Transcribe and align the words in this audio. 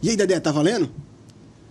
E 0.00 0.10
aí, 0.10 0.16
Dedé, 0.16 0.38
tá 0.38 0.52
valendo? 0.52 0.88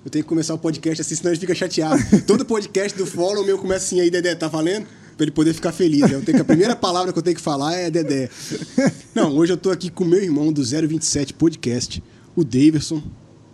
Eu 0.03 0.11
tenho 0.11 0.23
que 0.23 0.29
começar 0.29 0.53
o 0.53 0.57
podcast 0.57 1.01
assim, 1.01 1.15
senão 1.15 1.31
ele 1.31 1.39
fica 1.39 1.55
chateado. 1.55 2.01
Todo 2.27 2.45
podcast 2.45 2.97
do 2.97 3.05
Follow 3.05 3.45
meu 3.45 3.57
começa 3.57 3.85
assim, 3.85 4.01
aí, 4.01 4.09
Dedé, 4.09 4.35
tá 4.35 4.47
valendo? 4.47 4.85
Pra 5.15 5.23
ele 5.23 5.31
poder 5.31 5.53
ficar 5.53 5.71
feliz. 5.71 6.01
Né? 6.01 6.15
Eu 6.15 6.21
tenho 6.21 6.37
que, 6.37 6.41
a 6.41 6.45
primeira 6.45 6.75
palavra 6.77 7.13
que 7.13 7.19
eu 7.19 7.23
tenho 7.23 7.35
que 7.35 7.41
falar 7.41 7.73
é 7.75 7.89
Dedé. 7.89 8.29
Não, 9.15 9.35
hoje 9.35 9.53
eu 9.53 9.57
tô 9.57 9.71
aqui 9.71 9.89
com 9.89 10.03
meu 10.03 10.21
irmão 10.21 10.51
do 10.51 10.61
027 10.63 11.33
Podcast, 11.33 12.03
o 12.35 12.43
Daverson. 12.43 13.01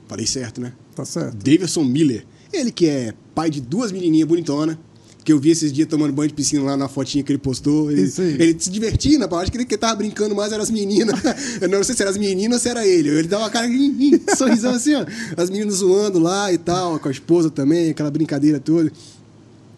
Falei 0.08 0.26
certo, 0.26 0.60
né? 0.60 0.74
Tá 0.96 1.06
certo. 1.06 1.38
Daverson 1.38 1.84
Miller. 1.84 2.26
Ele 2.52 2.72
que 2.72 2.88
é 2.88 3.14
pai 3.36 3.50
de 3.50 3.62
duas 3.62 3.92
menininhas 3.92 4.28
bonitonas, 4.28 4.78
que 5.24 5.32
eu 5.32 5.40
vi 5.40 5.52
esses 5.52 5.72
dias 5.72 5.88
tomando 5.88 6.12
banho 6.12 6.28
de 6.28 6.34
piscina 6.34 6.64
lá 6.64 6.78
na 6.78 6.88
fotinha 6.88 7.24
que 7.24 7.32
ele 7.32 7.40
postou. 7.40 7.92
Ele, 7.92 8.12
ele 8.40 8.56
se 8.60 8.70
divertia, 8.70 9.18
né? 9.18 9.28
Acho 9.32 9.52
que 9.52 9.58
ele 9.58 9.66
que 9.66 9.78
tava 9.78 9.96
brincando 9.96 10.36
mais 10.36 10.52
eram 10.52 10.64
as 10.64 10.70
meninas. 10.70 11.20
Eu 11.62 11.70
não 11.70 11.84
sei 11.84 11.96
se 11.96 12.02
eram 12.02 12.12
as 12.12 12.18
meninas 12.18 12.58
ou 12.58 12.62
se 12.62 12.70
era 12.70 12.86
ele. 12.86 13.10
Ele 13.10 13.28
dava 13.28 13.44
uma 13.44 13.50
cara, 13.50 13.68
sorrisão 14.38 14.74
assim, 14.74 14.96
ó. 14.96 15.06
As 15.38 15.50
meninas 15.50 15.76
zoando 15.76 16.20
lá 16.20 16.52
e 16.52 16.58
tal, 16.58 17.00
com 17.00 17.08
a 17.08 17.12
esposa 17.12 17.50
também, 17.50 17.90
aquela 17.90 18.12
brincadeira 18.12 18.60
toda. 18.60 18.92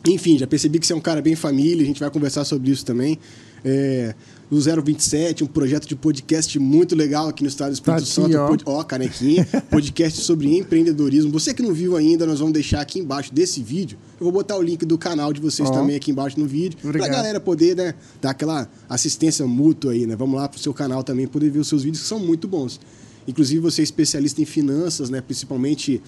Enfim, 0.08 0.38
já 0.38 0.48
percebi 0.48 0.80
que 0.80 0.85
você 0.85 0.94
é 0.94 0.95
um 0.95 1.02
cara 1.02 1.21
bem 1.21 1.35
família, 1.35 1.84
a 1.84 1.85
gente 1.85 1.99
vai 1.99 2.09
conversar 2.09 2.43
sobre 2.46 2.71
isso 2.71 2.85
também. 2.85 3.20
É, 3.68 4.14
o 4.52 4.58
027, 4.62 5.44
um 5.44 5.48
projeto 5.48 5.88
de 5.88 5.96
podcast 5.96 6.60
muito 6.60 6.96
legal 6.96 7.28
aqui 7.28 7.42
no 7.42 7.50
estado 7.50 7.72
do 7.72 7.74
Espírito 7.74 8.02
Tá 8.02 8.05
Santo. 8.05 8.38
ó. 8.38 8.48
Pod- 8.48 8.64
Ó, 8.68 8.84
canequinha. 8.84 9.44
podcast 9.72 10.22
sobre 10.22 10.55
empreendedorismo. 10.55 11.32
Você 11.32 11.52
que 11.52 11.64
não 11.64 11.74
viu 11.74 11.96
ainda, 11.98 12.28
nós 12.28 12.38
vamos 12.40 12.54
deixar 12.54 12.80
aqui 12.82 13.00
embaixo 13.00 13.34
desse 13.34 13.64
vídeo. 13.64 13.98
Eu 14.20 14.26
vou 14.26 14.32
botar 14.32 14.55
o 14.55 14.62
link 14.62 14.86
do 14.86 14.98
canal 15.00 15.34
de 15.34 15.41
vocês 15.41 15.68
Ó. 15.68 15.72
também 15.72 15.96
aqui 15.96 16.12
embaixo 16.12 16.40
no 16.40 16.46
vídeo. 16.46 16.78
Obrigado. 16.84 17.08
Pra 17.08 17.18
galera 17.18 17.40
poder, 17.40 17.76
né, 17.76 17.96
dar 18.22 18.30
aquela 18.30 18.70
assistência 18.88 19.46
mútua 19.48 19.94
aí, 19.94 20.05
né? 20.05 20.16
Vamos 20.16 20.36
lá 20.40 20.48
pro 20.48 20.60
seu 20.60 20.74
canal 20.74 21.04
também 21.04 21.26
poder 21.27 21.50
ver 21.50 21.60
os 21.60 21.68
seus 21.68 21.82
vídeos 21.82 22.04
que 22.04 22.08
são 22.08 22.20
muito 22.20 22.48
bons. 22.48 22.80
Inclusive, 23.27 23.60
você 23.60 23.82
é 23.82 23.84
especialista 23.84 24.40
em 24.40 24.46
finanças, 24.46 25.10
né? 25.10 25.22
Principalmente 25.22 26.00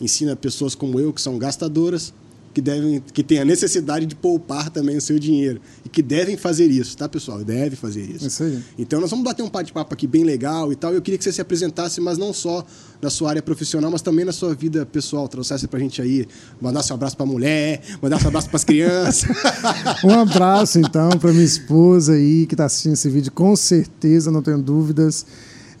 ensina 0.00 0.34
pessoas 0.34 0.74
como 0.74 0.98
eu, 0.98 1.12
que 1.12 1.20
são 1.20 1.36
gastadoras, 1.38 2.14
que 2.52 2.60
devem, 2.60 3.02
que 3.12 3.22
têm 3.22 3.38
a 3.38 3.44
necessidade 3.44 4.06
de 4.06 4.14
poupar 4.14 4.70
também 4.70 4.96
o 4.96 5.00
seu 5.00 5.18
dinheiro. 5.18 5.60
E 5.84 5.88
que 5.88 6.02
devem 6.02 6.36
fazer 6.36 6.66
isso, 6.66 6.96
tá, 6.96 7.08
pessoal? 7.08 7.42
Deve 7.42 7.76
fazer 7.76 8.02
isso. 8.02 8.26
Isso 8.26 8.42
aí. 8.42 8.62
Então 8.78 9.00
nós 9.00 9.10
vamos 9.10 9.24
bater 9.24 9.42
um 9.42 9.48
bate-papo 9.48 9.94
aqui 9.94 10.06
bem 10.06 10.24
legal 10.24 10.72
e 10.72 10.76
tal. 10.76 10.92
Eu 10.92 11.00
queria 11.00 11.16
que 11.16 11.24
você 11.24 11.32
se 11.32 11.40
apresentasse, 11.40 12.00
mas 12.00 12.18
não 12.18 12.32
só 12.32 12.64
na 13.00 13.10
sua 13.10 13.30
área 13.30 13.42
profissional, 13.42 13.90
mas 13.90 14.02
também 14.02 14.24
na 14.24 14.32
sua 14.32 14.54
vida 14.54 14.84
pessoal. 14.84 15.26
Trouxesse 15.28 15.66
pra 15.66 15.80
gente 15.80 16.00
aí, 16.02 16.26
mandasse 16.60 16.92
um 16.92 16.94
abraço 16.94 17.16
pra 17.16 17.26
mulher, 17.26 17.82
mandasse 18.00 18.24
um 18.24 18.28
abraço 18.28 18.48
pras 18.48 18.64
crianças. 18.64 19.28
Um 20.04 20.10
abraço, 20.18 20.78
então, 20.78 21.10
para 21.10 21.32
minha 21.32 21.44
esposa 21.44 22.14
aí 22.14 22.46
que 22.46 22.54
está 22.54 22.64
assistindo 22.64 22.94
esse 22.94 23.08
vídeo, 23.08 23.30
com 23.30 23.54
certeza, 23.54 24.30
não 24.30 24.42
tenho 24.42 24.60
dúvidas. 24.60 25.24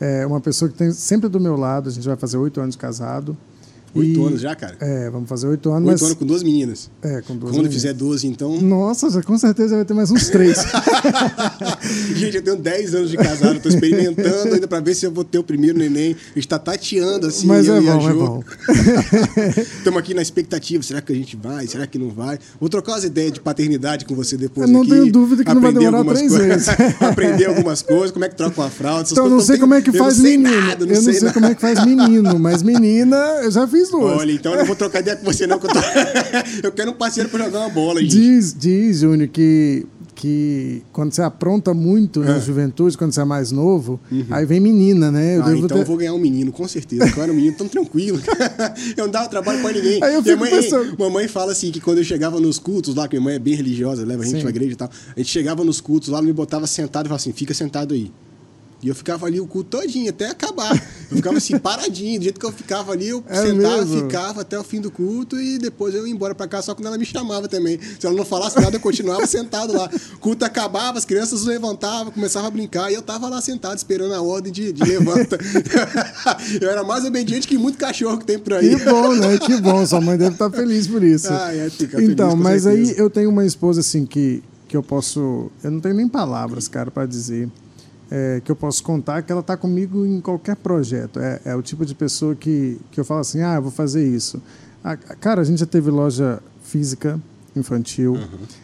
É 0.00 0.26
uma 0.26 0.40
pessoa 0.40 0.70
que 0.70 0.76
tem 0.76 0.92
sempre 0.92 1.28
do 1.28 1.40
meu 1.40 1.56
lado, 1.56 1.88
a 1.88 1.92
gente 1.92 2.06
vai 2.06 2.16
fazer 2.16 2.36
oito 2.36 2.60
anos 2.60 2.74
de 2.74 2.78
casado. 2.78 3.36
Oito 3.94 4.20
E- 4.20 4.24
anos 4.26 4.40
já, 4.40 4.54
cara? 4.54 4.76
É, 4.80 5.10
vamos 5.10 5.28
fazer 5.28 5.46
oito 5.48 5.70
anos. 5.70 5.88
Oito 5.88 5.92
mas, 5.92 6.02
anos 6.02 6.14
com 6.14 6.24
duas 6.26 6.42
meninas. 6.42 6.90
É, 7.02 7.20
com 7.20 7.34
duas 7.36 7.50
Quando 7.52 7.64
meninas. 7.64 7.74
fizer 7.74 7.92
12, 7.92 8.26
então. 8.26 8.60
Nossa, 8.60 9.22
com 9.22 9.36
certeza 9.36 9.76
vai 9.76 9.84
ter 9.84 9.92
mais 9.92 10.10
uns 10.10 10.28
três. 10.30 10.58
Gente, 12.16 12.36
eu 12.36 12.42
tenho 12.42 12.56
10 12.56 12.94
anos 12.94 13.10
de 13.10 13.16
casado, 13.16 13.60
tô 13.60 13.68
experimentando 13.68 14.54
ainda 14.54 14.66
pra 14.66 14.80
ver 14.80 14.94
se 14.94 15.04
eu 15.04 15.10
vou 15.12 15.24
ter 15.24 15.38
o 15.38 15.44
primeiro 15.44 15.78
neném. 15.78 16.16
A 16.32 16.34
gente 16.38 16.48
tá 16.48 16.58
tateando 16.58 17.26
assim, 17.26 17.46
Mas 17.46 17.66
eu 17.66 17.76
é 17.76 17.80
bom, 17.80 18.10
é 18.10 18.14
bom. 18.14 18.42
Estamos 19.78 19.98
aqui 19.98 20.14
na 20.14 20.22
expectativa, 20.22 20.82
será 20.82 21.00
que 21.00 21.12
a 21.12 21.16
gente 21.16 21.36
vai? 21.36 21.66
Será 21.66 21.86
que 21.86 21.98
não 21.98 22.08
vai? 22.10 22.38
Vou 22.58 22.68
trocar 22.68 22.92
umas 22.92 23.04
ideias 23.04 23.32
de 23.32 23.40
paternidade 23.40 24.04
com 24.04 24.14
você 24.14 24.36
depois 24.36 24.68
Eu 24.68 24.72
não 24.72 24.82
aqui. 24.82 24.90
tenho 24.90 25.12
dúvida 25.12 25.44
que 25.44 25.52
não 25.52 25.60
vai 25.60 25.72
demorar 25.72 26.04
três 26.14 26.32
vezes. 26.34 26.68
aprender 27.00 27.46
algumas 27.46 27.82
coisas, 27.82 28.10
como 28.10 28.24
é 28.24 28.28
que 28.28 28.36
troca 28.36 28.60
uma 28.60 28.70
fralda. 28.70 29.02
essas 29.02 29.12
Então, 29.12 29.24
eu 29.26 29.30
não 29.30 29.40
sei 29.40 29.58
como 29.58 29.74
é 29.74 29.82
que 29.82 29.92
faz 29.92 30.16
não 30.16 30.24
sei 30.24 30.36
menino. 30.38 30.70
Eu 30.80 30.86
não 30.86 31.02
sei 31.02 31.32
como 31.32 31.46
é 31.46 31.54
que 31.54 31.60
faz 31.60 31.84
menino, 31.84 32.38
mas 32.38 32.62
menina, 32.62 33.16
eu 33.42 33.50
já 33.50 33.66
fiz 33.66 33.81
Olha, 33.92 34.32
então 34.32 34.52
eu 34.52 34.58
não 34.58 34.66
vou 34.66 34.76
trocar 34.76 35.00
ideia 35.00 35.16
com 35.16 35.24
você, 35.24 35.46
não, 35.46 35.58
que 35.58 35.66
eu, 35.66 35.70
tô... 35.72 35.78
eu 36.64 36.72
quero 36.72 36.90
um 36.90 36.94
parceiro 36.94 37.28
pra 37.28 37.44
jogar 37.44 37.60
uma 37.60 37.68
bola, 37.70 38.00
gente. 38.00 38.10
Diz, 38.16 38.54
diz, 38.58 39.00
Júnior, 39.00 39.28
que, 39.28 39.86
que 40.14 40.82
quando 40.92 41.12
você 41.12 41.22
apronta 41.22 41.72
muito 41.74 42.20
na 42.20 42.36
É. 42.36 42.40
juventude, 42.40 42.96
quando 42.96 43.12
você 43.12 43.20
é 43.20 43.24
mais 43.24 43.50
novo, 43.50 43.98
aí 44.30 44.44
vem 44.46 44.60
menina, 44.60 45.10
né? 45.10 45.36
Eu 45.38 45.42
Ah, 45.44 45.56
então 45.56 45.68
ter- 45.68 45.78
eu 45.82 45.84
vou 45.86 45.96
ganhar 45.96 46.14
um 46.14 46.18
menino, 46.18 46.52
com 46.52 46.66
certeza. 46.68 47.12
Eu 47.16 47.22
era 47.22 47.32
um 47.32 47.34
menino 47.34 47.56
tão 47.56 47.66
tranquilo. 47.68 48.20
eu 48.96 49.04
não 49.04 49.10
dava 49.12 49.28
trabalho 49.28 49.60
pra 49.60 49.72
ninguém. 49.72 50.02
Aí 50.02 50.14
eu 50.14 50.20
a 50.20 50.22
fico 50.22 50.38
mãe, 50.38 50.50
pensando- 50.50 50.96
mamãe 50.98 51.28
fala 51.28 51.52
assim, 51.52 51.70
que 51.70 51.80
quando 51.80 51.98
eu 51.98 52.04
chegava 52.04 52.38
nos 52.40 52.58
cultos 52.58 52.94
lá, 52.94 53.08
que 53.08 53.16
minha 53.16 53.24
mãe 53.24 53.34
é 53.34 53.38
bem 53.38 53.54
religiosa, 53.54 54.04
leva 54.04 54.22
a 54.22 54.24
gente 54.26 54.36
Sim. 54.36 54.40
pra 54.42 54.50
igreja 54.50 54.72
e 54.72 54.76
tal. 54.76 54.90
A 55.16 55.18
gente 55.18 55.30
chegava 55.30 55.64
nos 55.64 55.80
cultos 55.80 56.08
lá, 56.08 56.20
me 56.22 56.32
botava 56.32 56.66
sentado 56.66 57.06
e 57.06 57.08
falava 57.08 57.20
assim, 57.20 57.32
fica 57.32 57.52
sentado 57.54 57.94
aí. 57.94 58.10
E 58.82 58.88
eu 58.88 58.94
ficava 58.96 59.26
ali 59.26 59.40
o 59.40 59.46
culto 59.46 59.78
todinho, 59.78 60.10
até 60.10 60.26
acabar. 60.28 60.72
Eu 61.08 61.16
ficava 61.16 61.36
assim, 61.36 61.56
paradinho. 61.60 62.18
Do 62.18 62.24
jeito 62.24 62.40
que 62.40 62.44
eu 62.44 62.50
ficava 62.50 62.90
ali, 62.92 63.10
eu 63.10 63.22
É 63.28 63.36
sentava, 63.40 63.76
mesmo? 63.84 64.00
ficava 64.00 64.40
até 64.40 64.58
o 64.58 64.64
fim 64.64 64.80
do 64.80 64.90
culto 64.90 65.40
e 65.40 65.56
depois 65.56 65.94
eu 65.94 66.04
ia 66.04 66.12
embora 66.12 66.34
pra 66.34 66.48
casa, 66.48 66.66
só 66.66 66.74
quando 66.74 66.86
ela 66.88 66.98
me 66.98 67.04
chamava 67.04 67.46
também. 67.46 67.78
Se 68.00 68.04
ela 68.04 68.16
não 68.16 68.24
falasse 68.24 68.60
nada, 68.60 68.74
eu 68.74 68.80
continuava 68.80 69.24
sentado 69.24 69.72
lá. 69.72 69.88
O 70.16 70.18
culto 70.18 70.44
acabava, 70.44 70.98
as 70.98 71.04
crianças 71.04 71.44
levantavam, 71.44 72.10
começavam 72.10 72.48
a 72.48 72.50
brincar 72.50 72.90
e 72.90 72.94
eu 72.94 73.02
tava 73.02 73.28
lá 73.28 73.40
sentado 73.40 73.76
esperando 73.78 74.14
a 74.14 74.20
ordem 74.20 74.52
de, 74.52 74.72
de 74.72 74.82
levanta. 74.82 75.38
eu 76.60 76.68
era 76.68 76.82
mais 76.82 77.04
obediente 77.04 77.46
que 77.46 77.56
muito 77.56 77.78
cachorro 77.78 78.18
que 78.18 78.24
tem 78.24 78.38
por 78.38 78.54
aí. 78.54 78.76
Que 78.76 78.84
bom, 78.84 79.14
né? 79.14 79.38
Que 79.38 79.60
bom. 79.60 79.86
Sua 79.86 80.00
mãe 80.00 80.18
deve 80.18 80.32
estar 80.32 80.50
feliz 80.50 80.88
por 80.88 81.04
isso. 81.04 81.28
Ah, 81.30 81.54
é, 81.54 81.70
fica 81.70 81.98
feliz, 81.98 82.10
então, 82.10 82.30
com 82.30 82.36
mas 82.36 82.64
certeza. 82.64 82.92
aí 82.92 82.98
eu 82.98 83.08
tenho 83.08 83.30
uma 83.30 83.44
esposa 83.46 83.78
assim 83.80 84.04
que, 84.04 84.42
que 84.66 84.76
eu 84.76 84.82
posso. 84.82 85.50
Eu 85.62 85.70
não 85.70 85.78
tenho 85.80 85.94
nem 85.94 86.08
palavras, 86.08 86.66
cara, 86.66 86.90
para 86.90 87.06
dizer. 87.06 87.48
É, 88.14 88.42
que 88.44 88.52
eu 88.52 88.56
posso 88.56 88.82
contar 88.82 89.22
que 89.22 89.32
ela 89.32 89.40
está 89.40 89.56
comigo 89.56 90.04
em 90.04 90.20
qualquer 90.20 90.54
projeto. 90.56 91.18
É, 91.18 91.40
é 91.46 91.56
o 91.56 91.62
tipo 91.62 91.86
de 91.86 91.94
pessoa 91.94 92.34
que, 92.34 92.78
que 92.90 93.00
eu 93.00 93.04
falo 93.06 93.20
assim: 93.20 93.40
ah, 93.40 93.54
eu 93.54 93.62
vou 93.62 93.70
fazer 93.70 94.06
isso. 94.06 94.42
Ah, 94.84 94.96
cara, 94.96 95.40
a 95.40 95.44
gente 95.44 95.60
já 95.60 95.66
teve 95.66 95.90
loja 95.90 96.42
física 96.62 97.18
infantil, 97.56 98.16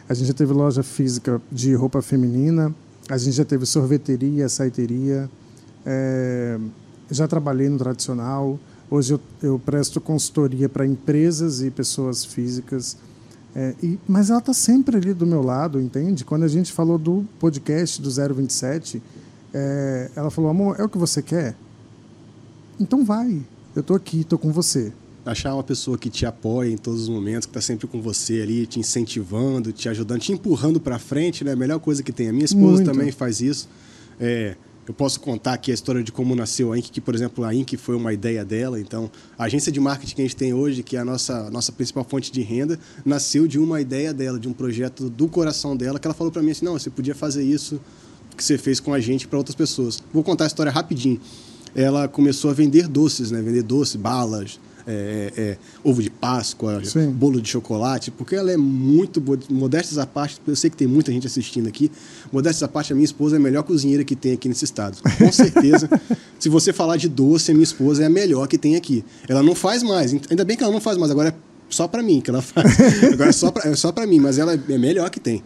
a 0.09 0.15
gente 0.15 0.27
já 0.27 0.35
teve 0.35 0.53
loja 0.53 0.83
física 0.83 1.41
de 1.51 1.75
roupa 1.75 2.03
feminina, 2.03 2.75
a 3.09 3.17
gente 3.17 3.37
já 3.37 3.45
teve 3.45 3.65
sorveteria, 3.65 4.49
saiteria. 4.51 5.31
É, 5.87 6.59
já 7.11 7.27
trabalhei 7.27 7.71
no 7.71 7.79
tradicional. 7.79 8.61
Hoje 8.91 9.15
eu, 9.15 9.21
eu 9.43 9.59
presto 9.59 9.99
consultoria 9.99 10.69
para 10.69 10.85
empresas 10.85 11.63
e 11.63 11.71
pessoas 11.71 12.23
físicas. 12.23 12.99
É, 13.55 13.75
e, 13.83 13.99
mas 14.07 14.29
ela 14.29 14.41
está 14.41 14.53
sempre 14.53 14.99
ali 14.99 15.15
do 15.15 15.27
meu 15.27 15.43
lado, 15.43 15.81
entende? 15.81 16.23
Quando 16.23 16.43
a 16.43 16.49
gente 16.49 16.71
falou 16.71 16.99
do 16.99 17.25
podcast 17.39 18.03
do 18.03 18.11
027, 18.11 19.03
é, 19.59 20.11
ela 20.15 20.31
falou: 20.31 20.51
amor, 20.51 20.77
é 20.79 20.85
o 20.85 20.89
que 20.89 20.97
você 20.97 21.21
quer? 21.21 21.57
Então 22.79 23.05
vai. 23.05 23.43
Eu 23.75 23.81
estou 23.81 23.97
aqui, 23.97 24.21
estou 24.21 24.39
com 24.39 24.53
você. 24.53 24.93
Achar 25.27 25.53
uma 25.53 25.65
pessoa 25.65 25.99
que 25.99 26.09
te 26.09 26.25
apoia 26.25 26.71
em 26.71 26.77
todos 26.77 27.03
os 27.03 27.09
momentos, 27.09 27.45
que 27.45 27.51
está 27.51 27.61
sempre 27.61 27.87
com 27.87 28.01
você 28.01 28.41
ali, 28.41 28.67
te 28.67 28.79
incentivando, 28.79 29.73
te 29.73 29.89
ajudando, 29.89 30.21
te 30.21 30.33
empurrando 30.33 30.81
para 30.81 30.99
frente, 30.99 31.45
né? 31.45 31.53
A 31.53 31.57
melhor 31.57 31.79
coisa 31.81 32.03
que 32.03 32.13
tem. 32.13 32.29
A 32.29 32.33
minha 32.33 32.45
esposa 32.45 32.83
Muito. 32.83 32.91
também 32.91 33.13
faz 33.13 33.41
isso. 33.41 33.69
É, 34.19 34.57
eu 34.87 34.95
posso 34.95 35.21
contar 35.21 35.53
aqui 35.53 35.71
a 35.71 35.75
história 35.75 36.03
de 36.03 36.11
como 36.11 36.35
nasceu 36.35 36.73
a 36.73 36.79
Inc, 36.79 36.91
que, 36.91 37.01
por 37.01 37.15
exemplo, 37.15 37.45
a 37.45 37.55
Inc 37.55 37.77
foi 37.77 37.95
uma 37.95 38.11
ideia 38.13 38.43
dela. 38.43 38.81
Então, 38.81 39.11
a 39.37 39.45
agência 39.45 39.71
de 39.71 39.79
marketing 39.79 40.15
que 40.15 40.23
a 40.23 40.25
gente 40.25 40.37
tem 40.37 40.55
hoje, 40.55 40.83
que 40.83 40.97
é 40.97 41.01
a 41.01 41.05
nossa, 41.05 41.51
nossa 41.51 41.71
principal 41.73 42.05
fonte 42.05 42.33
de 42.33 42.41
renda, 42.41 42.79
nasceu 43.05 43.47
de 43.47 43.59
uma 43.59 43.83
ideia 43.83 44.15
dela, 44.15 44.39
de 44.39 44.49
um 44.49 44.53
projeto 44.53 45.11
do 45.11 45.29
coração 45.29 45.77
dela, 45.77 45.99
que 45.99 46.07
ela 46.07 46.15
falou 46.15 46.33
para 46.33 46.43
mim 46.43 46.53
assim: 46.53 46.65
não, 46.65 46.73
você 46.73 46.89
podia 46.89 47.15
fazer 47.15 47.45
isso 47.45 47.79
que 48.39 48.45
você 48.45 48.57
fez 48.57 48.79
com 48.79 48.95
a 48.95 49.01
gente 49.01 49.27
para 49.27 49.37
outras 49.37 49.57
pessoas. 49.57 50.03
Vou 50.15 50.23
contar 50.23 50.45
a 50.45 50.47
história 50.47 50.71
rapidinho. 50.71 51.21
Ela 51.75 52.07
começou 52.09 52.51
a 52.51 52.55
vender 52.55 52.87
doces, 52.89 53.33
né? 53.33 53.43
Vender 53.43 53.63
doces, 53.63 53.97
balas, 53.97 54.59
é, 54.87 55.33
é, 55.37 55.57
ovo 55.85 56.01
de 56.01 56.09
Páscoa, 56.09 56.83
Sim. 56.83 57.11
bolo 57.11 57.43
de 57.43 57.49
chocolate, 57.49 58.11
porque 58.13 58.37
ela 58.37 58.51
é 58.51 58.57
muito 58.57 59.21
boa. 59.21 59.39
Modestas 59.51 59.99
à 59.99 60.07
parte, 60.07 60.41
eu 60.47 60.57
sei 60.57 60.71
que 60.71 60.77
tem 60.77 60.87
muita 60.87 61.13
gente 61.13 61.27
assistindo 61.27 61.69
aqui. 61.69 61.91
Modestas 62.33 62.63
à 62.63 62.69
parte, 62.69 62.93
a 62.93 62.97
minha 62.97 63.05
esposa 63.05 63.37
é 63.37 63.39
a 63.39 63.41
melhor 63.41 63.65
cozinheira 63.65 64.05
que 64.05 64.17
tem 64.17 64.33
aqui 64.33 64.49
nesse 64.49 64.65
estado. 64.65 64.97
Com 65.19 65.33
certeza. 65.33 65.91
se 66.39 66.49
você 66.49 66.73
falar 66.73 66.97
de 66.97 67.09
doce, 67.09 67.51
a 67.51 67.55
minha 67.55 67.65
esposa 67.65 68.05
é 68.05 68.07
a 68.07 68.11
melhor 68.11 68.47
que 68.47 68.57
tem 68.57 68.77
aqui. 68.77 69.05
Ela 69.29 69.43
não 69.43 69.55
faz 69.55 69.83
mais, 69.83 70.15
ainda 70.31 70.45
bem 70.45 70.57
que 70.57 70.63
ela 70.63 70.73
não 70.73 70.81
faz 70.81 70.97
mais, 70.97 71.11
agora 71.11 71.31
é 71.31 71.35
só 71.69 71.87
pra 71.87 72.03
mim 72.03 72.21
que 72.21 72.31
ela 72.31 72.41
faz. 72.41 72.79
Agora 73.13 73.29
é 73.29 73.33
só 73.33 73.51
pra, 73.51 73.69
é 73.69 73.77
só 73.77 73.93
pra 73.93 74.07
mim, 74.07 74.19
mas 74.19 74.39
ela 74.39 74.55
é 74.55 74.75
a 74.75 74.79
melhor 74.79 75.11
que 75.11 75.21
tem 75.21 75.43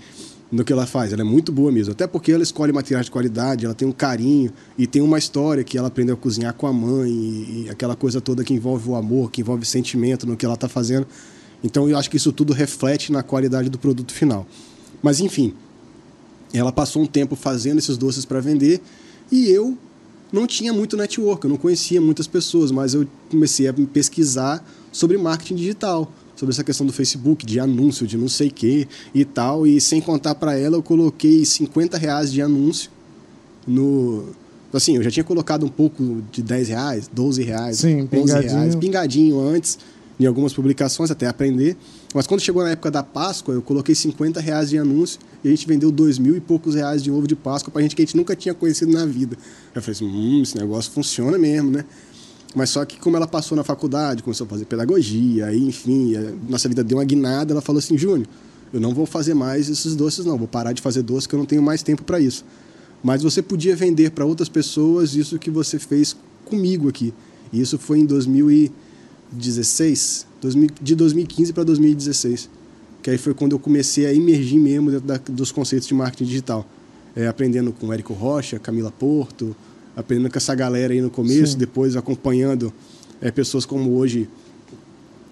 no 0.52 0.62
que 0.62 0.72
ela 0.72 0.86
faz. 0.86 1.12
Ela 1.14 1.22
é 1.22 1.24
muito 1.24 1.50
boa 1.50 1.72
mesmo. 1.72 1.92
Até 1.92 2.06
porque 2.06 2.30
ela 2.30 2.42
escolhe 2.42 2.70
materiais 2.72 3.06
de 3.06 3.10
qualidade, 3.10 3.64
ela 3.64 3.74
tem 3.74 3.88
um 3.88 3.92
carinho 3.92 4.52
e 4.76 4.86
tem 4.86 5.00
uma 5.00 5.18
história 5.18 5.64
que 5.64 5.78
ela 5.78 5.88
aprendeu 5.88 6.14
a 6.14 6.18
cozinhar 6.18 6.52
com 6.52 6.66
a 6.66 6.72
mãe 6.72 7.10
e, 7.10 7.64
e 7.64 7.70
aquela 7.70 7.96
coisa 7.96 8.20
toda 8.20 8.44
que 8.44 8.52
envolve 8.52 8.90
o 8.90 8.94
amor, 8.94 9.30
que 9.30 9.40
envolve 9.40 9.64
sentimento 9.64 10.26
no 10.26 10.36
que 10.36 10.44
ela 10.44 10.54
está 10.54 10.68
fazendo. 10.68 11.06
Então 11.64 11.88
eu 11.88 11.96
acho 11.96 12.10
que 12.10 12.18
isso 12.18 12.30
tudo 12.30 12.52
reflete 12.52 13.10
na 13.10 13.22
qualidade 13.22 13.70
do 13.70 13.78
produto 13.78 14.12
final. 14.12 14.46
Mas 15.02 15.20
enfim, 15.20 15.54
ela 16.52 16.70
passou 16.70 17.02
um 17.02 17.06
tempo 17.06 17.34
fazendo 17.34 17.78
esses 17.78 17.96
doces 17.96 18.26
para 18.26 18.38
vender 18.40 18.82
e 19.30 19.48
eu 19.48 19.76
não 20.30 20.46
tinha 20.46 20.72
muito 20.72 20.96
network, 20.96 21.44
eu 21.44 21.50
não 21.50 21.56
conhecia 21.56 22.00
muitas 22.00 22.26
pessoas, 22.26 22.70
mas 22.70 22.94
eu 22.94 23.06
comecei 23.30 23.68
a 23.68 23.72
pesquisar 23.72 24.64
sobre 24.90 25.16
marketing 25.16 25.56
digital, 25.56 26.10
sobre 26.42 26.52
essa 26.52 26.64
questão 26.64 26.84
do 26.84 26.92
Facebook, 26.92 27.46
de 27.46 27.60
anúncio, 27.60 28.04
de 28.04 28.18
não 28.18 28.28
sei 28.28 28.48
o 28.48 28.52
que 28.52 28.88
e 29.14 29.24
tal. 29.24 29.64
E 29.64 29.80
sem 29.80 30.00
contar 30.00 30.34
para 30.34 30.58
ela, 30.58 30.76
eu 30.76 30.82
coloquei 30.82 31.44
50 31.44 31.96
reais 31.96 32.32
de 32.32 32.42
anúncio 32.42 32.90
no, 33.64 34.24
Assim, 34.72 34.96
eu 34.96 35.02
já 35.02 35.10
tinha 35.10 35.22
colocado 35.22 35.64
um 35.64 35.68
pouco 35.68 36.22
de 36.32 36.42
10 36.42 36.68
reais, 36.68 37.10
12 37.12 37.42
reais, 37.42 37.76
Sim, 37.76 38.02
11 38.02 38.08
pingadinho. 38.08 38.52
reais, 38.52 38.74
pingadinho 38.74 39.40
antes, 39.40 39.78
em 40.18 40.24
algumas 40.24 40.52
publicações, 40.54 41.10
até 41.10 41.26
aprender. 41.26 41.76
Mas 42.14 42.26
quando 42.26 42.40
chegou 42.40 42.62
na 42.62 42.70
época 42.70 42.90
da 42.90 43.02
Páscoa, 43.02 43.54
eu 43.54 43.62
coloquei 43.62 43.94
50 43.94 44.40
reais 44.40 44.70
de 44.70 44.78
anúncio 44.78 45.20
e 45.44 45.48
a 45.48 45.50
gente 45.50 45.66
vendeu 45.66 45.92
dois 45.92 46.18
mil 46.18 46.34
e 46.36 46.40
poucos 46.40 46.74
reais 46.74 47.02
de 47.02 47.10
ovo 47.10 47.26
de 47.26 47.36
Páscoa 47.36 47.70
pra 47.70 47.82
gente 47.82 47.94
que 47.94 48.02
a 48.02 48.04
gente 48.04 48.16
nunca 48.16 48.34
tinha 48.34 48.54
conhecido 48.54 48.90
na 48.90 49.04
vida. 49.04 49.36
Eu 49.74 49.82
falei 49.82 49.92
assim, 49.92 50.06
hum, 50.06 50.42
esse 50.42 50.56
negócio 50.56 50.90
funciona 50.90 51.38
mesmo, 51.38 51.70
né? 51.70 51.84
Mas 52.54 52.70
só 52.70 52.84
que 52.84 52.98
como 52.98 53.16
ela 53.16 53.26
passou 53.26 53.56
na 53.56 53.64
faculdade, 53.64 54.22
começou 54.22 54.46
a 54.46 54.50
fazer 54.50 54.66
pedagogia, 54.66 55.46
aí 55.46 55.62
enfim, 55.62 56.14
nossa 56.48 56.68
vida 56.68 56.84
deu 56.84 56.98
uma 56.98 57.04
guinada, 57.04 57.52
ela 57.52 57.62
falou 57.62 57.78
assim, 57.78 57.96
Júnior, 57.96 58.28
eu 58.72 58.80
não 58.80 58.94
vou 58.94 59.06
fazer 59.06 59.34
mais 59.34 59.68
esses 59.68 59.94
doces 59.94 60.24
não, 60.24 60.38
vou 60.38 60.48
parar 60.48 60.72
de 60.72 60.80
fazer 60.80 61.02
doce 61.02 61.28
que 61.28 61.34
eu 61.34 61.38
não 61.38 61.46
tenho 61.46 61.62
mais 61.62 61.82
tempo 61.82 62.02
para 62.02 62.18
isso. 62.18 62.44
Mas 63.02 63.22
você 63.22 63.42
podia 63.42 63.76
vender 63.76 64.12
para 64.12 64.24
outras 64.24 64.48
pessoas 64.48 65.14
isso 65.14 65.38
que 65.38 65.50
você 65.50 65.78
fez 65.78 66.16
comigo 66.44 66.88
aqui. 66.88 67.12
E 67.52 67.60
isso 67.60 67.78
foi 67.78 67.98
em 67.98 68.06
2016, 68.06 70.26
2000 70.40 70.70
de 70.80 70.94
2015 70.94 71.52
para 71.52 71.64
2016. 71.64 72.48
Que 73.02 73.10
aí 73.10 73.18
foi 73.18 73.34
quando 73.34 73.52
eu 73.52 73.58
comecei 73.58 74.06
a 74.06 74.14
emergir 74.14 74.58
mesmo 74.58 74.90
dentro 74.90 75.06
da, 75.06 75.18
dos 75.18 75.52
conceitos 75.52 75.86
de 75.88 75.94
marketing 75.94 76.24
digital. 76.24 76.66
É, 77.14 77.26
aprendendo 77.26 77.72
com 77.72 77.92
Érico 77.92 78.14
Rocha, 78.14 78.58
Camila 78.58 78.90
Porto, 78.90 79.54
aprendendo 79.96 80.30
com 80.30 80.38
essa 80.38 80.54
galera 80.54 80.92
aí 80.92 81.00
no 81.00 81.10
começo, 81.10 81.52
Sim. 81.52 81.58
depois 81.58 81.96
acompanhando 81.96 82.72
é, 83.20 83.30
pessoas 83.30 83.64
como 83.64 83.94
hoje. 83.96 84.28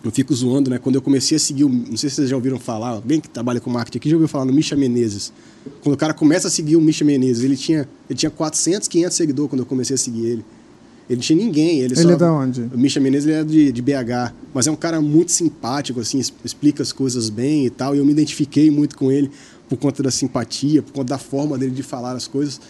Eu 0.03 0.11
fico 0.11 0.35
zoando, 0.35 0.71
né? 0.71 0.79
Quando 0.79 0.95
eu 0.95 1.03
comecei 1.03 1.37
a 1.37 1.41
seguir, 1.41 1.65
não 1.65 1.97
sei 1.97 2.09
se 2.09 2.17
vocês 2.17 2.31
já 2.31 2.37
ouviram 2.37 2.59
falar, 2.59 2.91
alguém 2.91 3.21
que 3.21 3.29
trabalha 3.29 3.61
com 3.61 3.69
marketing 3.69 3.99
aqui 3.99 4.09
já 4.09 4.17
ouviu 4.17 4.29
falar 4.29 4.47
no 4.47 4.53
Misha 4.53 4.75
Menezes. 4.75 5.31
Quando 5.83 5.95
o 5.95 5.99
cara 5.99 6.15
começa 6.15 6.49
a 6.49 6.51
seguir 6.51 6.77
o 6.77 6.81
Misha 6.81 7.05
Menezes, 7.05 7.45
ele 7.45 7.57
tinha, 7.57 7.87
ele 8.09 8.19
tinha 8.19 8.31
400, 8.31 8.89
500 8.89 9.17
seguidores 9.17 9.51
quando 9.51 9.61
eu 9.61 9.67
comecei 9.67 9.95
a 9.95 9.99
seguir 9.99 10.25
ele. 10.25 10.45
Ele 11.11 11.17
não 11.17 11.23
tinha 11.23 11.37
ninguém. 11.37 11.81
Ele, 11.81 11.93
Ele 11.93 11.97
só, 11.97 12.11
é 12.11 12.17
da 12.17 12.33
onde? 12.33 12.63
O 12.73 12.79
Misha 12.79 13.01
Menezes 13.01 13.29
ele 13.29 13.37
é 13.37 13.45
de, 13.45 13.73
de 13.73 13.83
BH, 13.83 14.33
mas 14.55 14.69
é 14.69 14.71
um 14.71 14.77
cara 14.77 15.01
muito 15.01 15.33
simpático, 15.33 16.01
assim, 16.01 16.19
explica 16.45 16.83
as 16.83 16.93
coisas 16.93 17.29
bem 17.29 17.67
e 17.67 17.71
tal. 17.71 17.95
E 17.95 17.99
eu 17.99 18.05
me 18.05 18.13
identifiquei 18.13 18.71
muito 18.71 18.97
com 18.97 19.11
ele 19.11 19.31
por 19.69 19.77
conta 19.77 20.03
da 20.05 20.11
simpatia, 20.11 20.83
por 20.83 20.93
conta 20.93 21.09
da 21.09 21.19
forma 21.19 21.59
dele 21.59 21.73
de 21.73 21.83
falar 21.83 22.13
as 22.13 22.29
coisas. 22.29 22.61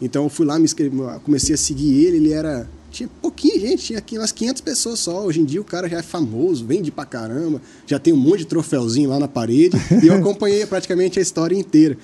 Então 0.00 0.24
eu 0.24 0.28
fui 0.28 0.46
lá, 0.46 0.58
me 0.58 0.64
inscrevi, 0.64 0.96
comecei 1.24 1.54
a 1.54 1.58
seguir 1.58 2.04
ele. 2.04 2.16
Ele 2.16 2.32
era. 2.32 2.68
Tinha 2.90 3.08
pouquinha 3.20 3.58
gente, 3.58 3.86
tinha 3.86 3.98
aqui 3.98 4.16
umas 4.16 4.30
500 4.30 4.60
pessoas 4.62 5.00
só. 5.00 5.24
Hoje 5.24 5.40
em 5.40 5.44
dia 5.44 5.60
o 5.60 5.64
cara 5.64 5.88
já 5.88 5.98
é 5.98 6.02
famoso, 6.02 6.64
vende 6.64 6.92
pra 6.92 7.04
caramba, 7.04 7.60
já 7.86 7.98
tem 7.98 8.12
um 8.12 8.16
monte 8.16 8.40
de 8.40 8.46
troféuzinho 8.46 9.10
lá 9.10 9.18
na 9.18 9.26
parede. 9.26 9.76
e 10.02 10.06
eu 10.06 10.14
acompanhei 10.14 10.64
praticamente 10.66 11.18
a 11.18 11.22
história 11.22 11.56
inteira. 11.56 11.98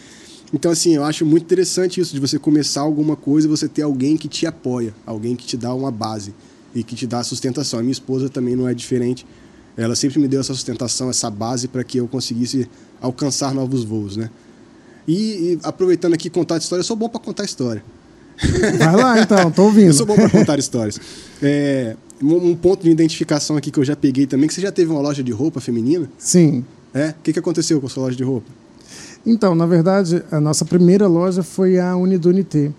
Então, 0.52 0.72
assim, 0.72 0.96
eu 0.96 1.04
acho 1.04 1.24
muito 1.24 1.44
interessante 1.44 2.00
isso, 2.00 2.12
de 2.12 2.18
você 2.18 2.36
começar 2.36 2.80
alguma 2.80 3.14
coisa 3.14 3.46
e 3.46 3.50
você 3.50 3.68
ter 3.68 3.82
alguém 3.82 4.16
que 4.16 4.26
te 4.26 4.46
apoia, 4.46 4.92
alguém 5.06 5.36
que 5.36 5.46
te 5.46 5.56
dá 5.56 5.72
uma 5.72 5.92
base 5.92 6.34
e 6.74 6.82
que 6.82 6.96
te 6.96 7.06
dá 7.06 7.22
sustentação. 7.22 7.78
A 7.78 7.82
minha 7.82 7.92
esposa 7.92 8.28
também 8.28 8.56
não 8.56 8.68
é 8.68 8.74
diferente. 8.74 9.24
Ela 9.76 9.94
sempre 9.94 10.18
me 10.18 10.26
deu 10.26 10.40
essa 10.40 10.52
sustentação, 10.52 11.08
essa 11.08 11.30
base 11.30 11.68
para 11.68 11.84
que 11.84 11.98
eu 11.98 12.08
conseguisse 12.08 12.68
alcançar 13.00 13.54
novos 13.54 13.84
voos, 13.84 14.16
né? 14.16 14.28
E, 15.06 15.12
e 15.54 15.58
aproveitando 15.62 16.14
aqui 16.14 16.28
contar 16.30 16.56
história, 16.58 16.80
eu 16.80 16.84
sou 16.86 16.96
bom 16.96 17.08
para 17.08 17.20
contar 17.20 17.44
história. 17.44 17.82
Vai 18.78 18.96
lá 18.96 19.20
então, 19.20 19.50
tô 19.50 19.62
Eu 19.62 19.66
ouvindo. 19.66 19.92
sou 19.92 20.06
bom 20.06 20.14
para 20.14 20.30
contar 20.30 20.58
histórias. 20.58 20.98
É, 21.42 21.94
um 22.22 22.54
ponto 22.54 22.82
de 22.82 22.90
identificação 22.90 23.56
aqui 23.56 23.70
que 23.70 23.78
eu 23.78 23.84
já 23.84 23.96
peguei 23.96 24.26
também, 24.26 24.46
que 24.48 24.54
você 24.54 24.60
já 24.60 24.72
teve 24.72 24.90
uma 24.90 25.00
loja 25.00 25.22
de 25.22 25.32
roupa 25.32 25.60
feminina? 25.60 26.08
Sim. 26.18 26.64
É? 26.94 27.10
O 27.10 27.14
que, 27.22 27.32
que 27.32 27.38
aconteceu 27.38 27.80
com 27.80 27.86
a 27.86 27.90
sua 27.90 28.04
loja 28.04 28.16
de 28.16 28.24
roupa? 28.24 28.46
Então, 29.26 29.54
na 29.54 29.66
verdade, 29.66 30.22
a 30.30 30.40
nossa 30.40 30.64
primeira 30.64 31.06
loja 31.06 31.42
foi 31.42 31.78
a 31.78 31.94
Unidunité, 31.94 32.70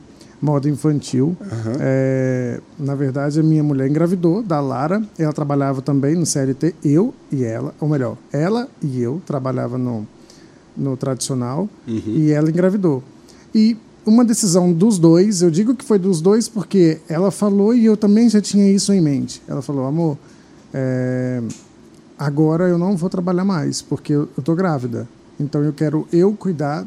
moda 0.42 0.68
infantil. 0.68 1.38
Aham. 1.40 1.74
É, 1.80 2.60
na 2.80 2.96
verdade, 2.96 3.40
a 3.40 3.44
minha 3.44 3.64
mulher 3.64 3.88
engravidou 3.88 4.42
da 4.42 4.60
Lara. 4.60 5.04
Ela 5.18 5.32
trabalhava 5.32 5.82
também 5.82 6.16
no 6.16 6.26
CLT, 6.26 6.76
eu 6.84 7.14
e 7.32 7.44
ela, 7.44 7.74
ou 7.80 7.88
melhor, 7.88 8.18
ela 8.34 8.68
e 8.82 9.00
eu 9.02 9.22
trabalhava 9.26 9.78
no, 9.78 10.08
no 10.82 10.98
tradicional 10.98 11.70
Uhum. 11.88 12.02
e 12.08 12.32
ela 12.32 12.50
engravidou. 12.50 13.04
E 13.54 13.78
uma 14.06 14.26
decisão 14.26 14.74
dos 14.74 14.98
dois, 14.98 15.42
eu 15.44 15.52
digo 15.52 15.76
que 15.76 15.86
foi 15.86 16.00
dos 16.00 16.20
dois 16.22 16.48
porque 16.50 16.98
ela 17.08 17.30
falou 17.30 17.74
e 17.76 17.86
eu 17.86 17.96
também 17.96 18.28
já 18.30 18.42
tinha 18.42 18.68
isso 18.72 18.92
em 18.92 19.00
mente. 19.00 19.42
Ela 19.48 19.62
falou, 19.62 19.86
amor, 19.86 20.18
é, 20.74 21.42
agora 22.18 22.68
eu 22.68 22.78
não 22.78 22.96
vou 22.98 23.10
trabalhar 23.10 23.46
mais 23.46 23.82
porque 23.82 24.14
eu, 24.14 24.28
eu 24.38 24.44
tô 24.44 24.56
grávida. 24.56 25.08
Então 25.40 25.64
eu 25.64 25.74
quero 25.74 26.08
eu 26.12 26.34
cuidar 26.34 26.86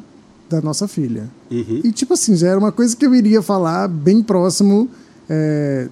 da 0.50 0.60
nossa 0.60 0.86
filha. 0.88 1.30
Uhum. 1.50 1.80
E 1.84 1.92
tipo 1.92 2.14
assim, 2.14 2.36
já 2.36 2.48
era 2.48 2.58
uma 2.58 2.72
coisa 2.72 2.96
que 2.96 3.06
eu 3.06 3.14
iria 3.14 3.42
falar 3.42 3.88
bem 3.88 4.22
próximo 4.22 4.88
é, 5.28 5.88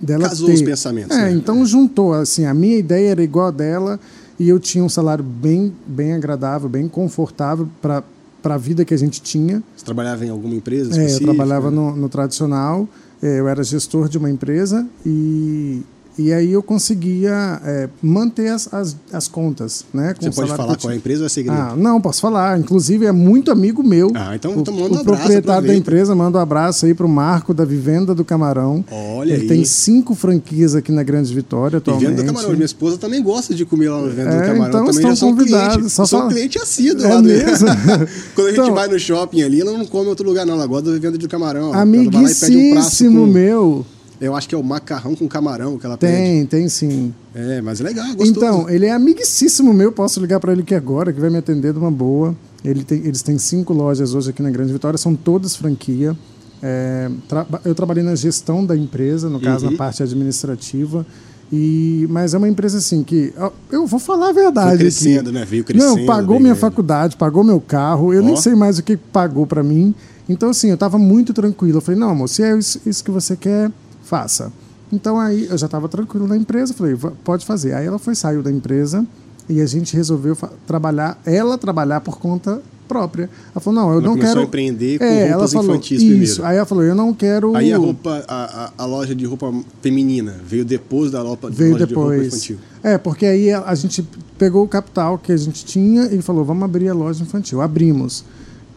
dela 0.00 0.28
Casou 0.28 0.46
ter. 0.46 0.54
os 0.54 0.62
pensamentos, 0.62 1.16
É, 1.16 1.22
né? 1.24 1.32
então 1.32 1.64
juntou, 1.66 2.12
assim, 2.14 2.44
a 2.44 2.54
minha 2.54 2.76
ideia 2.78 3.10
era 3.10 3.22
igual 3.22 3.46
a 3.48 3.50
dela 3.50 3.98
e 4.38 4.48
eu 4.48 4.58
tinha 4.58 4.84
um 4.84 4.88
salário 4.88 5.24
bem, 5.24 5.74
bem 5.86 6.12
agradável, 6.12 6.68
bem 6.68 6.88
confortável 6.88 7.68
para 7.82 8.02
para 8.40 8.54
a 8.54 8.58
vida 8.58 8.84
que 8.84 8.94
a 8.94 8.96
gente 8.96 9.20
tinha. 9.20 9.62
Você 9.76 9.84
trabalhava 9.84 10.24
em 10.24 10.30
alguma 10.30 10.54
empresa 10.54 11.00
É, 11.00 11.12
eu 11.12 11.20
trabalhava 11.20 11.70
no, 11.70 11.94
no 11.96 12.08
tradicional, 12.08 12.88
é, 13.22 13.40
eu 13.40 13.48
era 13.48 13.62
gestor 13.64 14.08
de 14.08 14.16
uma 14.16 14.30
empresa 14.30 14.86
e, 15.04 15.82
e 16.18 16.32
aí 16.32 16.52
eu 16.52 16.62
conseguia 16.62 17.60
é, 17.64 17.88
manter 18.02 18.48
as, 18.48 18.72
as, 18.74 18.96
as 19.12 19.28
contas, 19.28 19.84
né? 19.94 20.14
Você 20.18 20.28
o 20.28 20.32
pode 20.34 20.48
falar 20.50 20.76
qual 20.76 20.90
é 20.90 20.94
a 20.94 20.96
empresa 20.96 21.20
ou 21.22 21.26
é 21.26 21.28
segredo? 21.28 21.56
Ah, 21.60 21.74
não, 21.76 22.00
posso 22.00 22.20
falar. 22.20 22.58
Inclusive, 22.58 23.06
é 23.06 23.12
muito 23.12 23.50
amigo 23.50 23.82
meu. 23.82 24.10
Ah, 24.14 24.34
então- 24.34 24.56
o, 24.56 24.60
então 24.60 24.74
manda 24.74 24.94
um 24.94 24.96
o 24.96 25.00
abraço, 25.00 25.04
proprietário 25.04 25.42
da 25.46 25.52
aproveita. 25.54 25.78
empresa 25.80 26.14
manda 26.14 26.38
um 26.38 26.40
abraço 26.40 26.86
aí 26.86 26.94
pro 26.94 27.08
Marco 27.08 27.54
da 27.54 27.64
Vivenda 27.64 28.14
do 28.14 28.24
Camarão. 28.24 28.84
Olha 28.90 29.32
Ele 29.32 29.42
aí. 29.42 29.48
tem 29.48 29.64
cinco 29.64 30.14
franquias 30.14 30.74
aqui 30.74 30.90
na 30.92 31.02
Grande 31.02 31.32
Vitória 31.34 31.78
atualmente. 31.78 32.06
Vivendo 32.08 32.22
do 32.22 32.26
Camarão. 32.26 32.50
Minha 32.52 32.64
esposa 32.64 32.98
também 32.98 33.22
gosta 33.22 33.54
de 33.54 33.64
comer 33.64 33.88
lá 33.90 34.00
no 34.00 34.08
Vivendo 34.08 34.30
do 34.30 34.34
É, 34.36 34.40
Camarão. 34.46 34.66
então 34.68 34.80
também 34.80 34.90
estão 34.96 35.10
já 35.10 35.16
sou 35.16 35.28
um 35.30 35.36
convidados, 35.36 35.74
cliente. 35.76 35.90
só 35.92 36.06
sou 36.06 36.18
um 36.18 36.22
fala- 36.22 36.34
cliente 36.34 36.58
assíduo 36.58 37.04
É 37.04 37.08
lá 37.08 37.16
do 37.20 37.22
mesmo? 37.28 37.68
Quando 38.34 38.46
a 38.46 38.50
gente 38.50 38.60
Então- 38.60 38.74
vai 38.74 38.88
no 38.88 38.98
shopping 38.98 39.42
ali, 39.42 39.60
ela 39.60 39.72
não 39.72 39.86
come 39.86 40.06
em 40.06 40.08
outro 40.08 40.26
lugar, 40.26 40.44
não. 40.44 40.54
Ela 40.54 40.66
gosta 40.66 40.84
do 40.86 40.92
Vivendo 40.92 41.16
do 41.18 41.28
Camarão. 41.28 41.70
Um 41.70 41.74
Amiguíssimo 41.74 43.26
com- 43.26 43.32
meu. 43.32 43.86
Eu 44.20 44.34
acho 44.34 44.48
que 44.48 44.54
é 44.54 44.58
o 44.58 44.62
macarrão 44.64 45.14
com 45.14 45.28
camarão 45.28 45.78
que 45.78 45.86
ela 45.86 45.96
pede. 45.96 46.12
Tem, 46.12 46.46
tem 46.46 46.68
sim. 46.68 47.14
É, 47.34 47.60
mas 47.62 47.80
é 47.80 47.84
legal, 47.84 48.06
gostoso. 48.08 48.30
Então, 48.30 48.68
ele 48.68 48.86
é 48.86 48.90
amiguíssimo 48.92 49.72
meu, 49.72 49.92
posso 49.92 50.18
ligar 50.20 50.40
para 50.40 50.52
ele 50.52 50.62
aqui 50.62 50.74
agora, 50.74 51.12
que 51.12 51.20
vai 51.20 51.30
me 51.30 51.36
atender 51.38 51.72
de 51.72 51.78
uma 51.78 51.90
boa. 51.90 52.34
Ele 52.64 52.82
tem, 52.82 52.98
eles 53.06 53.22
têm 53.22 53.38
cinco 53.38 53.72
lojas 53.72 54.14
hoje 54.14 54.30
aqui 54.30 54.42
na 54.42 54.50
Grande 54.50 54.72
Vitória, 54.72 54.98
são 54.98 55.14
todas 55.14 55.54
franquia. 55.54 56.16
É, 56.60 57.08
tra- 57.28 57.46
eu 57.64 57.72
trabalhei 57.74 58.02
na 58.02 58.16
gestão 58.16 58.66
da 58.66 58.76
empresa, 58.76 59.28
no 59.30 59.38
caso, 59.40 59.66
Uhum. 59.66 59.70
na 59.72 59.78
parte 59.78 60.02
administrativa. 60.02 61.06
E, 61.50 62.06
mas 62.10 62.34
é 62.34 62.38
uma 62.38 62.48
empresa 62.48 62.76
assim 62.78 63.02
que. 63.02 63.32
Eu 63.70 63.86
vou 63.86 63.98
falar 64.00 64.30
a 64.30 64.32
verdade. 64.32 64.70
Foi 64.70 64.78
crescendo, 64.78 65.30
aqui. 65.30 65.38
né? 65.38 65.44
Veio 65.48 65.64
crescendo, 65.64 65.96
Não, 65.96 66.04
pagou 66.06 66.34
minha 66.40 66.52
ganhando. 66.52 66.56
faculdade, 66.58 67.16
pagou 67.16 67.42
meu 67.44 67.60
carro. 67.60 68.12
Eu 68.12 68.22
nem 68.22 68.34
Ó. 68.34 68.36
sei 68.36 68.54
mais 68.54 68.78
o 68.78 68.82
que 68.82 68.96
pagou 68.96 69.46
para 69.46 69.62
mim. 69.62 69.94
Então, 70.28 70.50
assim, 70.50 70.68
eu 70.68 70.74
estava 70.74 70.98
muito 70.98 71.32
tranquilo. 71.32 71.78
Eu 71.78 71.80
falei, 71.80 71.98
não, 71.98 72.10
amor, 72.10 72.28
se 72.28 72.42
é 72.42 72.58
isso, 72.58 72.78
isso 72.84 73.02
que 73.02 73.10
você 73.10 73.34
quer, 73.34 73.70
faça. 74.08 74.52
Então, 74.92 75.18
aí 75.20 75.46
eu 75.50 75.58
já 75.58 75.66
estava 75.66 75.88
tranquilo 75.88 76.26
na 76.26 76.36
empresa. 76.36 76.72
Falei, 76.72 76.94
"Va- 76.94 77.12
pode 77.22 77.44
fazer. 77.44 77.74
Aí 77.74 77.86
ela 77.86 77.98
foi, 77.98 78.14
saiu 78.14 78.42
da 78.42 78.50
empresa 78.50 79.06
e 79.48 79.60
a 79.60 79.66
gente 79.66 79.94
resolveu 79.94 80.36
trabalhar, 80.66 81.20
ela 81.26 81.58
trabalhar 81.58 82.00
por 82.00 82.18
conta 82.18 82.60
própria. 82.86 83.28
Ela 83.54 83.60
falou, 83.60 83.80
não, 83.82 83.90
eu 83.92 83.98
Ela 83.98 84.08
não 84.08 84.16
quero. 84.16 84.40
a 84.40 84.42
empreender 84.44 84.98
com 84.98 85.04
é, 85.04 85.26
ela 85.26 85.32
roupas 85.34 85.52
falou, 85.52 85.70
infantis 85.72 86.00
isso. 86.00 86.06
primeiro. 86.10 86.44
Aí 86.46 86.56
ela 86.56 86.64
falou, 86.66 86.84
eu 86.84 86.94
não 86.94 87.12
quero. 87.12 87.54
Aí 87.54 87.70
a 87.70 87.76
roupa, 87.76 88.24
a, 88.26 88.72
a, 88.78 88.86
loja 88.86 89.14
de 89.14 89.26
roupa 89.26 89.52
feminina 89.82 90.36
veio 90.46 90.64
depois 90.64 91.10
da 91.10 91.20
roupa, 91.20 91.50
Veio 91.50 91.72
loja 91.72 91.86
de 91.86 91.92
roupa 91.94 92.10
depois. 92.12 92.28
infantil. 92.28 92.56
É, 92.82 92.96
porque 92.96 93.26
aí 93.26 93.52
a, 93.52 93.62
a 93.64 93.74
gente 93.74 94.02
pegou 94.38 94.64
o 94.64 94.68
capital 94.68 95.18
que 95.18 95.32
a 95.32 95.36
gente 95.36 95.66
tinha 95.66 96.06
e 96.06 96.22
falou, 96.22 96.46
vamos 96.46 96.62
abrir 96.62 96.88
a 96.88 96.94
loja 96.94 97.22
infantil. 97.22 97.60
Abrimos. 97.60 98.24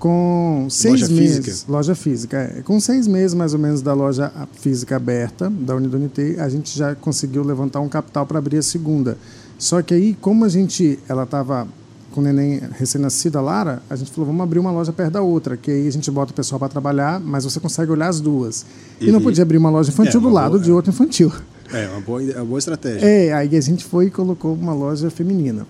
Com 0.02 0.66
seis 0.68 1.02
Loja 1.02 1.14
meses. 1.14 1.46
física? 1.46 1.72
Loja 1.72 1.94
física. 1.96 2.38
É. 2.58 2.62
Com 2.64 2.80
seis 2.80 3.06
meses, 3.06 3.36
mais 3.36 3.54
ou 3.54 3.60
menos, 3.60 3.84
da 3.84 3.94
loja 3.94 4.32
física 4.60 4.96
aberta, 4.96 5.48
da 5.48 5.76
Unidunité, 5.76 6.38
a 6.42 6.50
gente 6.50 6.76
já 6.76 6.96
conseguiu 6.96 7.44
levantar 7.44 7.82
um 7.82 7.88
capital 7.88 8.26
para 8.26 8.40
abrir 8.40 8.58
a 8.58 8.64
segunda. 8.64 9.16
Só 9.60 9.80
que 9.84 9.94
aí, 9.94 10.18
como 10.20 10.44
a 10.44 10.50
gente. 10.50 10.98
Ela 11.08 11.22
estava 11.22 11.68
com 12.12 12.20
o 12.20 12.24
neném 12.24 12.60
recém-nascida, 12.80 13.38
a 13.38 13.42
Lara, 13.44 13.84
a 13.88 13.96
gente 13.96 14.10
falou, 14.12 14.26
vamos 14.26 14.42
abrir 14.42 14.58
uma 14.58 14.72
loja 14.72 14.92
perto 14.92 15.14
da 15.14 15.22
outra, 15.22 15.56
que 15.56 15.70
aí 15.70 15.88
a 15.88 15.92
gente 15.92 16.10
bota 16.10 16.32
o 16.32 16.36
pessoal 16.36 16.58
para 16.58 16.68
trabalhar, 16.68 17.20
mas 17.22 17.44
você 17.44 17.60
consegue 17.60 17.92
olhar 17.92 18.08
as 18.10 18.20
duas. 18.20 18.66
E 19.00 19.06
não 19.12 19.20
Uhum. 19.20 19.24
podia 19.26 19.44
abrir 19.44 19.58
uma 19.60 19.70
loja 19.70 19.92
infantil 19.92 20.20
É, 20.20 20.24
do 20.24 20.30
lado 20.30 20.52
boa- 20.54 20.64
de 20.64 20.72
outra 20.72 20.92
infantil. 20.92 21.32
É, 21.72 21.88
uma 21.88 22.02
boa, 22.02 22.22
é 22.22 22.36
uma 22.36 22.44
boa 22.46 22.60
estratégia. 22.60 23.06
É, 23.06 23.32
aí 23.32 23.56
a 23.56 23.62
gente 23.62 23.86
foi 23.86 24.08
e 24.08 24.10
colocou 24.10 24.54
uma 24.54 24.74
loja 24.74 25.10
feminina. 25.10 25.66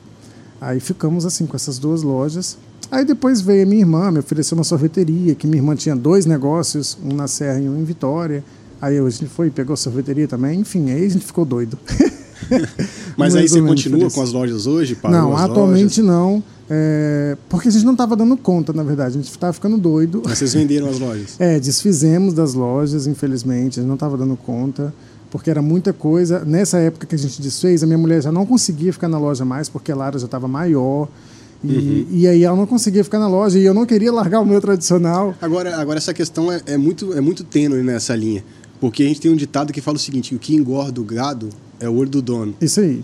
Aí 0.59 0.79
ficamos 0.79 1.27
assim 1.27 1.45
com 1.45 1.55
essas 1.55 1.77
duas 1.77 2.01
lojas. 2.01 2.57
Aí 2.91 3.05
depois 3.05 3.39
veio 3.39 3.63
a 3.63 3.65
minha 3.65 3.81
irmã, 3.81 4.11
me 4.11 4.19
ofereceu 4.19 4.57
uma 4.57 4.65
sorveteria, 4.65 5.33
que 5.33 5.47
minha 5.47 5.59
irmã 5.59 5.73
tinha 5.75 5.95
dois 5.95 6.25
negócios, 6.25 6.97
um 7.01 7.15
na 7.15 7.25
Serra 7.25 7.57
e 7.61 7.69
um 7.69 7.79
em 7.79 7.85
Vitória. 7.85 8.43
Aí 8.81 8.97
a 8.97 9.09
gente 9.09 9.27
foi 9.27 9.47
e 9.47 9.49
pegou 9.49 9.75
a 9.75 9.77
sorveteria 9.77 10.27
também. 10.27 10.59
Enfim, 10.59 10.91
aí 10.91 11.05
a 11.05 11.09
gente 11.09 11.23
ficou 11.23 11.45
doido. 11.45 11.77
Mas 13.15 13.33
aí 13.33 13.47
você 13.47 13.61
continua 13.61 14.11
com 14.11 14.21
as 14.21 14.33
lojas 14.33 14.67
hoje? 14.67 14.97
Não, 15.03 15.37
atualmente 15.37 16.01
lojas? 16.01 16.05
não. 16.05 16.43
é, 16.69 17.37
porque 17.47 17.69
a 17.69 17.71
gente 17.71 17.85
não 17.85 17.93
estava 17.93 18.13
dando 18.15 18.35
conta, 18.35 18.73
na 18.73 18.83
verdade. 18.83 19.11
A 19.11 19.21
gente 19.21 19.29
estava 19.29 19.53
ficando 19.53 19.77
doido. 19.77 20.21
Mas 20.25 20.39
vocês 20.39 20.53
venderam 20.53 20.89
as 20.89 20.99
lojas? 20.99 21.35
É, 21.39 21.59
desfizemos 21.59 22.33
das 22.33 22.53
lojas, 22.53 23.07
infelizmente, 23.07 23.79
a 23.79 23.83
gente 23.83 23.87
não 23.87 23.95
estava 23.95 24.17
dando 24.17 24.35
conta, 24.35 24.93
porque 25.29 25.49
era 25.49 25.61
muita 25.61 25.93
coisa. 25.93 26.43
Nessa 26.43 26.77
época 26.79 27.07
que 27.07 27.15
a 27.15 27.17
gente 27.17 27.41
desfez, 27.41 27.83
a 27.83 27.85
minha 27.85 27.99
mulher 27.99 28.21
já 28.21 28.33
não 28.33 28.45
conseguia 28.45 28.91
ficar 28.91 29.07
na 29.07 29.17
loja 29.17 29.45
mais, 29.45 29.69
porque 29.69 29.91
a 29.93 29.95
Lara 29.95 30.19
já 30.19 30.25
estava 30.25 30.47
maior. 30.47 31.07
E, 31.63 32.07
e 32.09 32.27
aí 32.27 32.43
ela 32.43 32.55
não 32.55 32.65
conseguia 32.65 33.03
ficar 33.03 33.19
na 33.19 33.27
loja 33.27 33.59
e 33.59 33.63
eu 33.63 33.73
não 33.73 33.85
queria 33.85 34.11
largar 34.11 34.39
o 34.39 34.45
meu 34.45 34.59
tradicional. 34.59 35.35
Agora, 35.41 35.77
agora 35.77 35.97
essa 35.99 36.13
questão 36.13 36.51
é, 36.51 36.61
é 36.65 36.77
muito, 36.77 37.13
é 37.13 37.21
muito 37.21 37.43
tênue 37.43 37.83
nessa 37.83 38.15
linha. 38.15 38.43
Porque 38.79 39.03
a 39.03 39.05
gente 39.05 39.21
tem 39.21 39.31
um 39.31 39.35
ditado 39.35 39.71
que 39.71 39.79
fala 39.79 39.97
o 39.97 39.99
seguinte: 39.99 40.33
o 40.33 40.39
que 40.39 40.55
engorda 40.55 40.99
o 40.99 41.03
gado 41.03 41.49
é 41.79 41.87
o 41.87 41.93
olho 41.93 42.09
do 42.09 42.21
dono. 42.21 42.55
Isso 42.59 42.79
aí. 42.79 43.03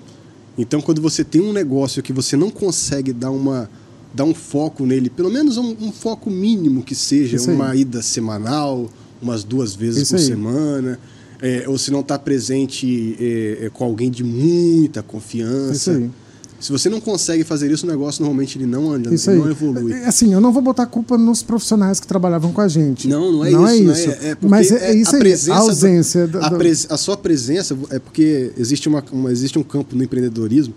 Então, 0.57 0.81
quando 0.81 0.99
você 0.99 1.23
tem 1.23 1.39
um 1.39 1.53
negócio 1.53 2.01
que 2.01 2.11
você 2.11 2.35
não 2.35 2.49
consegue 2.49 3.13
dar 3.13 3.29
uma 3.29 3.69
dar 4.13 4.23
um 4.23 4.33
foco 4.33 4.83
nele, 4.85 5.11
pelo 5.11 5.29
menos 5.29 5.57
um, 5.57 5.75
um 5.79 5.91
foco 5.91 6.31
mínimo 6.31 6.81
que 6.81 6.95
seja, 6.95 7.39
uma 7.51 7.75
ida 7.75 8.01
semanal, 8.01 8.89
umas 9.21 9.43
duas 9.43 9.75
vezes 9.75 10.03
Isso 10.03 10.15
por 10.15 10.19
aí. 10.19 10.25
semana, 10.25 10.99
é, 11.39 11.65
ou 11.67 11.77
se 11.77 11.91
não 11.91 11.99
está 11.99 12.17
presente 12.17 13.15
é, 13.19 13.65
é, 13.65 13.69
com 13.69 13.83
alguém 13.83 14.09
de 14.09 14.23
muita 14.23 15.03
confiança. 15.03 15.73
Isso 15.73 15.91
aí. 15.91 16.09
Se 16.59 16.71
você 16.71 16.89
não 16.89 16.99
consegue 16.99 17.43
fazer 17.43 17.71
isso, 17.71 17.85
o 17.85 17.89
negócio 17.89 18.21
normalmente 18.21 18.57
ele 18.57 18.65
não 18.65 18.91
anda, 18.91 19.13
Isso 19.13 19.29
ele 19.29 19.39
não 19.41 19.49
evolui. 19.51 19.93
É, 19.93 20.07
Assim, 20.07 20.33
eu 20.33 20.41
não 20.41 20.51
vou 20.51 20.61
botar 20.61 20.85
culpa 20.87 21.17
nos 21.17 21.43
profissionais 21.43 21.99
que 21.99 22.07
trabalhavam 22.07 22.51
com 22.51 22.61
a 22.61 22.67
gente. 22.67 23.07
Não, 23.07 23.31
não 23.31 23.45
é 23.45 23.51
não 23.51 23.67
isso. 23.67 23.89
É 23.91 23.93
isso. 23.93 24.09
É, 24.09 24.29
é 24.31 24.37
Mas 24.41 24.71
é, 24.71 24.91
é 24.91 24.95
isso 24.95 25.11
a 25.11 25.13
aí, 25.15 25.19
presença 25.19 25.53
a 25.53 25.59
ausência. 25.61 26.27
do- 26.27 26.39
da- 26.39 26.47
a, 26.47 26.51
pres- 26.51 26.87
a 26.89 26.97
sua 26.97 27.15
presença 27.15 27.77
é 27.91 27.99
porque 27.99 28.51
existe, 28.57 28.87
uma, 28.89 29.03
uma- 29.11 29.31
existe 29.31 29.59
um 29.59 29.63
campo 29.63 29.95
no 29.95 30.03
empreendedorismo 30.03 30.73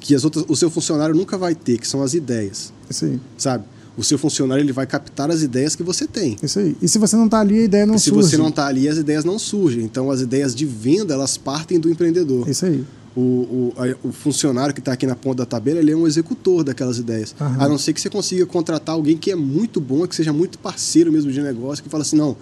que 0.00 0.14
as 0.14 0.24
outras, 0.24 0.44
o 0.48 0.54
seu 0.54 0.70
funcionário 0.70 1.14
nunca 1.14 1.36
vai 1.36 1.54
ter, 1.54 1.78
que 1.78 1.88
são 1.88 2.00
as 2.02 2.14
ideias, 2.14 2.72
Isso 2.88 3.04
aí. 3.04 3.18
sabe? 3.36 3.64
O 3.96 4.04
seu 4.04 4.16
funcionário 4.16 4.62
ele 4.62 4.72
vai 4.72 4.86
captar 4.86 5.28
as 5.28 5.42
ideias 5.42 5.74
que 5.74 5.82
você 5.82 6.06
tem. 6.06 6.36
Isso 6.40 6.60
aí. 6.60 6.76
E 6.80 6.86
se 6.86 6.96
você 7.00 7.16
não 7.16 7.24
está 7.24 7.40
ali, 7.40 7.58
a 7.58 7.64
ideia 7.64 7.84
não 7.84 7.96
E 7.96 7.98
se 7.98 8.10
surge. 8.10 8.28
você 8.30 8.36
não 8.36 8.48
está 8.50 8.68
ali, 8.68 8.88
as 8.88 8.96
ideias 8.96 9.24
não 9.24 9.36
surgem. 9.40 9.82
Então, 9.82 10.08
as 10.12 10.20
ideias 10.20 10.54
de 10.54 10.64
venda, 10.64 11.14
elas 11.14 11.36
partem 11.36 11.80
do 11.80 11.90
empreendedor. 11.90 12.48
Isso 12.48 12.64
aí. 12.64 12.84
O, 13.20 13.72
o, 14.00 14.08
o 14.08 14.12
funcionário 14.12 14.72
que 14.72 14.80
está 14.80 14.92
aqui 14.92 15.04
na 15.04 15.16
ponta 15.16 15.38
da 15.38 15.46
tabela, 15.46 15.80
ele 15.80 15.90
é 15.90 15.96
um 15.96 16.06
executor 16.06 16.62
daquelas 16.62 16.98
ideias. 16.98 17.34
Aham. 17.40 17.64
A 17.64 17.68
não 17.68 17.76
ser 17.76 17.92
que 17.92 18.00
você 18.00 18.08
consiga 18.08 18.46
contratar 18.46 18.94
alguém 18.94 19.16
que 19.16 19.32
é 19.32 19.34
muito 19.34 19.80
bom, 19.80 20.06
que 20.06 20.14
seja 20.14 20.32
muito 20.32 20.56
parceiro 20.56 21.10
mesmo 21.10 21.32
de 21.32 21.42
negócio, 21.42 21.82
que 21.82 21.90
fala 21.90 22.02
assim, 22.02 22.14
não, 22.14 22.36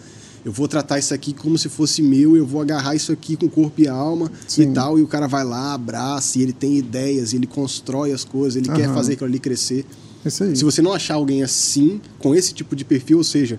eu 0.45 0.53
vou 0.53 0.69
tratar 0.69 0.99
isso 0.99 1.15
aqui 1.15 1.33
como 1.33 1.57
se 1.57 1.71
fosse 1.71 2.03
meu, 2.03 2.37
eu 2.37 2.45
vou 2.45 2.61
agarrar 2.61 2.95
isso 2.95 3.11
aqui 3.11 3.37
com 3.37 3.49
corpo 3.49 3.81
e 3.81 3.89
alma 3.89 4.31
Sim. 4.47 4.63
e 4.65 4.67
tal, 4.75 4.99
e 4.99 5.03
o 5.03 5.07
cara 5.07 5.27
vai 5.27 5.45
lá, 5.45 5.73
abraça, 5.73 6.39
e 6.39 6.43
ele 6.43 6.53
tem 6.53 6.77
ideias, 6.77 7.33
ele 7.33 7.47
constrói 7.47 8.13
as 8.13 8.23
coisas, 8.23 8.57
ele 8.57 8.69
quer 8.69 8.85
Aham. 8.85 8.95
fazer 8.95 9.15
aquilo 9.15 9.31
ali 9.31 9.39
crescer. 9.39 9.87
Isso 10.27 10.45
aí. 10.45 10.55
Se 10.55 10.63
você 10.63 10.83
não 10.83 10.93
achar 10.93 11.15
alguém 11.15 11.43
assim, 11.43 12.01
com 12.19 12.35
esse 12.35 12.53
tipo 12.53 12.77
de 12.77 12.85
perfil, 12.85 13.17
ou 13.19 13.25
seja, 13.25 13.59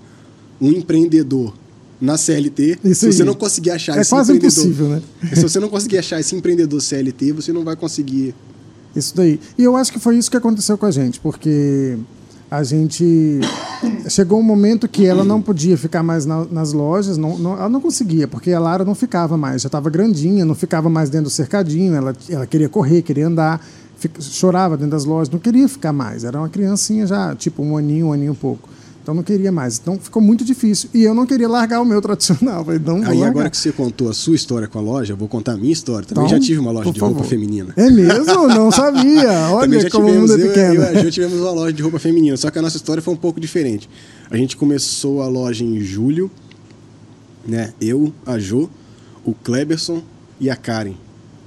um 0.62 0.70
empreendedor 0.70 1.54
na 2.00 2.18
CLT, 2.18 2.80
Isso 2.84 3.00
se 3.02 3.06
aí. 3.08 3.14
você 3.14 3.24
não 3.24 3.34
conseguir 3.34 3.72
achar 3.72 3.98
É 3.98 4.02
esse 4.02 4.10
quase 4.10 4.32
empreendedor, 4.34 4.64
impossível, 4.66 4.90
né? 4.90 5.02
se 5.34 5.42
você 5.42 5.60
não 5.60 5.70
conseguir 5.70 5.98
achar 5.98 6.20
esse 6.20 6.36
empreendedor 6.36 6.80
CLT, 6.82 7.32
você 7.34 7.52
não 7.52 7.64
vai 7.64 7.76
conseguir. 7.76 8.36
Isso 8.96 9.16
daí. 9.16 9.40
E 9.58 9.64
eu 9.64 9.76
acho 9.76 9.92
que 9.92 10.00
foi 10.00 10.18
isso 10.18 10.30
que 10.30 10.38
aconteceu 10.38 10.78
com 10.78 10.86
a 10.86 10.92
gente, 10.92 11.20
porque 11.20 11.98
a 12.50 12.64
gente. 12.64 13.40
Chegou 14.10 14.40
um 14.40 14.44
momento 14.44 14.88
que 14.88 15.06
ela 15.06 15.24
não 15.24 15.42
podia 15.42 15.78
ficar 15.78 16.02
mais 16.02 16.26
na- 16.26 16.46
nas 16.46 16.72
lojas, 16.74 17.18
não, 17.18 17.38
não- 17.38 17.54
ela 17.54 17.70
não 17.70 17.82
conseguia, 17.82 18.28
porque 18.28 18.52
a 18.52 18.60
Lara 18.60 18.84
não 18.86 18.96
ficava 18.96 19.38
mais, 19.38 19.62
já 19.64 19.68
estava 19.68 19.90
grandinha, 19.90 20.46
não 20.46 20.56
ficava 20.56 20.90
mais 20.90 21.10
dentro 21.10 21.26
do 21.26 21.30
cercadinho, 21.32 21.94
ela, 21.94 22.16
ela 22.30 22.48
queria 22.48 22.70
correr, 22.70 23.02
queria 23.04 23.28
andar, 23.28 23.64
chorava 24.20 24.78
dentro 24.78 24.92
das 24.92 25.06
lojas, 25.06 25.30
não 25.30 25.40
queria 25.40 25.68
ficar 25.68 25.92
mais. 25.94 26.24
Era 26.24 26.40
uma 26.40 26.50
criancinha 26.50 27.06
já, 27.06 27.36
tipo 27.36 27.62
um 27.64 27.76
aninho, 27.78 28.08
um 28.08 28.14
aninho 28.14 28.34
e 28.34 28.36
pouco. 28.36 28.70
Então 29.08 29.16
não 29.16 29.24
queria 29.24 29.54
mais. 29.54 29.78
Então 29.80 29.98
ficou 29.98 30.22
muito 30.22 30.44
difícil. 30.44 30.90
E 30.94 31.02
eu 31.02 31.14
não 31.16 31.26
queria 31.26 31.48
largar 31.48 31.80
o 31.80 31.86
meu 31.86 32.02
tradicional. 32.02 32.66
Falei, 32.66 32.78
não 32.78 32.96
vou 33.02 33.04
Aí 33.10 33.18
largar. 33.20 33.30
agora 33.30 33.50
que 33.50 33.56
você 33.56 33.72
contou 33.72 34.10
a 34.10 34.14
sua 34.14 34.36
história 34.36 34.68
com 34.68 34.78
a 34.80 34.82
loja, 34.82 35.14
eu 35.14 35.18
vou 35.18 35.30
contar 35.30 35.54
a 35.54 35.58
minha 35.58 35.72
história. 35.72 36.06
Também 36.06 36.26
Então, 36.26 36.38
já 36.38 36.46
tive 36.46 36.60
uma 36.60 36.72
loja 36.72 36.92
de 36.92 37.00
roupa 37.00 37.16
favor. 37.16 37.30
feminina. 37.30 37.74
É 37.78 37.90
mesmo? 37.90 38.50
Não 38.50 38.70
sabia. 38.70 39.32
Olha 39.56 39.80
já 39.80 39.90
como 39.90 40.08
o 40.10 40.14
mundo 40.14 40.34
é 40.34 40.36
eu, 40.36 40.48
pequeno. 40.50 40.74
eu 40.74 40.82
e 40.82 40.98
a 40.98 41.02
Jo 41.06 41.10
tivemos 41.12 41.40
uma 41.40 41.52
loja 41.52 41.72
de 41.72 41.82
roupa 41.82 42.00
feminina, 42.00 42.36
só 42.36 42.52
que 42.52 42.60
a 42.60 42.62
nossa 42.62 42.76
história 42.76 43.02
foi 43.02 43.14
um 43.14 43.18
pouco 43.18 43.40
diferente. 43.40 43.90
A 44.30 44.36
gente 44.36 44.58
começou 44.58 45.22
a 45.22 45.28
loja 45.30 45.64
em 45.64 45.80
julho, 45.80 46.30
né? 47.48 47.74
Eu, 47.80 48.12
a 48.26 48.38
Jo, 48.38 48.70
o 49.24 49.34
Kleberson 49.34 50.02
e 50.38 50.50
a 50.50 50.56
Karen. 50.58 50.96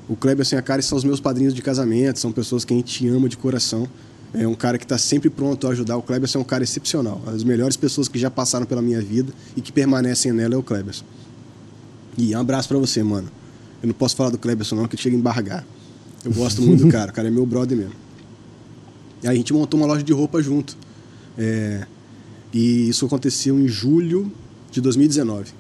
O 0.09 0.17
Kleberson 0.17 0.57
e 0.57 0.59
a 0.59 0.63
Karen 0.63 0.81
são 0.81 0.97
os 0.97 1.05
meus 1.05 1.21
padrinhos 1.21 1.53
de 1.55 1.61
casamento, 1.61 2.19
são 2.21 2.33
pessoas 2.33 2.65
que 2.65 2.73
a 2.73 2.77
gente 2.79 3.07
ama 3.07 3.29
de 3.29 3.37
coração. 3.37 3.87
É 4.33 4.47
um 4.47 4.55
cara 4.55 4.79
que 4.79 4.85
está 4.85 4.97
sempre 4.97 5.29
pronto 5.29 5.67
a 5.67 5.71
ajudar. 5.71 5.97
O 5.97 6.03
Kleberson 6.03 6.39
é 6.39 6.41
um 6.43 6.45
cara 6.45 6.63
excepcional. 6.63 7.21
As 7.27 7.43
melhores 7.43 7.77
pessoas 7.77 8.07
que 8.07 8.19
já 8.19 8.31
passaram 8.31 8.65
pela 8.65 8.81
minha 8.81 9.01
vida 9.01 9.33
e 9.57 9.61
que 9.61 9.73
permanecem 9.73 10.33
nela 10.33 10.55
é 10.55 10.57
o 10.57 10.63
Kleberson. 10.63 11.05
E 12.17 12.35
um 12.35 12.39
abraço 12.39 12.69
pra 12.69 12.79
você, 12.79 13.03
mano. 13.03 13.29
Eu 13.83 13.89
não 13.89 13.95
posso 13.95 14.15
falar 14.15 14.31
do 14.31 14.39
Kleberson 14.39 14.77
não, 14.77 14.87
que 14.87 14.97
chega 14.97 15.17
a 15.17 15.19
embargar. 15.19 15.67
Eu 16.25 16.33
gosto 16.33 16.63
muito 16.63 16.85
do 16.85 16.91
cara, 16.93 17.11
o 17.11 17.15
cara 17.15 17.29
é 17.29 17.31
meu 17.31 17.45
brother 17.45 17.77
mesmo. 17.77 17.95
E 19.23 19.27
aí 19.29 19.35
a 19.35 19.37
gente 19.37 19.53
montou 19.53 19.81
uma 19.81 19.87
loja 19.87 20.03
de 20.03 20.13
roupa 20.13 20.41
junto. 20.43 20.77
É, 21.37 21.87
e 22.53 22.89
isso 22.89 23.07
aconteceu 23.07 23.59
em 23.59 23.67
julho 23.67 24.31
de 24.71 24.81
2019. 24.81 25.53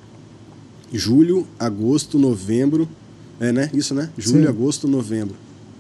Julho, 0.93 1.47
agosto, 1.59 2.19
novembro. 2.19 2.89
É, 3.39 3.53
né? 3.53 3.71
Isso, 3.73 3.95
né? 3.95 4.11
Julho, 4.19 4.43
Sim. 4.43 4.49
agosto, 4.49 4.87
novembro. 4.89 5.35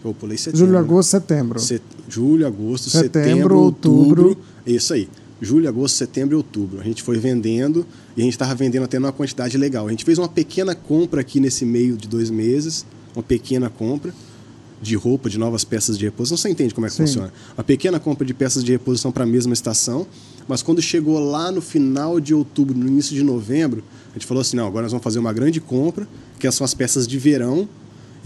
Eu 0.05 0.15
pulei 0.15 0.39
setembro. 0.39 0.67
Julho, 0.67 0.79
agosto, 0.79 1.11
setembro. 1.11 1.59
Set- 1.61 1.83
Julho, 2.11 2.47
agosto, 2.47 2.91
Setembro, 2.91 3.23
setembro, 3.23 3.59
outubro. 3.59 4.29
outubro. 4.29 4.45
Isso 4.67 4.93
aí. 4.93 5.09
Julho, 5.41 5.69
agosto, 5.69 5.97
setembro 5.97 6.35
e 6.35 6.37
outubro. 6.37 6.81
A 6.81 6.85
gente 6.85 7.03
foi 7.03 7.19
vendendo 7.19 7.87
e 8.17 8.21
a 8.21 8.25
gente 8.25 8.35
estava 8.35 8.55
vendendo 8.55 8.85
até 8.85 8.99
numa 8.99 9.13
quantidade 9.13 9.57
legal. 9.57 9.87
A 9.87 9.91
gente 9.91 10.05
fez 10.05 10.19
uma 10.19 10.29
pequena 10.29 10.75
compra 10.75 11.23
aqui 11.23 11.41
nesse 11.41 11.65
meio 11.65 11.97
de 11.97 12.07
dois 12.07 12.29
meses, 12.31 12.85
uma 13.15 13.23
pequena 13.23 13.71
compra 13.71 14.13
de 14.83 14.97
roupa, 14.97 15.29
de 15.29 15.39
novas 15.39 15.65
peças 15.65 15.99
de 15.99 16.05
reposição. 16.05 16.37
Você 16.37 16.49
entende 16.49 16.75
como 16.75 16.87
é 16.87 16.91
que 16.91 16.97
Sim. 16.97 17.07
funciona? 17.07 17.33
Uma 17.57 17.65
pequena 17.65 18.01
compra 18.01 18.27
de 18.27 18.35
peças 18.35 18.65
de 18.65 18.73
reposição 18.73 19.13
para 19.13 19.25
a 19.25 19.27
mesma 19.27 19.53
estação, 19.53 20.07
mas 20.49 20.63
quando 20.63 20.81
chegou 20.81 21.19
lá 21.19 21.53
no 21.53 21.61
final 21.61 22.19
de 22.19 22.35
outubro, 22.35 22.77
no 22.77 22.87
início 22.87 23.15
de 23.15 23.23
novembro, 23.23 23.85
a 24.11 24.15
gente 24.15 24.27
falou 24.27 24.41
assim: 24.41 24.57
não, 24.57 24.67
agora 24.67 24.83
nós 24.83 24.93
vamos 24.93 25.05
fazer 25.05 25.19
uma 25.19 25.33
grande 25.33 25.61
compra, 25.61 26.09
que 26.39 26.51
são 26.51 26.65
as 26.65 26.75
peças 26.75 27.07
de 27.07 27.19
verão, 27.19 27.69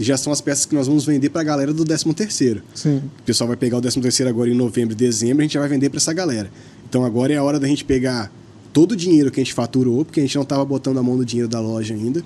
já 0.03 0.17
são 0.17 0.33
as 0.33 0.41
peças 0.41 0.65
que 0.65 0.75
nós 0.75 0.87
vamos 0.87 1.05
vender 1.05 1.29
para 1.29 1.41
a 1.41 1.43
galera 1.43 1.73
do 1.73 1.85
13 1.85 2.13
terceiro. 2.13 2.61
Sim. 2.73 3.01
O 3.19 3.23
pessoal 3.23 3.47
vai 3.47 3.57
pegar 3.57 3.77
o 3.77 3.81
13 3.81 4.01
terceiro 4.01 4.29
agora 4.29 4.49
em 4.49 4.53
novembro 4.53 4.93
e 4.93 4.95
dezembro, 4.95 5.39
a 5.39 5.43
gente 5.43 5.53
já 5.53 5.59
vai 5.59 5.69
vender 5.69 5.89
para 5.89 5.97
essa 5.97 6.13
galera. 6.13 6.51
Então 6.89 7.05
agora 7.05 7.33
é 7.33 7.37
a 7.37 7.43
hora 7.43 7.59
da 7.59 7.67
gente 7.67 7.85
pegar 7.85 8.31
todo 8.73 8.91
o 8.91 8.95
dinheiro 8.95 9.31
que 9.31 9.39
a 9.39 9.43
gente 9.43 9.53
faturou, 9.53 10.03
porque 10.03 10.19
a 10.19 10.23
gente 10.23 10.35
não 10.35 10.43
estava 10.43 10.65
botando 10.65 10.97
a 10.97 11.03
mão 11.03 11.15
no 11.15 11.23
dinheiro 11.23 11.49
da 11.49 11.61
loja 11.61 11.93
ainda. 11.93 12.23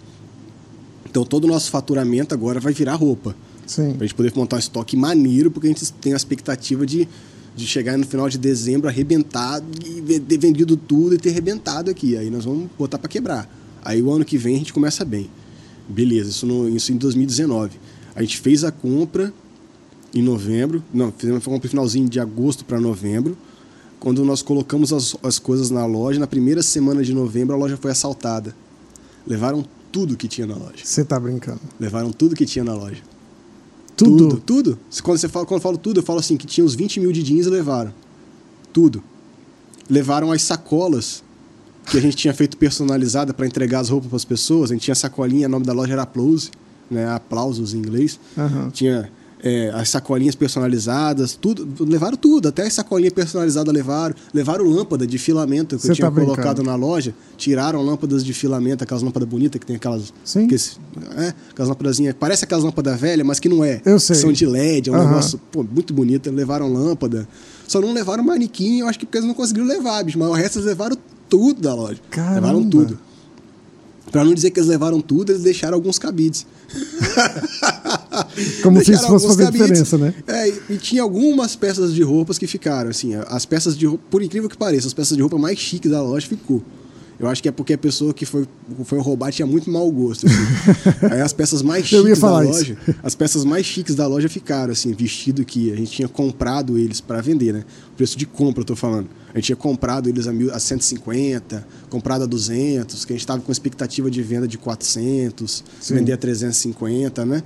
Então 1.07 1.23
todo 1.23 1.45
o 1.45 1.47
nosso 1.47 1.69
faturamento 1.69 2.33
agora 2.33 2.59
vai 2.59 2.73
virar 2.73 2.95
roupa. 2.95 3.35
Sim. 3.67 3.93
Pra 3.93 4.05
gente 4.05 4.15
poder 4.15 4.33
montar 4.35 4.55
um 4.55 4.59
estoque 4.59 4.97
maneiro, 4.97 5.51
porque 5.51 5.67
a 5.67 5.69
gente 5.69 5.93
tem 5.93 6.13
a 6.13 6.15
expectativa 6.15 6.85
de, 6.85 7.07
de 7.55 7.67
chegar 7.67 7.97
no 7.97 8.05
final 8.05 8.27
de 8.27 8.39
dezembro 8.39 8.87
arrebentado 8.87 9.65
e 9.85 10.19
ter 10.19 10.39
vendido 10.39 10.75
tudo 10.75 11.13
e 11.13 11.17
ter 11.19 11.29
arrebentado 11.29 11.91
aqui. 11.91 12.17
Aí 12.17 12.31
nós 12.31 12.45
vamos 12.45 12.67
botar 12.77 12.97
para 12.97 13.07
quebrar. 13.07 13.47
Aí 13.83 14.01
o 14.01 14.11
ano 14.11 14.25
que 14.25 14.37
vem 14.37 14.55
a 14.55 14.57
gente 14.57 14.73
começa 14.73 15.05
bem. 15.05 15.29
Beleza, 15.89 16.29
isso, 16.29 16.45
no, 16.45 16.69
isso 16.69 16.91
em 16.91 16.97
2019. 16.97 17.79
A 18.15 18.21
gente 18.21 18.37
fez 18.37 18.63
a 18.63 18.71
compra 18.71 19.33
em 20.13 20.21
novembro, 20.21 20.83
não, 20.93 21.11
fizemos 21.11 21.41
a 21.41 21.45
compra 21.45 21.65
no 21.65 21.69
finalzinho 21.69 22.07
de 22.07 22.19
agosto 22.19 22.63
para 22.63 22.79
novembro. 22.79 23.35
Quando 23.99 24.23
nós 24.23 24.41
colocamos 24.41 24.93
as, 24.93 25.15
as 25.23 25.39
coisas 25.39 25.69
na 25.71 25.85
loja, 25.85 26.19
na 26.19 26.27
primeira 26.27 26.61
semana 26.61 27.03
de 27.03 27.13
novembro 27.13 27.55
a 27.55 27.57
loja 27.57 27.75
foi 27.75 27.91
assaltada. 27.91 28.55
Levaram 29.27 29.65
tudo 29.91 30.15
que 30.15 30.27
tinha 30.27 30.47
na 30.47 30.55
loja. 30.55 30.83
Você 30.83 31.03
tá 31.03 31.19
brincando. 31.19 31.59
Levaram 31.79 32.11
tudo 32.11 32.35
que 32.35 32.45
tinha 32.45 32.63
na 32.63 32.73
loja. 32.73 33.01
Tudo. 33.97 34.29
Tudo, 34.29 34.39
tudo. 34.39 34.79
Quando, 35.03 35.17
você 35.17 35.27
fala, 35.27 35.45
quando 35.45 35.57
eu 35.57 35.63
falo 35.63 35.77
tudo, 35.77 35.99
eu 35.99 36.03
falo 36.03 36.19
assim, 36.19 36.37
que 36.37 36.47
tinha 36.47 36.63
uns 36.63 36.75
20 36.75 37.01
mil 37.01 37.11
de 37.11 37.21
jeans 37.21 37.47
e 37.47 37.49
levaram. 37.49 37.93
Tudo. 38.71 39.03
Levaram 39.89 40.31
as 40.31 40.41
sacolas 40.43 41.23
que 41.89 41.97
a 41.97 42.01
gente 42.01 42.15
tinha 42.15 42.33
feito 42.33 42.57
personalizada 42.57 43.33
para 43.33 43.45
entregar 43.45 43.79
as 43.79 43.89
roupas 43.89 44.09
para 44.09 44.17
as 44.17 44.25
pessoas. 44.25 44.71
A 44.71 44.73
gente 44.73 44.83
tinha 44.83 44.95
sacolinha, 44.95 45.47
o 45.47 45.51
nome 45.51 45.65
da 45.65 45.73
loja 45.73 45.93
era 45.93 46.03
Applause, 46.03 46.51
né? 46.89 47.09
Aplausos 47.09 47.73
em 47.73 47.77
inglês. 47.77 48.19
Aham. 48.37 48.69
Tinha 48.71 49.09
é, 49.41 49.71
as 49.73 49.89
sacolinhas 49.89 50.35
personalizadas, 50.35 51.35
tudo. 51.35 51.85
Levaram 51.85 52.17
tudo, 52.17 52.49
até 52.49 52.63
as 52.63 52.73
sacolinhas 52.73 53.13
personalizadas 53.13 53.73
levaram. 53.73 54.15
Levaram 54.33 54.65
lâmpada 54.65 55.07
de 55.07 55.17
filamento 55.17 55.77
que 55.77 55.81
Você 55.81 55.91
eu 55.91 55.95
tinha 55.95 56.11
tá 56.11 56.19
colocado 56.19 56.61
na 56.61 56.75
loja. 56.75 57.13
Tiraram 57.37 57.81
lâmpadas 57.81 58.23
de 58.23 58.33
filamento, 58.33 58.83
aquelas 58.83 59.03
lâmpadas 59.03 59.27
bonitas 59.27 59.59
que 59.59 59.65
tem 59.65 59.77
aquelas. 59.77 60.13
Sim. 60.23 60.47
que 60.47 60.55
é, 60.55 61.33
aquelas 61.49 61.69
lâmpadazinhas. 61.69 62.15
Parece 62.19 62.43
aquelas 62.43 62.63
lâmpadas 62.63 62.99
velhas, 62.99 63.25
mas 63.25 63.39
que 63.39 63.47
não 63.47 63.63
é. 63.63 63.81
Eu 63.85 63.99
sei. 63.99 64.15
São 64.15 64.31
de 64.31 64.45
LED, 64.45 64.89
é 64.89 64.91
um 64.91 64.95
Aham. 64.95 65.05
negócio 65.05 65.39
pô, 65.51 65.63
muito 65.63 65.93
bonito. 65.93 66.29
Levaram 66.29 66.71
lâmpada. 66.71 67.27
Só 67.67 67.79
não 67.79 67.93
levaram 67.93 68.23
manequim, 68.23 68.79
eu 68.79 68.87
acho 68.87 68.97
que 68.97 69.05
porque 69.05 69.19
eles 69.19 69.27
não 69.27 69.35
conseguiram 69.35 69.67
levar, 69.67 70.03
bicho. 70.03 70.17
Mas 70.17 70.27
o 70.27 70.33
resto 70.33 70.57
eles 70.57 70.65
levaram 70.67 70.97
tudo 71.29 71.61
da 71.61 71.73
loja. 71.73 71.99
Caramba. 72.09 72.35
Levaram 72.35 72.69
tudo. 72.69 72.99
Pra 74.11 74.23
não 74.23 74.33
dizer 74.33 74.49
que 74.49 74.59
eles 74.59 74.67
levaram 74.69 74.99
tudo, 75.01 75.31
eles 75.31 75.43
deixaram 75.43 75.75
alguns 75.75 75.99
cabides. 75.99 76.45
Como 78.63 78.83
se 78.83 78.91
isso 78.93 79.05
fosse 79.07 79.27
fazer 79.27 79.51
diferença, 79.51 79.97
né? 79.97 80.13
É, 80.27 80.49
e 80.69 80.77
tinha 80.77 81.03
algumas 81.03 81.55
peças 81.55 81.93
de 81.93 82.01
roupas 82.01 82.37
que 82.37 82.47
ficaram, 82.47 82.89
assim, 82.89 83.13
as 83.27 83.45
peças 83.45 83.77
de 83.77 83.85
roupa, 83.85 84.03
por 84.09 84.23
incrível 84.23 84.49
que 84.49 84.57
pareça, 84.57 84.87
as 84.87 84.93
peças 84.93 85.15
de 85.15 85.21
roupa 85.21 85.37
mais 85.37 85.59
chiques 85.59 85.91
da 85.91 86.01
loja 86.01 86.27
ficou. 86.27 86.63
Eu 87.19 87.27
acho 87.27 87.43
que 87.43 87.49
é 87.49 87.51
porque 87.51 87.73
a 87.73 87.77
pessoa 87.77 88.13
que 88.13 88.25
foi, 88.25 88.47
foi 88.85 88.97
roubar 88.99 89.29
tinha 89.29 89.45
muito 89.45 89.69
mau 89.69 89.91
gosto. 89.91 90.25
Assim. 90.25 90.35
Aí 91.11 91.19
as 91.19 91.33
peças 91.33 91.61
mais 91.61 91.85
chiques 91.85 92.19
da 92.19 92.39
loja, 92.39 92.77
isso. 92.81 92.95
as 93.03 93.13
peças 93.13 93.43
mais 93.43 93.65
chiques 93.65 93.93
da 93.93 94.07
loja 94.07 94.29
ficaram, 94.29 94.71
assim, 94.71 94.93
vestido 94.93 95.43
que 95.43 95.69
a 95.69 95.75
gente 95.75 95.91
tinha 95.91 96.07
comprado 96.07 96.77
eles 96.77 97.01
para 97.01 97.19
vender, 97.19 97.53
né? 97.53 97.65
Preço 97.97 98.17
de 98.17 98.25
compra, 98.25 98.61
eu 98.61 98.65
tô 98.65 98.75
falando. 98.75 99.09
A 99.33 99.37
gente 99.37 99.47
tinha 99.47 99.55
comprado 99.57 100.07
eles 100.07 100.27
a, 100.27 100.31
mil, 100.31 100.53
a 100.53 100.59
150, 100.59 101.67
comprado 101.89 102.23
a 102.23 102.25
200, 102.25 103.03
que 103.03 103.11
a 103.11 103.15
gente 103.15 103.21
estava 103.21 103.41
com 103.41 103.51
expectativa 103.51 104.09
de 104.09 104.23
venda 104.23 104.47
de 104.47 104.57
400, 104.57 105.63
Sim. 105.81 105.95
vender 105.95 106.13
a 106.13 106.17
350, 106.17 107.25
né? 107.25 107.43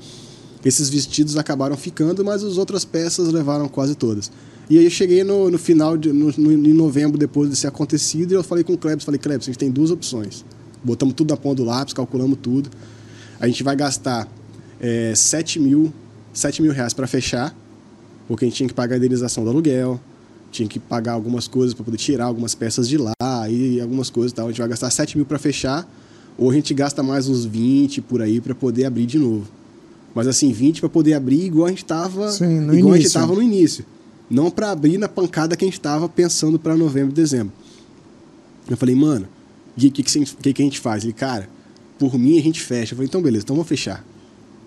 Esses 0.64 0.88
vestidos 0.88 1.36
acabaram 1.36 1.76
ficando, 1.76 2.24
mas 2.24 2.44
as 2.44 2.58
outras 2.58 2.86
peças 2.86 3.28
levaram 3.30 3.68
quase 3.68 3.96
todas. 3.96 4.32
E 4.70 4.78
aí 4.78 4.86
eu 4.86 4.90
cheguei 4.90 5.24
no, 5.24 5.52
no 5.52 5.58
final, 5.58 5.98
de, 5.98 6.12
no, 6.14 6.32
no, 6.38 6.52
em 6.52 6.74
novembro, 6.74 7.18
depois 7.18 7.50
de 7.50 7.56
ser 7.56 7.68
acontecido, 7.68 8.32
e 8.32 8.36
eu 8.36 8.44
falei 8.44 8.64
com 8.64 8.74
o 8.74 8.78
Klebs, 8.78 9.04
falei, 9.04 9.20
Klebs, 9.20 9.48
a 9.48 9.52
gente 9.52 9.60
tem 9.60 9.70
duas 9.70 9.92
opções. 9.92 10.46
Botamos 10.84 11.16
tudo 11.16 11.32
na 11.32 11.38
ponta 11.38 11.56
do 11.56 11.66
lápis, 11.66 11.94
calculamos 11.94 12.38
tudo. 12.42 12.70
A 13.40 13.48
gente 13.48 13.64
vai 13.64 13.76
gastar 13.76 14.28
é, 14.80 15.14
7 15.16 15.60
mil, 15.60 15.94
7 16.34 16.62
mil 16.62 16.72
reais 16.72 16.94
para 16.94 17.08
fechar, 17.08 17.56
porque 18.28 18.46
a 18.46 18.48
gente 18.48 18.58
tinha 18.58 18.68
que 18.70 18.74
pagar 18.74 18.96
a 18.96 18.98
indenização 18.98 19.44
do 19.44 19.50
aluguel, 19.50 20.00
tinha 20.52 20.68
que 20.68 20.80
pagar 20.80 21.14
algumas 21.14 21.48
coisas 21.48 21.74
para 21.74 21.84
poder 21.84 21.98
tirar 21.98 22.26
algumas 22.26 22.56
peças 22.56 22.88
de 22.88 22.98
lá 22.98 23.14
e 23.50 23.82
algumas 23.82 24.10
coisas 24.10 24.32
e 24.32 24.36
tal. 24.36 24.46
A 24.46 24.50
gente 24.50 24.60
vai 24.60 24.70
gastar 24.70 24.90
7 24.90 25.18
mil 25.18 25.26
para 25.26 25.40
fechar, 25.40 25.90
ou 26.38 26.50
a 26.52 26.54
gente 26.54 26.74
gasta 26.74 27.04
mais 27.04 27.28
uns 27.28 27.44
20 27.44 28.02
por 28.02 28.22
aí 28.22 28.40
para 28.40 28.56
poder 28.56 28.86
abrir 28.86 29.06
de 29.06 29.20
novo. 29.20 29.46
Mas 30.16 30.28
assim, 30.28 30.52
20 30.52 30.80
para 30.80 30.90
poder 30.90 31.16
abrir 31.16 31.44
igual 31.46 31.68
a 31.68 31.70
gente 31.70 31.84
estava 31.84 32.30
igual 32.74 32.74
início. 32.74 32.94
a 32.94 32.98
gente 32.98 33.08
estava 33.08 33.34
no 33.34 33.42
início. 33.42 33.86
Não 34.34 34.50
para 34.50 34.72
abrir 34.72 34.98
na 34.98 35.08
pancada 35.08 35.56
que 35.56 35.64
a 35.64 35.68
gente 35.68 35.78
estava 35.78 36.10
pensando 36.10 36.58
para 36.58 36.76
novembro 36.76 37.12
e 37.12 37.14
dezembro. 37.14 37.54
Eu 38.68 38.76
falei, 38.76 38.96
mano, 38.96 39.28
o 39.78 39.80
que, 39.80 39.92
que, 39.92 40.02
que, 40.02 40.54
que 40.54 40.62
a 40.62 40.66
gente 40.66 40.80
faz? 40.80 41.04
Ele, 41.04 41.14
cara, 41.14 41.48
por 42.00 42.18
mim 42.18 42.40
a 42.40 42.42
gente 42.42 42.60
fecha. 42.60 42.94
Eu 42.94 42.98
falei, 42.98 43.08
então 43.08 43.22
beleza, 43.22 43.44
então 43.44 43.56
vamos 43.56 43.70
fechar. 43.70 44.04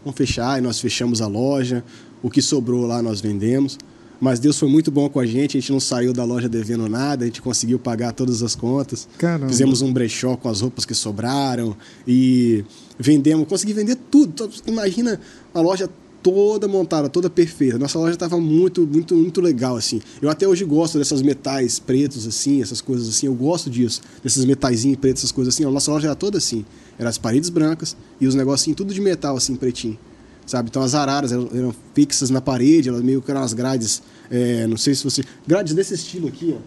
Vamos 0.04 0.16
fechar, 0.16 0.60
e 0.60 0.62
nós 0.62 0.78
fechamos 0.78 1.20
a 1.20 1.26
loja. 1.26 1.82
O 2.22 2.30
que 2.30 2.40
sobrou 2.40 2.86
lá 2.86 3.02
nós 3.02 3.20
vendemos. 3.20 3.76
Mas 4.20 4.38
Deus 4.38 4.56
foi 4.56 4.68
muito 4.68 4.88
bom 4.88 5.08
com 5.08 5.18
a 5.18 5.26
gente, 5.26 5.58
a 5.58 5.60
gente 5.60 5.72
não 5.72 5.80
saiu 5.80 6.12
da 6.12 6.22
loja 6.22 6.48
devendo 6.48 6.88
nada, 6.88 7.24
a 7.24 7.26
gente 7.26 7.42
conseguiu 7.42 7.76
pagar 7.76 8.12
todas 8.12 8.44
as 8.44 8.54
contas. 8.54 9.08
Caramba. 9.18 9.48
Fizemos 9.48 9.82
um 9.82 9.92
brechó 9.92 10.36
com 10.36 10.48
as 10.48 10.60
roupas 10.60 10.84
que 10.84 10.94
sobraram 10.94 11.76
e 12.06 12.64
vendemos, 12.96 13.48
consegui 13.48 13.72
vender 13.72 13.96
tudo. 14.10 14.48
Imagina 14.64 15.20
a 15.52 15.60
loja 15.60 15.90
toda 16.26 16.66
montada, 16.66 17.08
toda 17.08 17.30
perfeita. 17.30 17.78
Nossa 17.78 17.96
loja 18.00 18.14
estava 18.14 18.40
muito, 18.40 18.84
muito, 18.84 19.14
muito 19.14 19.40
legal 19.40 19.76
assim. 19.76 20.00
Eu 20.20 20.28
até 20.28 20.46
hoje 20.48 20.64
gosto 20.64 20.98
dessas 20.98 21.22
metais 21.22 21.78
pretos 21.78 22.26
assim, 22.26 22.60
essas 22.60 22.80
coisas 22.80 23.08
assim. 23.08 23.26
Eu 23.26 23.34
gosto 23.34 23.70
disso, 23.70 24.00
desses 24.24 24.44
metaizinhos 24.44 24.98
pretos, 24.98 25.20
essas 25.22 25.30
coisas 25.30 25.54
assim. 25.54 25.64
A 25.64 25.70
nossa 25.70 25.88
loja 25.88 26.08
era 26.08 26.16
toda 26.16 26.38
assim. 26.38 26.64
Eram 26.98 27.08
as 27.08 27.16
paredes 27.16 27.48
brancas 27.48 27.96
e 28.20 28.26
os 28.26 28.34
negocinhos 28.34 28.76
tudo 28.76 28.92
de 28.92 29.00
metal 29.00 29.36
assim, 29.36 29.54
pretinho 29.54 29.96
sabe? 30.44 30.68
Então 30.68 30.82
as 30.82 30.94
araras 30.94 31.30
eram, 31.32 31.48
eram 31.52 31.74
fixas 31.92 32.30
na 32.30 32.40
parede, 32.40 32.88
elas 32.88 33.02
meio 33.02 33.20
que 33.20 33.30
eram 33.30 33.42
as 33.42 33.52
grades, 33.52 34.00
é, 34.30 34.64
não 34.68 34.76
sei 34.76 34.94
se 34.94 35.02
você... 35.02 35.24
Grades 35.44 35.74
desse 35.74 35.94
estilo 35.94 36.28
aqui, 36.28 36.56
ó, 36.56 36.60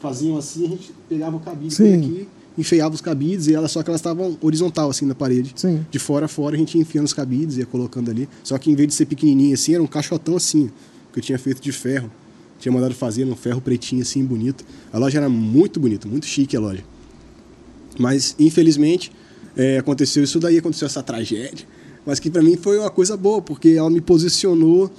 faziam 0.00 0.38
assim, 0.38 0.64
a 0.64 0.68
gente 0.68 0.92
pegava 1.06 1.36
o 1.36 1.40
cabide 1.40 1.74
aqui, 1.74 2.28
enfeiava 2.58 2.94
os 2.94 3.00
cabides 3.00 3.46
e 3.46 3.54
elas 3.54 3.70
só 3.70 3.82
que 3.82 3.88
elas 3.88 4.00
estavam 4.00 4.36
horizontal 4.42 4.90
assim 4.90 5.06
na 5.06 5.14
parede. 5.14 5.52
Sim. 5.56 5.86
De 5.90 5.98
fora 5.98 6.26
a 6.26 6.28
fora 6.28 6.56
a 6.56 6.58
gente 6.58 6.74
ia 6.74 6.82
enfiando 6.82 7.06
os 7.06 7.14
cabides, 7.14 7.56
ia 7.56 7.66
colocando 7.66 8.10
ali. 8.10 8.28
Só 8.42 8.58
que 8.58 8.70
em 8.70 8.74
vez 8.74 8.88
de 8.88 8.94
ser 8.94 9.06
pequenininho 9.06 9.54
assim, 9.54 9.74
era 9.74 9.82
um 9.82 9.86
caixotão 9.86 10.36
assim, 10.36 10.70
que 11.12 11.18
eu 11.18 11.22
tinha 11.22 11.38
feito 11.38 11.62
de 11.62 11.72
ferro. 11.72 12.10
Tinha 12.58 12.72
mandado 12.72 12.94
fazer 12.94 13.24
num 13.24 13.36
ferro 13.36 13.60
pretinho 13.60 14.02
assim, 14.02 14.24
bonito. 14.24 14.64
A 14.92 14.98
loja 14.98 15.18
era 15.18 15.28
muito 15.28 15.78
bonita, 15.78 16.08
muito 16.08 16.26
chique 16.26 16.56
a 16.56 16.60
loja. 16.60 16.82
Mas, 17.98 18.34
infelizmente, 18.38 19.12
é, 19.56 19.78
aconteceu 19.78 20.24
isso 20.24 20.40
daí, 20.40 20.58
aconteceu 20.58 20.86
essa 20.86 21.02
tragédia 21.02 21.66
mas 22.08 22.18
que 22.18 22.30
para 22.30 22.42
mim 22.42 22.56
foi 22.56 22.78
uma 22.78 22.88
coisa 22.88 23.18
boa, 23.18 23.42
porque 23.42 23.68
ela 23.68 23.90
me 23.90 24.00
posicionou. 24.00 24.90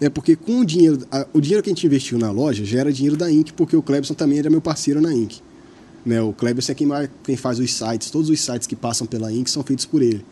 É 0.00 0.08
porque 0.08 0.34
com 0.34 0.60
o 0.60 0.64
dinheiro, 0.64 0.98
a, 1.10 1.26
o 1.34 1.38
dinheiro 1.38 1.62
que 1.62 1.68
a 1.68 1.72
gente 1.74 1.86
investiu 1.86 2.18
na 2.18 2.30
loja 2.30 2.64
já 2.64 2.80
era 2.80 2.90
dinheiro 2.90 3.18
da 3.18 3.30
Inc, 3.30 3.52
porque 3.52 3.76
o 3.76 3.82
Clebson 3.82 4.14
também 4.14 4.38
era 4.38 4.48
meu 4.48 4.62
parceiro 4.62 4.98
na 4.98 5.12
Inc. 5.12 5.40
Né, 6.04 6.20
o 6.20 6.32
Clebson 6.32 6.72
é 6.72 6.74
quem, 6.74 6.88
quem 7.22 7.36
faz 7.36 7.58
os 7.58 7.72
sites, 7.72 8.10
todos 8.10 8.28
os 8.28 8.40
sites 8.40 8.66
que 8.66 8.76
passam 8.76 9.06
pela 9.06 9.32
Inc 9.32 9.48
são 9.48 9.62
feitos 9.62 9.86
por 9.86 10.02
ele. 10.02 10.24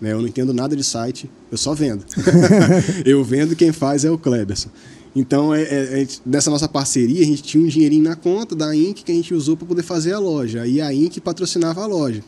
Né, 0.00 0.12
eu 0.12 0.20
não 0.20 0.28
entendo 0.28 0.54
nada 0.54 0.74
de 0.74 0.82
site, 0.82 1.30
eu 1.52 1.58
só 1.58 1.74
vendo. 1.74 2.04
eu 3.04 3.22
vendo 3.22 3.54
quem 3.54 3.70
faz 3.70 4.04
é 4.04 4.10
o 4.10 4.16
Cleberson. 4.16 4.70
Então, 5.14 5.52
é, 5.52 5.62
é, 5.62 6.02
é, 6.02 6.06
nessa 6.24 6.50
nossa 6.50 6.68
parceria, 6.68 7.20
a 7.20 7.26
gente 7.26 7.42
tinha 7.42 7.62
um 7.62 7.66
dinheirinho 7.66 8.04
na 8.04 8.16
conta 8.16 8.54
da 8.54 8.74
Inc 8.74 9.02
que 9.02 9.10
a 9.10 9.14
gente 9.14 9.34
usou 9.34 9.56
para 9.56 9.66
poder 9.66 9.82
fazer 9.82 10.12
a 10.12 10.18
loja. 10.18 10.62
Aí 10.62 10.80
a 10.80 10.94
Inc 10.94 11.18
patrocinava 11.20 11.82
a 11.82 11.86
loja. 11.86 12.22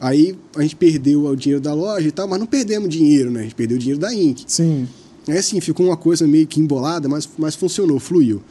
Aí 0.00 0.36
a 0.56 0.62
gente 0.62 0.74
perdeu 0.74 1.26
o 1.26 1.36
dinheiro 1.36 1.62
da 1.62 1.74
loja 1.74 2.08
e 2.08 2.10
tal, 2.10 2.26
mas 2.26 2.38
não 2.38 2.46
perdemos 2.46 2.88
dinheiro, 2.88 3.30
né? 3.30 3.40
A 3.40 3.42
gente 3.44 3.54
perdeu 3.54 3.76
o 3.76 3.80
dinheiro 3.80 4.00
da 4.00 4.12
Inc. 4.12 4.42
Sim. 4.46 4.88
É 5.28 5.38
assim, 5.38 5.60
ficou 5.60 5.86
uma 5.86 5.96
coisa 5.96 6.26
meio 6.26 6.46
que 6.46 6.60
embolada, 6.60 7.08
mas, 7.08 7.28
mas 7.38 7.54
funcionou, 7.54 7.98
fluiu. 8.00 8.42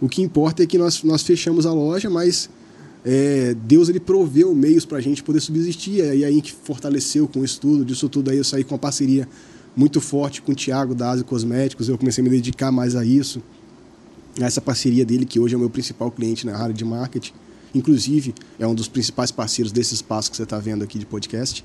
O 0.00 0.08
que 0.08 0.22
importa 0.22 0.62
é 0.62 0.66
que 0.66 0.78
nós, 0.78 1.02
nós 1.02 1.22
fechamos 1.22 1.66
a 1.66 1.72
loja, 1.72 2.08
mas 2.10 2.48
é, 3.04 3.54
Deus 3.64 3.88
ele 3.88 4.00
proveu 4.00 4.54
meios 4.54 4.84
para 4.84 4.98
a 4.98 5.00
gente 5.00 5.22
poder 5.22 5.40
subsistir. 5.40 6.04
E 6.14 6.24
a 6.24 6.30
Inc 6.30 6.52
fortaleceu 6.64 7.26
com 7.26 7.44
isso 7.44 7.60
tudo. 7.60 7.84
Disso 7.84 8.08
tudo 8.08 8.30
aí 8.30 8.38
eu 8.38 8.44
saí 8.44 8.64
com 8.64 8.74
uma 8.74 8.78
parceria 8.78 9.28
muito 9.76 10.00
forte 10.00 10.42
com 10.42 10.52
o 10.52 10.54
Thiago 10.54 10.94
da 10.94 11.10
Asa 11.10 11.24
Cosméticos. 11.24 11.88
Eu 11.88 11.96
comecei 11.96 12.22
a 12.22 12.24
me 12.24 12.30
dedicar 12.30 12.70
mais 12.70 12.94
a 12.94 13.04
isso. 13.04 13.42
Essa 14.40 14.60
parceria 14.60 15.04
dele, 15.04 15.24
que 15.24 15.40
hoje 15.40 15.54
é 15.54 15.56
o 15.56 15.60
meu 15.60 15.70
principal 15.70 16.10
cliente 16.10 16.46
na 16.46 16.56
área 16.56 16.74
de 16.74 16.84
marketing 16.84 17.32
inclusive 17.74 18.34
é 18.58 18.66
um 18.66 18.74
dos 18.74 18.88
principais 18.88 19.30
parceiros 19.30 19.72
desse 19.72 19.94
espaço 19.94 20.30
que 20.30 20.36
você 20.36 20.42
está 20.42 20.58
vendo 20.58 20.82
aqui 20.82 20.98
de 20.98 21.06
podcast. 21.06 21.64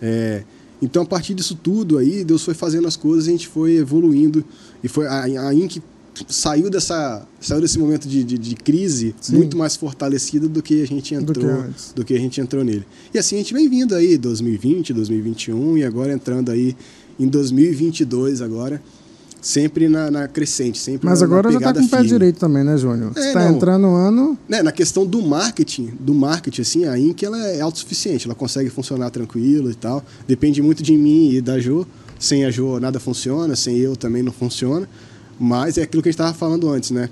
É, 0.00 0.42
então, 0.82 1.02
a 1.02 1.06
partir 1.06 1.34
disso 1.34 1.54
tudo 1.54 1.98
aí, 1.98 2.24
Deus 2.24 2.44
foi 2.44 2.54
fazendo 2.54 2.86
as 2.86 2.96
coisas, 2.96 3.28
a 3.28 3.30
gente 3.30 3.48
foi 3.48 3.76
evoluindo 3.76 4.44
e 4.82 4.88
foi 4.88 5.06
a, 5.06 5.22
a 5.22 5.54
Inc 5.54 5.80
saiu 6.28 6.70
dessa 6.70 7.26
saiu 7.40 7.60
desse 7.60 7.78
momento 7.78 8.08
de, 8.08 8.22
de, 8.22 8.38
de 8.38 8.54
crise 8.54 9.14
Sim. 9.20 9.36
muito 9.36 9.56
mais 9.56 9.76
fortalecida 9.76 10.48
do 10.48 10.62
que 10.62 10.82
a 10.82 10.86
gente 10.86 11.14
entrou 11.14 11.34
do 11.34 11.40
que, 11.40 11.94
do 11.94 12.04
que, 12.04 12.14
a 12.14 12.18
gente 12.18 12.40
entrou 12.40 12.64
nele 12.64 12.86
e 13.12 13.18
assim 13.18 13.36
a 13.36 13.38
gente 13.38 13.52
vem 13.52 13.68
vindo 13.68 13.94
aí 13.94 14.16
2020 14.16 14.92
2021 14.92 15.78
e 15.78 15.84
agora 15.84 16.12
entrando 16.12 16.50
aí 16.50 16.76
em 17.18 17.26
2022 17.26 18.42
agora 18.42 18.80
sempre 19.44 19.90
na, 19.90 20.10
na 20.10 20.26
crescente, 20.26 20.78
sempre 20.78 21.06
Mas 21.06 21.20
na, 21.20 21.26
agora 21.26 21.48
na 21.48 21.52
já 21.52 21.58
está 21.58 21.74
com 21.74 21.86
o 21.86 21.88
pé 21.88 22.02
direito 22.02 22.38
também, 22.38 22.64
né, 22.64 22.78
Júnior? 22.78 23.12
É, 23.14 23.28
está 23.28 23.46
entrando 23.46 23.82
no 23.82 23.94
ano... 23.94 24.38
Né, 24.48 24.62
na 24.62 24.72
questão 24.72 25.04
do 25.04 25.20
marketing, 25.20 25.92
do 26.00 26.14
marketing, 26.14 26.62
assim, 26.62 26.84
a 26.86 26.98
Inc. 26.98 27.22
ela 27.22 27.38
é 27.46 27.60
autossuficiente, 27.60 28.26
ela 28.26 28.34
consegue 28.34 28.70
funcionar 28.70 29.10
tranquilo 29.10 29.70
e 29.70 29.74
tal. 29.74 30.02
Depende 30.26 30.62
muito 30.62 30.82
de 30.82 30.96
mim 30.96 31.30
e 31.30 31.40
da 31.42 31.58
Jo. 31.58 31.86
Sem 32.18 32.46
a 32.46 32.50
Jo 32.50 32.80
nada 32.80 32.98
funciona, 32.98 33.54
sem 33.54 33.76
eu 33.76 33.94
também 33.94 34.22
não 34.22 34.32
funciona. 34.32 34.88
Mas 35.38 35.78
é 35.78 35.82
aquilo 35.82 36.02
que 36.02 36.08
a 36.08 36.12
gente 36.12 36.20
estava 36.20 36.34
falando 36.34 36.68
antes, 36.68 36.90
né? 36.90 37.08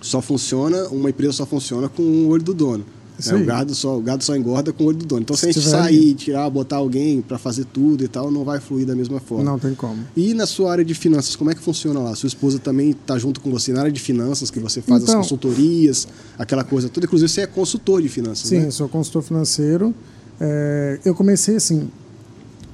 Só 0.00 0.20
funciona, 0.20 0.88
uma 0.88 1.10
empresa 1.10 1.32
só 1.32 1.46
funciona 1.46 1.88
com 1.88 2.02
o 2.02 2.28
olho 2.28 2.42
do 2.42 2.54
dono. 2.54 2.84
É, 3.28 3.34
o, 3.34 3.44
gado 3.44 3.74
só, 3.74 3.98
o 3.98 4.00
gado 4.00 4.24
só 4.24 4.34
engorda 4.34 4.72
com 4.72 4.84
o 4.84 4.86
olho 4.86 4.96
do 4.96 5.04
dono. 5.04 5.22
Então, 5.22 5.36
se, 5.36 5.42
se 5.42 5.48
a 5.48 5.52
gente 5.52 5.68
sair, 5.68 6.14
tirar, 6.14 6.48
botar 6.48 6.76
alguém 6.76 7.20
para 7.20 7.38
fazer 7.38 7.66
tudo 7.66 8.02
e 8.02 8.08
tal, 8.08 8.30
não 8.30 8.44
vai 8.44 8.58
fluir 8.60 8.86
da 8.86 8.94
mesma 8.94 9.20
forma. 9.20 9.44
Não 9.44 9.58
tem 9.58 9.74
como. 9.74 9.98
E 10.16 10.32
na 10.32 10.46
sua 10.46 10.72
área 10.72 10.84
de 10.84 10.94
finanças, 10.94 11.36
como 11.36 11.50
é 11.50 11.54
que 11.54 11.60
funciona 11.60 12.00
lá? 12.00 12.14
Sua 12.14 12.28
esposa 12.28 12.58
também 12.58 12.90
está 12.90 13.18
junto 13.18 13.40
com 13.40 13.50
você 13.50 13.72
na 13.72 13.80
área 13.80 13.92
de 13.92 14.00
finanças, 14.00 14.50
que 14.50 14.58
você 14.58 14.80
faz 14.80 15.02
então, 15.02 15.16
as 15.16 15.20
consultorias, 15.20 16.08
aquela 16.38 16.64
coisa 16.64 16.88
toda. 16.88 17.04
Inclusive, 17.04 17.28
você 17.28 17.42
é 17.42 17.46
consultor 17.46 18.00
de 18.00 18.08
finanças, 18.08 18.48
Sim, 18.48 18.60
né? 18.60 18.70
sou 18.70 18.88
consultor 18.88 19.22
financeiro. 19.22 19.94
É, 20.40 20.98
eu 21.04 21.14
comecei 21.14 21.56
assim, 21.56 21.90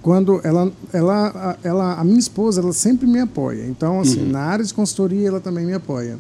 quando 0.07 0.41
ela, 0.45 0.73
ela, 0.93 1.59
ela, 1.65 1.95
a 1.95 2.05
minha 2.05 2.21
esposa, 2.21 2.61
ela 2.61 2.73
sempre 2.73 3.09
me 3.09 3.19
apoia. 3.19 3.67
Então, 3.67 3.99
assim, 3.99 4.21
uhum. 4.21 4.31
na 4.31 4.39
área 4.39 4.65
de 4.65 4.73
consultoria, 4.73 5.27
ela 5.27 5.41
também 5.41 5.67
me 5.67 5.73
apoia. 5.73 6.17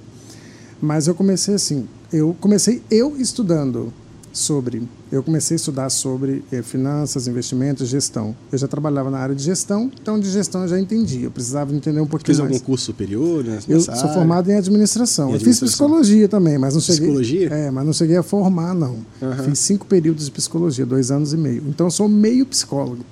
Mas 0.82 1.06
eu 1.06 1.14
comecei 1.14 1.54
assim, 1.54 1.86
eu 2.12 2.36
comecei 2.40 2.82
eu 2.90 3.16
estudando 3.16 3.92
sobre. 4.32 4.82
Eu 5.10 5.22
comecei 5.22 5.54
a 5.54 5.56
estudar 5.56 5.88
sobre 5.90 6.42
eh, 6.50 6.62
finanças, 6.62 7.28
investimentos, 7.28 7.88
gestão. 7.88 8.34
Eu 8.50 8.58
já 8.58 8.66
trabalhava 8.66 9.10
na 9.10 9.18
área 9.18 9.34
de 9.34 9.42
gestão, 9.42 9.90
então 10.00 10.18
de 10.18 10.30
gestão 10.30 10.62
eu 10.62 10.68
já 10.68 10.80
entendi. 10.80 11.22
Eu 11.22 11.30
precisava 11.30 11.74
entender 11.74 12.00
um 12.00 12.06
pouquinho 12.06 12.26
Fez 12.26 12.38
mais. 12.38 12.52
algum 12.52 12.64
curso 12.64 12.86
superior? 12.86 13.44
Né, 13.44 13.58
eu 13.68 13.80
sou 13.80 13.94
área? 13.94 14.12
formado 14.12 14.50
em 14.50 14.56
administração. 14.56 15.30
Em 15.30 15.34
administração. 15.34 15.36
Eu 15.36 15.40
fiz 15.40 15.70
psicologia 15.70 16.28
também, 16.28 16.58
mas 16.58 16.74
não 16.74 16.80
cheguei. 16.80 17.02
Psicologia? 17.02 17.48
É, 17.48 17.70
mas 17.70 17.86
não 17.86 17.92
cheguei 17.92 18.16
a 18.16 18.22
formar, 18.22 18.74
não. 18.74 18.96
Uhum. 19.22 19.44
Fiz 19.44 19.58
cinco 19.60 19.86
períodos 19.86 20.24
de 20.24 20.30
psicologia, 20.30 20.84
dois 20.84 21.10
anos 21.10 21.32
e 21.32 21.36
meio. 21.36 21.62
Então 21.68 21.86
eu 21.86 21.90
sou 21.90 22.08
meio 22.08 22.44
psicólogo. 22.44 23.04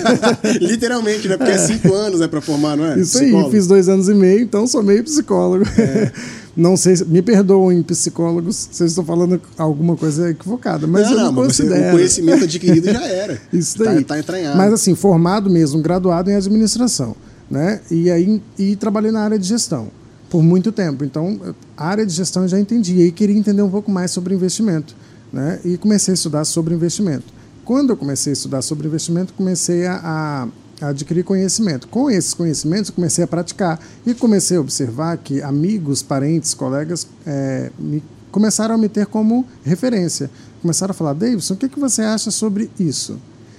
Literalmente, 0.60 1.28
né? 1.28 1.36
Porque 1.36 1.52
é 1.52 1.58
cinco 1.58 1.92
anos 1.92 2.20
é 2.20 2.28
para 2.28 2.40
formar, 2.40 2.76
não 2.76 2.86
é? 2.86 2.98
Isso 2.98 3.18
psicólogo. 3.18 3.46
aí, 3.46 3.52
fiz 3.52 3.66
dois 3.66 3.88
anos 3.88 4.08
e 4.08 4.14
meio, 4.14 4.40
então 4.40 4.66
sou 4.66 4.82
meio 4.82 5.04
psicólogo. 5.04 5.64
É. 5.78 6.12
Não 6.56 6.76
sei, 6.76 6.94
me 7.06 7.22
perdoem, 7.22 7.82
psicólogos, 7.82 8.68
se 8.70 8.82
eu 8.82 8.86
estou 8.86 9.04
falando 9.04 9.40
alguma 9.56 9.96
coisa 9.96 10.30
equivocada, 10.30 10.86
mas 10.86 11.04
não, 11.04 11.12
eu 11.12 11.18
não, 11.18 11.32
não 11.32 11.42
considero. 11.44 11.88
o 11.88 11.92
conhecimento 11.92 12.44
adquirido 12.44 12.92
já 12.92 13.02
era. 13.08 13.40
Isso 13.52 13.78
daí. 13.78 14.02
Está 14.02 14.14
tá 14.14 14.20
entranhado. 14.20 14.58
Mas 14.58 14.72
assim, 14.72 14.94
formado 14.94 15.48
mesmo, 15.48 15.80
graduado 15.80 16.30
em 16.30 16.34
administração. 16.34 17.16
né? 17.50 17.80
E 17.90 18.10
aí 18.10 18.42
e 18.58 18.76
trabalhei 18.76 19.10
na 19.10 19.20
área 19.20 19.38
de 19.38 19.46
gestão 19.46 19.88
por 20.28 20.42
muito 20.42 20.72
tempo. 20.72 21.04
Então, 21.04 21.38
a 21.76 21.86
área 21.88 22.06
de 22.06 22.12
gestão 22.12 22.42
eu 22.42 22.48
já 22.48 22.58
entendia 22.58 23.06
e 23.06 23.12
queria 23.12 23.36
entender 23.36 23.60
um 23.60 23.70
pouco 23.70 23.90
mais 23.90 24.10
sobre 24.10 24.34
investimento, 24.34 24.96
né? 25.30 25.60
E 25.62 25.76
comecei 25.76 26.12
a 26.12 26.14
estudar 26.14 26.44
sobre 26.44 26.74
investimento. 26.74 27.24
Quando 27.64 27.90
eu 27.90 27.96
comecei 27.96 28.32
a 28.32 28.34
estudar 28.34 28.62
sobre 28.62 28.88
investimento, 28.88 29.34
comecei 29.34 29.86
a, 29.86 30.00
a 30.02 30.48
adquirir 30.88 31.24
conhecimento. 31.24 31.88
Com 31.88 32.10
esses 32.10 32.34
conhecimentos, 32.34 32.90
comecei 32.90 33.24
a 33.24 33.26
praticar 33.26 33.80
e 34.06 34.14
comecei 34.14 34.56
a 34.56 34.60
observar 34.60 35.16
que 35.18 35.42
amigos, 35.42 36.02
parentes, 36.02 36.54
colegas 36.54 37.06
é, 37.26 37.70
me, 37.78 38.02
começaram 38.30 38.74
a 38.74 38.78
me 38.78 38.88
ter 38.88 39.06
como 39.06 39.46
referência. 39.62 40.30
Começaram 40.60 40.90
a 40.90 40.94
falar, 40.94 41.12
Davidson, 41.12 41.54
o 41.54 41.56
que, 41.56 41.68
que 41.68 41.78
você 41.78 42.02
acha 42.02 42.30
sobre 42.30 42.70
isso? 42.78 43.14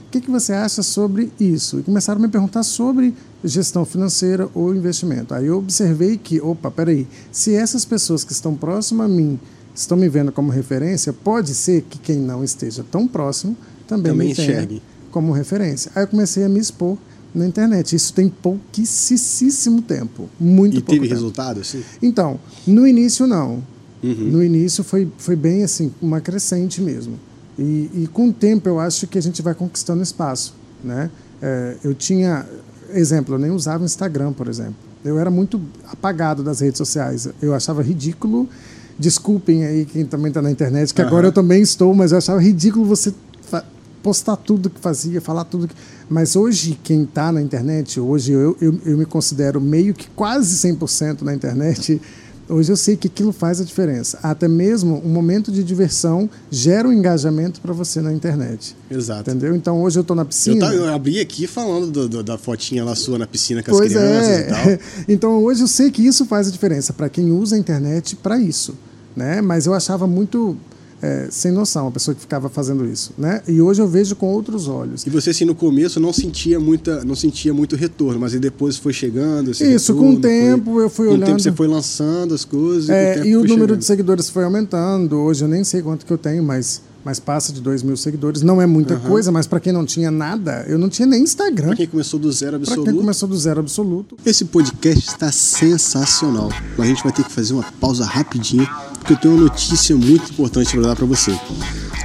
O 0.08 0.12
que, 0.12 0.22
que 0.22 0.30
você 0.30 0.54
acha 0.54 0.84
sobre 0.84 1.32
isso? 1.40 1.80
E 1.80 1.84
começaram 1.84 2.20
a 2.20 2.22
me 2.22 2.30
perguntar 2.30 2.64
sobre 2.64 3.16
gestão 3.44 3.84
financeira 3.84 4.48
ou 4.54 4.74
investimento. 4.76 5.34
Aí 5.34 5.48
eu 5.48 5.58
observei 5.58 6.18
que, 6.18 6.40
opa, 6.40 6.70
peraí, 6.70 7.08
se 7.32 7.56
essas 7.56 7.84
pessoas 7.84 8.24
que 8.24 8.32
estão 8.32 8.56
próximas 8.56 9.06
a 9.06 9.10
mim 9.10 9.40
estão 9.74 9.98
me 9.98 10.08
vendo 10.08 10.32
como 10.32 10.52
referência, 10.52 11.12
pode 11.12 11.54
ser 11.54 11.82
que 11.82 11.98
quem 11.98 12.20
não 12.20 12.44
esteja 12.44 12.86
tão 12.90 13.08
próximo 13.08 13.58
também, 13.88 14.12
também 14.12 14.28
me 14.28 14.32
enxergue 14.32 14.82
como 15.12 15.32
referência. 15.32 15.92
Aí 15.96 16.04
eu 16.04 16.08
comecei 16.08 16.44
a 16.44 16.50
me 16.50 16.60
expor 16.60 16.98
na 17.34 17.48
internet. 17.48 17.96
Isso 17.96 18.13
tem 18.13 18.30
pouquíssimo 18.30 19.82
tempo, 19.82 20.30
muito 20.39 20.78
e 20.78 20.82
pouco 20.82 20.91
teve 20.91 21.08
tempo. 21.08 21.13
resultado, 21.13 21.63
sim? 21.63 21.84
Então, 22.02 22.39
no 22.65 22.88
início 22.88 23.26
não. 23.28 23.63
Uhum. 24.04 24.13
No 24.32 24.43
início 24.43 24.84
foi, 24.84 25.10
foi 25.17 25.36
bem 25.36 25.63
assim, 25.63 25.91
uma 26.02 26.19
crescente 26.19 26.82
mesmo. 26.82 27.17
E, 27.58 27.89
e 27.93 28.10
com 28.12 28.30
o 28.30 28.34
tempo 28.34 28.67
eu 28.67 28.80
acho 28.80 29.08
que 29.08 29.17
a 29.17 29.22
gente 29.22 29.41
vai 29.41 29.54
conquistando 29.54 30.04
espaço, 30.04 30.54
né? 30.84 31.10
É, 31.41 31.78
eu 31.84 31.93
tinha, 31.93 32.46
exemplo, 32.93 33.36
eu 33.36 33.39
nem 33.39 33.52
usava 33.52 33.84
Instagram, 33.84 34.34
por 34.34 34.48
exemplo. 34.48 34.76
Eu 35.04 35.19
era 35.19 35.30
muito 35.30 35.62
apagado 35.91 36.43
das 36.43 36.62
redes 36.62 36.78
sociais. 36.78 37.28
Eu 37.41 37.54
achava 37.54 37.82
ridículo. 37.82 38.48
Desculpem 38.98 39.65
aí 39.65 39.86
quem 39.86 40.06
também 40.06 40.30
está 40.30 40.41
na 40.41 40.52
internet, 40.52 40.93
que 40.93 41.02
uhum. 41.02 41.08
agora 41.08 41.28
eu 41.28 41.32
também 41.32 41.62
estou, 41.62 41.93
mas 41.93 42.12
eu 42.12 42.17
achava 42.17 42.41
ridículo 42.41 42.86
você 42.86 43.13
postar 44.02 44.36
tudo 44.36 44.69
que 44.69 44.80
fazia, 44.80 45.22
falar 45.22 45.46
tudo 45.46 45.67
que... 45.67 45.76
Mas 46.13 46.36
hoje, 46.36 46.78
quem 46.84 47.06
está 47.06 47.32
na 47.32 47.41
internet, 47.41 47.99
hoje 47.99 48.34
eu, 48.34 48.56
eu, 48.62 48.80
eu 48.86 48.95
me 48.95 49.04
considero 49.04 49.60
meio 49.60 49.95
que 49.95 50.08
quase 50.10 50.56
100% 50.56 51.23
na 51.23 51.34
internet. 51.34 51.99
Hoje 52.47 52.71
eu 52.71 52.78
sei 52.78 52.95
que 52.95 53.08
aquilo 53.08 53.32
faz 53.32 53.60
a 53.60 53.63
diferença. 53.63 54.19
Até 54.21 54.47
mesmo 54.47 55.02
um 55.04 55.10
momento 55.10 55.52
de 55.52 55.63
diversão 55.63 56.30
gera 56.52 56.88
um 56.88 56.93
engajamento 56.93 57.60
para 57.60 57.73
você 57.73 57.99
na 57.99 58.13
internet. 58.13 58.76
Exato. 58.91 59.28
Entendeu? 59.28 59.56
Então 59.56 59.82
hoje 59.82 59.97
eu 59.97 60.02
estou 60.02 60.15
na 60.15 60.23
piscina. 60.23 60.67
Eu, 60.67 60.84
eu, 60.84 60.93
abri 60.93 61.19
aqui 61.19 61.47
falando 61.47 61.89
do, 61.89 62.08
do, 62.08 62.23
da 62.23 62.38
fotinha 62.38 62.86
lá 62.86 62.93
sua 62.93 63.17
na 63.17 63.26
piscina 63.26 63.63
com 63.63 63.71
as 63.71 63.78
pois 63.78 63.91
crianças 63.91 64.30
é. 64.30 64.41
e 64.41 64.78
tal. 64.78 64.86
então 65.10 65.43
hoje 65.43 65.62
eu 65.62 65.67
sei 65.67 65.89
que 65.89 66.06
isso 66.06 66.28
faz 66.28 66.47
a 66.47 66.52
diferença 66.52 66.93
para 66.93 67.10
quem 67.10 67.32
usa 67.32 67.56
a 67.56 67.58
internet 67.58 68.15
para 68.17 68.38
isso. 68.38 68.76
Né? 69.15 69.41
Mas 69.41 69.65
eu 69.65 69.73
achava 69.73 70.06
muito 70.06 70.56
é, 71.04 71.28
sem 71.30 71.52
noção, 71.52 71.89
a 71.89 71.92
pessoa 71.92 72.16
que 72.16 72.22
ficava 72.22 72.48
fazendo 72.48 72.86
isso, 72.86 73.12
né? 73.18 73.42
E 73.46 73.62
hoje 73.62 73.82
eu 73.82 73.88
vejo 73.89 74.16
com 74.16 74.28
outros 74.28 74.70
olhos. 74.70 75.06
E 75.06 75.10
você 75.10 75.32
assim 75.32 75.44
no 75.44 75.54
começo 75.54 76.00
não 76.00 76.13
sentia 76.13 76.62
muita, 76.62 77.04
não 77.04 77.13
sentia 77.13 77.54
muito 77.54 77.76
retorno, 77.76 78.22
mas 78.22 78.32
depois 78.39 78.78
foi 78.78 78.94
chegando 78.94 79.52
Isso, 79.52 79.66
retorno, 79.66 80.02
com 80.02 80.10
o 80.13 80.22
tempo 80.22 80.72
foi, 80.72 80.84
eu 80.86 80.89
fui 80.89 81.08
com 81.08 81.13
olhando. 81.16 81.26
Com 81.26 81.26
o 81.26 81.36
tempo 81.36 81.42
você 81.42 81.52
foi 81.52 81.68
lançando 81.68 82.34
as 82.34 82.46
coisas. 82.46 82.89
É, 82.89 83.18
e, 83.18 83.22
o, 83.22 83.26
e 83.26 83.36
o 83.36 83.39
número 83.42 83.50
chegando. 83.50 83.78
de 83.80 83.86
seguidores 83.86 84.30
foi 84.30 84.46
aumentando. 84.46 85.18
Hoje 85.18 85.44
eu 85.44 85.50
nem 85.50 85.66
sei 85.66 85.82
quanto 85.82 86.06
que 86.06 86.13
eu 86.13 86.18
tenho, 86.18 86.42
mas 86.42 86.82
mas 87.04 87.20
passa 87.20 87.52
de 87.52 87.62
2 87.62 87.84
mil 87.84 87.98
seguidores. 87.98 88.42
Não 88.42 88.62
é 88.62 88.66
muita 88.66 88.96
uhum. 88.96 89.02
coisa, 89.02 89.32
mas 89.32 89.48
para 89.48 89.60
quem 89.60 89.74
não 89.74 89.86
tinha 89.86 90.10
nada, 90.10 90.66
eu 90.68 90.78
não 90.78 90.89
tinha 90.89 91.06
nem 91.06 91.22
Instagram. 91.22 91.68
Para 91.68 91.76
quem 91.76 91.88
começou 91.88 92.20
do 92.20 92.32
zero 92.32 92.56
absoluto. 92.56 92.84
Para 92.84 92.94
quem 92.94 93.02
começou 93.02 93.30
do 93.30 93.38
zero 93.38 93.60
absoluto. 93.60 94.18
Esse 94.26 94.46
podcast 94.46 95.10
está 95.10 95.32
sensacional. 95.32 96.50
A 96.78 96.86
gente 96.86 97.04
vai 97.04 97.12
ter 97.12 97.24
que 97.24 97.32
fazer 97.32 97.54
uma 97.54 97.63
pausa 97.80 98.06
rapidinho, 98.06 98.68
porque 99.00 99.13
eu 99.13 99.18
tenho 99.18 99.34
uma 99.36 99.44
notícia 99.44 99.96
muito 99.96 100.32
importante 100.32 100.72
para 100.72 100.88
dar 100.88 100.96
para 100.96 101.06
você. 101.06 101.38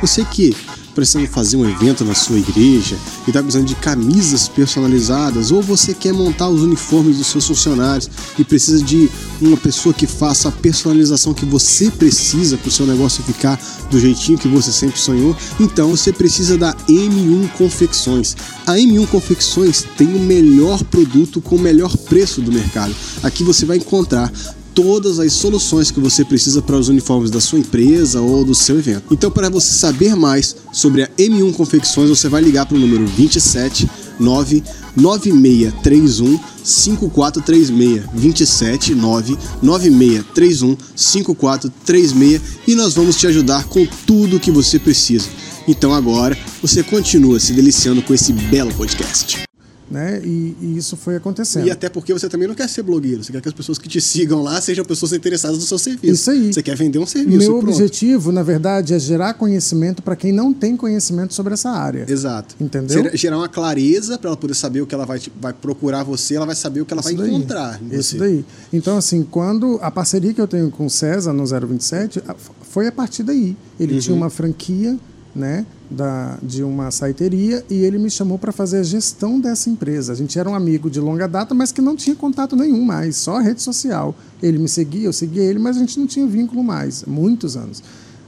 Você 0.00 0.24
que 0.24 0.56
precisando 0.98 1.28
fazer 1.28 1.56
um 1.56 1.68
evento 1.68 2.04
na 2.04 2.12
sua 2.12 2.40
igreja 2.40 2.96
e 3.24 3.30
está 3.30 3.40
precisando 3.40 3.68
de 3.68 3.76
camisas 3.76 4.48
personalizadas, 4.48 5.52
ou 5.52 5.62
você 5.62 5.94
quer 5.94 6.12
montar 6.12 6.48
os 6.48 6.60
uniformes 6.60 7.18
dos 7.18 7.28
seus 7.28 7.46
funcionários 7.46 8.10
e 8.36 8.42
precisa 8.42 8.82
de 8.82 9.08
uma 9.40 9.56
pessoa 9.56 9.94
que 9.94 10.08
faça 10.08 10.48
a 10.48 10.52
personalização 10.52 11.32
que 11.32 11.44
você 11.44 11.88
precisa 11.88 12.56
para 12.56 12.68
o 12.68 12.72
seu 12.72 12.84
negócio 12.84 13.22
ficar 13.22 13.60
do 13.88 14.00
jeitinho 14.00 14.36
que 14.36 14.48
você 14.48 14.72
sempre 14.72 14.98
sonhou, 14.98 15.36
então 15.60 15.90
você 15.90 16.12
precisa 16.12 16.58
da 16.58 16.74
M1 16.88 17.48
Confecções. 17.52 18.36
A 18.66 18.72
M1 18.72 19.06
Confecções 19.06 19.86
tem 19.96 20.08
o 20.08 20.18
melhor 20.18 20.82
produto 20.82 21.40
com 21.40 21.54
o 21.54 21.60
melhor 21.60 21.96
preço 21.96 22.40
do 22.40 22.50
mercado. 22.50 22.92
Aqui 23.22 23.44
você 23.44 23.64
vai 23.64 23.76
encontrar 23.76 24.32
todas 24.78 25.18
as 25.18 25.32
soluções 25.32 25.90
que 25.90 25.98
você 25.98 26.24
precisa 26.24 26.62
para 26.62 26.76
os 26.76 26.88
uniformes 26.88 27.32
da 27.32 27.40
sua 27.40 27.58
empresa 27.58 28.20
ou 28.20 28.44
do 28.44 28.54
seu 28.54 28.78
evento. 28.78 29.12
Então, 29.12 29.28
para 29.28 29.48
você 29.48 29.74
saber 29.74 30.14
mais 30.14 30.54
sobre 30.72 31.02
a 31.02 31.08
M1 31.18 31.52
Confecções, 31.52 32.08
você 32.08 32.28
vai 32.28 32.40
ligar 32.40 32.64
para 32.64 32.76
o 32.76 32.80
número 32.80 33.04
27 33.04 33.90
99631 34.20 36.38
5436 36.62 38.04
27 38.14 38.94
99631 38.94 40.76
5436 40.94 42.40
e 42.68 42.76
nós 42.76 42.94
vamos 42.94 43.16
te 43.16 43.26
ajudar 43.26 43.64
com 43.64 43.84
tudo 44.06 44.36
o 44.36 44.40
que 44.40 44.52
você 44.52 44.78
precisa. 44.78 45.28
Então 45.66 45.92
agora 45.92 46.38
você 46.62 46.84
continua 46.84 47.40
se 47.40 47.52
deliciando 47.52 48.00
com 48.00 48.14
esse 48.14 48.32
belo 48.32 48.72
podcast 48.74 49.47
né? 49.90 50.20
E, 50.24 50.56
e, 50.60 50.76
isso 50.76 50.96
foi 50.96 51.16
acontecendo. 51.16 51.66
E 51.66 51.70
até 51.70 51.88
porque 51.88 52.12
você 52.12 52.28
também 52.28 52.46
não 52.46 52.54
quer 52.54 52.68
ser 52.68 52.82
blogueiro, 52.82 53.22
você 53.22 53.32
quer 53.32 53.40
que 53.40 53.48
as 53.48 53.54
pessoas 53.54 53.78
que 53.78 53.88
te 53.88 54.00
sigam 54.00 54.42
lá 54.42 54.60
sejam 54.60 54.84
pessoas 54.84 55.12
interessadas 55.12 55.58
no 55.58 55.64
seu 55.64 55.78
serviço. 55.78 56.14
Isso 56.14 56.30
aí. 56.30 56.52
Você 56.52 56.62
quer 56.62 56.76
vender 56.76 56.98
um 56.98 57.06
serviço. 57.06 57.38
Meu 57.38 57.58
objetivo, 57.58 58.30
na 58.30 58.42
verdade, 58.42 58.94
é 58.94 58.98
gerar 58.98 59.34
conhecimento 59.34 60.02
para 60.02 60.16
quem 60.16 60.32
não 60.32 60.52
tem 60.52 60.76
conhecimento 60.76 61.34
sobre 61.34 61.54
essa 61.54 61.70
área. 61.70 62.04
Exato. 62.08 62.54
Entendeu? 62.60 63.10
Gerar 63.14 63.38
uma 63.38 63.48
clareza 63.48 64.18
para 64.18 64.28
ela 64.28 64.36
poder 64.36 64.54
saber 64.54 64.82
o 64.82 64.86
que 64.86 64.94
ela 64.94 65.06
vai, 65.06 65.20
vai 65.40 65.52
procurar 65.52 66.02
você, 66.02 66.36
ela 66.36 66.46
vai 66.46 66.56
saber 66.56 66.82
o 66.82 66.86
que 66.86 66.92
ela 66.92 67.00
isso 67.00 67.16
vai 67.16 67.26
daí. 67.26 67.34
encontrar. 67.34 67.80
Isso 67.90 68.10
você. 68.10 68.18
daí. 68.18 68.44
Então, 68.72 68.96
assim, 68.96 69.22
quando 69.22 69.78
a 69.82 69.90
parceria 69.90 70.32
que 70.34 70.40
eu 70.40 70.46
tenho 70.46 70.70
com 70.70 70.86
o 70.86 70.90
César 70.90 71.32
no 71.32 71.44
027 71.46 72.22
foi 72.62 72.86
a 72.86 72.92
partir 72.92 73.22
daí. 73.22 73.56
Ele 73.78 73.94
uhum. 73.94 74.00
tinha 74.00 74.16
uma 74.16 74.30
franquia 74.30 74.98
né, 75.34 75.64
da, 75.90 76.38
de 76.42 76.62
uma 76.62 76.90
saiteria 76.90 77.64
e 77.68 77.76
ele 77.76 77.98
me 77.98 78.10
chamou 78.10 78.38
para 78.38 78.52
fazer 78.52 78.78
a 78.78 78.82
gestão 78.82 79.40
dessa 79.40 79.70
empresa. 79.70 80.12
A 80.12 80.16
gente 80.16 80.38
era 80.38 80.48
um 80.48 80.54
amigo 80.54 80.90
de 80.90 81.00
longa 81.00 81.26
data, 81.26 81.54
mas 81.54 81.72
que 81.72 81.80
não 81.80 81.96
tinha 81.96 82.14
contato 82.14 82.54
nenhum 82.54 82.84
mais, 82.84 83.16
só 83.16 83.38
rede 83.38 83.62
social. 83.62 84.14
Ele 84.42 84.58
me 84.58 84.68
seguia, 84.68 85.06
eu 85.06 85.12
seguia 85.12 85.42
ele, 85.42 85.58
mas 85.58 85.76
a 85.76 85.80
gente 85.80 85.98
não 85.98 86.06
tinha 86.06 86.26
vínculo 86.26 86.62
mais, 86.62 87.04
muitos 87.04 87.56
anos. 87.56 87.82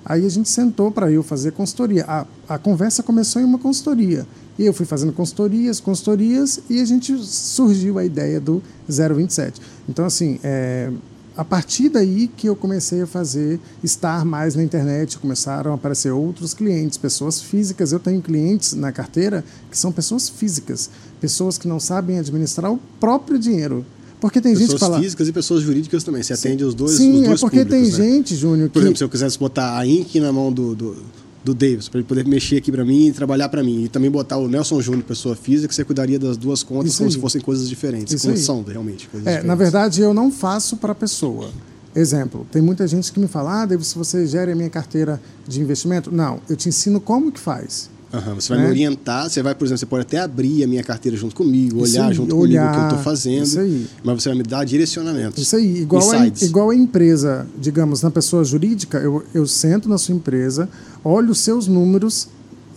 Aí 0.05 0.25
a 0.25 0.29
gente 0.29 0.49
sentou 0.49 0.91
para 0.91 1.11
eu 1.13 1.23
fazer 1.23 1.53
consultoria. 1.53 2.05
A, 2.09 2.27
a 2.49 2.59
conversa 2.59 3.03
começou 3.03 3.41
em 3.41 3.45
uma 3.45 3.59
consultoria. 3.59 4.27
E 4.59 4.65
eu 4.65 4.73
fui 4.73 4.87
fazendo 4.87 5.13
consultorias, 5.13 5.79
consultorias, 5.79 6.61
e 6.69 6.81
a 6.81 6.85
gente 6.85 7.17
surgiu 7.19 7.99
a 7.99 8.05
ideia 8.05 8.41
do 8.41 8.63
027. 8.89 9.61
Então, 9.89 10.05
assim, 10.05 10.39
é, 10.43 10.91
a 11.37 11.45
partir 11.45 11.89
daí 11.89 12.29
que 12.29 12.49
eu 12.49 12.57
comecei 12.57 13.03
a 13.03 13.07
fazer, 13.07 13.61
estar 13.83 14.25
mais 14.25 14.55
na 14.55 14.63
internet, 14.63 15.19
começaram 15.19 15.73
a 15.73 15.75
aparecer 15.75 16.11
outros 16.11 16.53
clientes, 16.53 16.99
pessoas 16.99 17.41
físicas. 17.41 17.93
Eu 17.93 18.01
tenho 18.01 18.21
clientes 18.21 18.75
na 18.75 18.93
carteira 18.93 19.45
que 19.71 19.79
são 19.79 19.93
pessoas 19.93 20.29
físicas, 20.29 20.91
pessoas 21.21 21.57
que 21.57 21.69
não 21.69 21.81
sabem 21.81 22.19
administrar 22.19 22.73
o 22.73 22.79
próprio 22.99 23.39
dinheiro. 23.39 23.85
Porque 24.21 24.41
tem 24.41 24.53
pessoas 24.53 24.71
gente 24.71 24.79
que 24.79 24.85
fala... 24.85 25.01
físicas 25.01 25.29
e 25.29 25.33
pessoas 25.33 25.63
jurídicas 25.63 26.05
também. 26.05 26.23
Você 26.23 26.35
atende 26.35 26.63
os 26.63 26.75
dois, 26.75 26.93
Sim, 26.93 27.21
os 27.21 27.27
dois 27.27 27.39
é 27.39 27.41
porque 27.41 27.65
públicos, 27.65 27.97
tem 27.97 28.07
né? 28.07 28.13
gente, 28.13 28.37
Júnior, 28.37 28.69
que... 28.69 28.75
Por 28.75 28.83
exemplo, 28.83 28.99
se 28.99 29.05
eu 29.05 29.09
quisesse 29.09 29.39
botar 29.39 29.79
a 29.79 29.87
Ink 29.87 30.21
na 30.21 30.31
mão 30.31 30.53
do, 30.53 30.75
do 30.75 30.97
do 31.43 31.55
Davis, 31.55 31.89
para 31.89 32.01
ele 32.01 32.07
poder 32.07 32.27
mexer 32.27 32.59
aqui 32.59 32.71
para 32.71 32.85
mim 32.85 33.09
e 33.09 33.13
trabalhar 33.13 33.49
para 33.49 33.63
mim. 33.63 33.85
E 33.85 33.89
também 33.89 34.11
botar 34.11 34.37
o 34.37 34.47
Nelson 34.47 34.81
Júnior, 34.81 35.05
pessoa 35.05 35.35
física, 35.35 35.69
que 35.69 35.75
você 35.75 35.85
cuidaria 35.85 36.19
das 36.19 36.37
duas 36.37 36.63
contas 36.63 36.97
como 36.97 37.11
se 37.11 37.19
fossem 37.19 37.41
coisas 37.41 37.69
diferentes. 37.69 38.13
Isso 38.15 38.27
como 38.27 38.37
aí. 38.37 38.43
são 38.43 38.63
realmente. 38.63 39.09
é, 39.13 39.17
diferentes. 39.17 39.47
na 39.47 39.55
verdade, 39.55 40.03
eu 40.03 40.13
não 40.13 40.31
faço 40.31 40.77
para 40.77 40.93
a 40.93 40.95
pessoa. 40.95 41.51
Exemplo, 41.95 42.47
tem 42.53 42.63
muita 42.63 42.87
gente 42.87 43.11
que 43.11 43.19
me 43.19 43.27
fala, 43.27 43.63
ah, 43.63 43.67
Davis, 43.67 43.89
se 43.89 43.99
você 43.99 44.25
gera 44.27 44.53
a 44.53 44.55
minha 44.55 44.71
carteira 44.71 45.21
de 45.47 45.61
investimento. 45.61 46.15
Não, 46.15 46.41
eu 46.49 46.55
te 46.57 46.69
ensino 46.69 47.01
como 47.01 47.33
que 47.33 47.41
faz. 47.41 47.91
Uhum, 48.13 48.35
você 48.35 48.49
vai 48.49 48.59
né? 48.59 48.65
me 48.65 48.71
orientar, 48.71 49.31
você 49.31 49.43
vai, 49.43 49.55
por 49.55 49.65
exemplo, 49.65 49.79
você 49.79 49.87
pode 49.87 50.03
até 50.03 50.19
abrir 50.19 50.65
a 50.65 50.67
minha 50.67 50.83
carteira 50.83 51.17
junto 51.17 51.35
comigo, 51.35 51.83
olhar 51.83 52.09
aí, 52.09 52.15
junto 52.15 52.37
olhar, 52.37 52.67
comigo 52.67 52.71
o 52.71 52.75
que 52.75 52.95
eu 52.95 52.99
estou 52.99 53.05
fazendo, 53.05 53.45
isso 53.45 53.61
aí. 53.61 53.87
mas 54.03 54.23
você 54.23 54.29
vai 54.31 54.39
me 54.39 54.45
dar 54.45 54.65
direcionamentos. 54.65 55.41
Isso 55.41 55.55
aí, 55.55 55.83
igual, 55.83 56.11
a, 56.11 56.27
igual 56.27 56.71
a 56.71 56.75
empresa, 56.75 57.47
digamos, 57.57 58.03
na 58.03 58.11
pessoa 58.11 58.43
jurídica, 58.43 58.99
eu, 58.99 59.25
eu 59.33 59.47
sento 59.47 59.89
na 59.89 59.97
sua 59.97 60.15
empresa, 60.15 60.69
olho 61.05 61.31
os 61.31 61.39
seus 61.39 61.69
números 61.69 62.29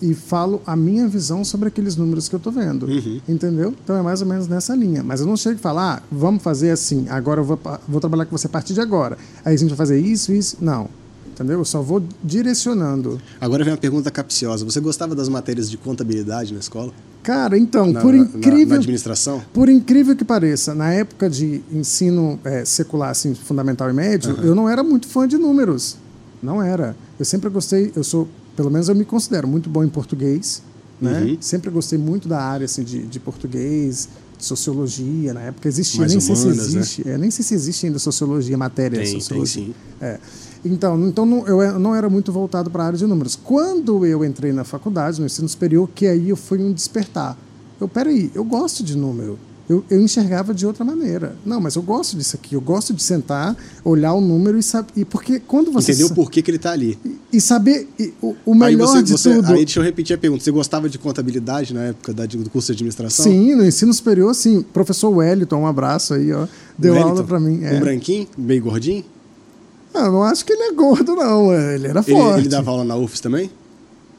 e 0.04 0.14
falo 0.14 0.62
a 0.68 0.76
minha 0.76 1.08
visão 1.08 1.46
sobre 1.46 1.70
aqueles 1.70 1.96
números 1.96 2.28
que 2.28 2.36
eu 2.36 2.38
estou 2.38 2.52
vendo. 2.52 2.86
Uhum. 2.86 3.22
Entendeu? 3.28 3.74
Então 3.84 3.96
é 3.96 4.02
mais 4.02 4.22
ou 4.22 4.28
menos 4.28 4.50
nessa 4.50 4.76
linha. 4.76 5.02
Mas 5.02 5.22
eu 5.22 5.26
não 5.26 5.38
chego 5.38 5.56
e 5.56 5.62
falo, 5.62 5.80
ah, 5.80 6.02
vamos 6.12 6.44
fazer 6.44 6.72
assim, 6.72 7.06
agora 7.10 7.40
eu 7.40 7.46
vou, 7.46 7.60
vou 7.88 8.02
trabalhar 8.02 8.26
com 8.26 8.38
você 8.38 8.48
a 8.48 8.50
partir 8.50 8.74
de 8.74 8.82
agora. 8.82 9.18
Aí 9.46 9.56
a 9.56 9.58
gente 9.58 9.70
vai 9.70 9.78
fazer 9.78 9.98
isso, 10.00 10.34
isso. 10.34 10.58
Não. 10.60 10.90
Entendeu? 11.34 11.60
Eu 11.60 11.66
só 11.66 11.82
vou 11.82 12.02
direcionando. 12.24 13.20
Agora 13.42 13.64
vem 13.64 13.74
uma 13.74 13.80
pergunta 13.80 14.12
capciosa. 14.12 14.64
Você 14.66 14.80
gostava 14.80 15.16
das 15.16 15.28
matérias 15.30 15.70
de 15.70 15.78
contabilidade 15.78 16.54
na 16.54 16.60
escola? 16.60 16.94
Cara, 17.24 17.58
então, 17.58 17.92
Na- 17.92 18.02
por 18.02 18.14
na- 18.14 18.24
incrível. 18.24 18.68
na 18.70 18.76
administração? 18.76 19.42
Por 19.54 19.70
incrível 19.70 20.16
que 20.16 20.24
pareça, 20.26 20.76
na 20.76 20.92
época 20.92 21.30
de 21.30 21.62
ensino 21.72 22.40
eh, 22.44 22.66
secular, 22.66 23.10
assim, 23.10 23.34
fundamental 23.34 23.90
e 23.90 23.94
médio, 23.94 24.38
eu 24.44 24.54
não 24.54 24.70
era 24.70 24.84
muito 24.84 25.08
fã 25.08 25.28
de 25.28 25.38
números. 25.38 25.98
Não 26.42 26.62
era. 26.62 26.96
Eu 27.18 27.26
sempre 27.26 27.50
gostei, 27.50 27.92
eu 27.96 28.04
sou, 28.04 28.28
pelo 28.56 28.70
menos 28.70 28.90
eu 28.90 28.96
me 28.96 29.06
considero 29.06 29.48
muito 29.48 29.70
bom 29.70 29.84
em 29.84 29.90
português, 29.90 30.62
né? 31.02 31.22
Uhum. 31.22 31.38
Sempre 31.40 31.72
gostei 31.72 31.98
muito 31.98 32.28
da 32.28 32.42
área 32.42 32.66
assim, 32.66 32.84
de, 32.84 33.04
de 33.04 33.20
português, 33.20 34.10
de 34.38 34.44
sociologia. 34.46 35.34
Na 35.34 35.42
época 35.42 35.70
existia, 35.70 36.02
Mais 36.02 36.12
nem 36.12 36.20
sei 36.20 36.36
se 36.36 36.42
humanas, 36.44 36.74
né? 36.74 36.80
existe, 36.82 37.10
é, 37.10 37.18
nem 37.18 37.32
sei 37.32 37.44
se 37.46 37.54
existe 37.56 37.86
ainda 37.86 37.98
sociologia, 38.00 38.58
matéria 38.58 39.00
Tem, 39.00 39.10
tem 39.12 39.22
sociologia. 39.22 39.64
sim. 39.68 39.74
É. 40.02 40.20
Então, 40.66 41.08
então 41.08 41.26
não- 41.26 41.46
eu 41.48 41.78
não 41.80 41.94
era 41.94 42.10
muito 42.10 42.32
voltado 42.32 42.70
para 42.70 42.84
a 42.84 42.86
área 42.88 42.98
de 42.98 43.06
números. 43.06 43.38
Quando 43.42 44.06
eu 44.06 44.24
entrei 44.24 44.52
na 44.54 44.64
faculdade, 44.64 45.20
no 45.20 45.26
ensino 45.26 45.48
superior, 45.50 45.90
que 45.94 46.06
aí 46.08 46.30
eu 46.30 46.36
fui 46.38 46.58
um 46.64 46.72
despertar. 46.72 47.38
Eu, 47.82 47.88
peraí, 47.88 48.32
eu 48.34 48.44
gosto 48.46 48.84
de 48.84 48.96
número. 48.98 49.38
Eu, 49.68 49.82
eu 49.90 50.02
enxergava 50.02 50.54
de 50.54 50.66
outra 50.68 50.84
maneira. 50.84 51.38
Não, 51.46 51.60
mas 51.62 51.76
eu 51.76 51.82
gosto 51.82 52.18
disso 52.18 52.36
aqui. 52.36 52.54
Eu 52.54 52.60
gosto 52.60 52.94
de 52.94 53.02
sentar, 53.02 53.56
olhar 53.84 54.14
o 54.14 54.20
número 54.20 54.58
e 54.58 54.64
saber. 54.64 54.92
E 54.96 55.06
porque 55.06 55.40
quando 55.40 55.72
você. 55.72 55.92
Entendeu 55.94 56.10
sa- 56.10 56.14
por 56.16 56.30
que, 56.30 56.42
que 56.42 56.52
ele 56.52 56.58
está 56.58 56.72
ali? 56.74 57.00
E 57.32 57.40
saber. 57.40 57.88
e 57.98 58.14
o, 58.22 58.36
o 58.46 58.52
Aí 58.54 58.76
melhor 58.76 58.88
você, 58.88 59.02
de 59.04 59.12
você- 59.14 59.34
tudo. 59.36 59.48
aí 59.54 59.64
deixa 59.66 59.80
eu 59.80 59.84
repetir 59.84 60.14
a 60.16 60.20
pergunta. 60.20 60.44
Você 60.44 60.52
gostava 60.52 60.90
de 60.90 60.98
contabilidade 61.00 61.74
na 61.74 61.84
época 61.86 62.14
da- 62.14 62.26
do 62.26 62.50
curso 62.50 62.68
de 62.68 62.74
administração? 62.74 63.24
Sim, 63.24 63.56
no 63.56 63.66
ensino 63.66 63.94
superior, 63.94 64.34
sim. 64.36 64.64
Professor 64.74 65.10
Wellington, 65.10 65.56
um 65.62 65.68
abraço 65.68 66.14
aí, 66.14 66.32
ó. 66.34 66.46
Deu 66.78 66.92
Wellington? 66.94 67.10
aula 67.12 67.24
para 67.24 67.40
mim. 67.40 67.64
É. 67.64 67.74
Um 67.74 67.80
branquinho, 67.80 68.28
meio 68.38 68.62
gordinho? 68.64 69.06
Ah, 69.94 70.06
eu 70.06 70.12
não 70.12 70.24
acho 70.24 70.46
que 70.46 70.54
ele 70.54 70.64
é 70.64 70.72
gordo, 70.74 71.16
não. 71.16 71.54
Ele 71.54 71.88
era 71.88 72.00
Ele, 72.06 72.16
forte. 72.18 72.40
ele 72.40 72.50
dava 72.50 72.72
aula 72.72 72.84
na 72.84 72.96
UFES 72.96 73.20
também? 73.20 73.52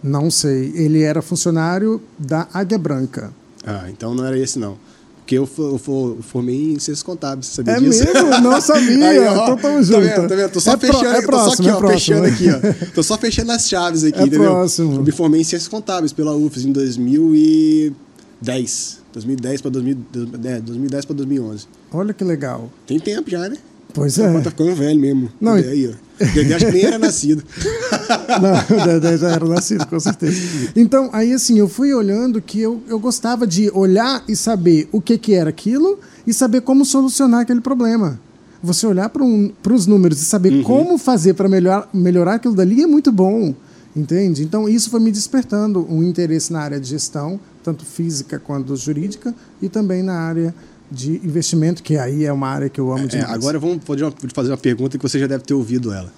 Não 0.02 0.30
sei. 0.30 0.72
Ele 0.74 1.02
era 1.02 1.20
funcionário 1.22 2.00
da 2.18 2.46
Águia 2.52 2.78
Branca. 2.78 3.32
Ah, 3.66 3.86
então 3.90 4.14
não 4.14 4.24
era 4.24 4.38
esse 4.38 4.58
não. 4.58 4.76
Porque 5.18 5.38
eu, 5.38 5.48
eu 5.56 5.78
fo- 5.78 6.18
formei 6.20 6.72
em 6.72 6.78
ciências 6.78 7.02
contábeis, 7.02 7.46
você 7.46 7.54
sabia 7.62 7.72
É 7.72 7.80
disso? 7.80 8.04
mesmo? 8.04 8.28
Não 8.42 8.60
sabia. 8.60 9.08
Aí, 9.08 9.18
ó, 9.20 9.32
então 9.32 9.56
tamo 9.56 9.76
Tá 9.76 9.82
junto. 9.82 10.00
vendo, 10.02 10.28
tá 10.28 10.34
vendo? 10.34 10.50
Tô 10.50 10.60
só 10.60 10.72
É 10.72 10.76
pro- 10.76 10.86
fechando, 10.86 11.06
é 11.06 11.14
tô 11.14 11.20
só 11.22 11.26
próximo, 11.26 11.52
aqui, 11.54 11.68
é 11.68 11.72
ó, 11.72 11.88
fechando 11.88 12.26
aqui, 12.26 12.46
ó. 12.50 12.60
Tô 12.94 13.02
só 13.02 13.16
fechando 13.16 13.52
as 13.52 13.66
chaves 13.66 14.04
aqui, 14.12 14.18
É 14.18 14.22
entendeu? 14.22 14.50
próximo. 14.50 14.96
Eu 14.96 15.02
me 15.02 15.10
formei 15.10 15.40
em 15.40 15.44
ciências 15.44 15.66
contábeis 15.66 16.12
pela 16.12 16.36
UFES 16.36 16.66
em 16.66 16.72
2010. 16.72 18.98
2010 19.14 19.60
para 19.62 19.70
2000, 19.70 19.96
é, 20.44 20.60
2010 20.60 21.04
para 21.06 21.16
2011. 21.16 21.66
Olha 21.92 22.12
que 22.12 22.22
legal. 22.24 22.68
Tem 22.86 23.00
tempo 23.00 23.30
já, 23.30 23.48
né? 23.48 23.56
Pois 23.94 24.18
é. 24.18 24.40
tá 24.40 24.50
ficando 24.50 24.74
velho 24.74 25.00
mesmo. 25.00 25.30
Não, 25.40 25.54
Dedé 25.54 25.70
aí, 25.70 25.88
ó. 25.88 26.24
Dedé 26.34 26.54
acho 26.54 26.66
que 26.66 26.72
nem 26.72 26.84
era 26.84 26.98
nascido. 26.98 27.44
Não, 28.42 28.76
o 28.76 28.84
Dedé 28.86 29.16
já 29.16 29.30
era 29.30 29.46
nascido, 29.46 29.86
com 29.86 30.00
certeza. 30.00 30.36
Então, 30.74 31.08
aí 31.12 31.32
assim, 31.32 31.56
eu 31.58 31.68
fui 31.68 31.94
olhando 31.94 32.42
que 32.42 32.60
eu, 32.60 32.82
eu 32.88 32.98
gostava 32.98 33.46
de 33.46 33.70
olhar 33.72 34.24
e 34.28 34.34
saber 34.34 34.88
o 34.90 35.00
que, 35.00 35.16
que 35.16 35.32
era 35.32 35.48
aquilo 35.48 36.00
e 36.26 36.34
saber 36.34 36.62
como 36.62 36.84
solucionar 36.84 37.40
aquele 37.42 37.60
problema. 37.60 38.20
Você 38.60 38.84
olhar 38.84 39.08
para 39.10 39.22
um, 39.22 39.52
os 39.72 39.86
números 39.86 40.20
e 40.20 40.24
saber 40.24 40.62
como 40.64 40.98
fazer 40.98 41.34
para 41.34 41.48
melhorar, 41.48 41.88
melhorar 41.94 42.34
aquilo 42.34 42.54
dali 42.54 42.82
é 42.82 42.86
muito 42.86 43.12
bom. 43.12 43.54
Entende? 43.94 44.42
Então, 44.42 44.68
isso 44.68 44.90
foi 44.90 44.98
me 44.98 45.12
despertando 45.12 45.86
um 45.88 46.02
interesse 46.02 46.52
na 46.52 46.60
área 46.60 46.80
de 46.80 46.88
gestão, 46.88 47.38
tanto 47.62 47.84
física 47.84 48.40
quanto 48.40 48.74
jurídica, 48.74 49.32
e 49.62 49.68
também 49.68 50.02
na 50.02 50.14
área 50.14 50.52
de 50.94 51.10
investimento, 51.26 51.82
que 51.82 51.96
aí 51.96 52.24
é 52.24 52.32
uma 52.32 52.48
área 52.48 52.68
que 52.68 52.80
eu 52.80 52.92
amo 52.92 53.04
É, 53.04 53.08
demais. 53.08 53.30
agora 53.32 53.58
vamos 53.58 53.84
fazer 53.84 54.04
uma, 54.04 54.14
fazer 54.32 54.50
uma 54.50 54.56
pergunta 54.56 54.96
que 54.96 55.02
você 55.02 55.18
já 55.18 55.26
deve 55.26 55.44
ter 55.44 55.54
ouvido 55.54 55.92
ela. 55.92 56.12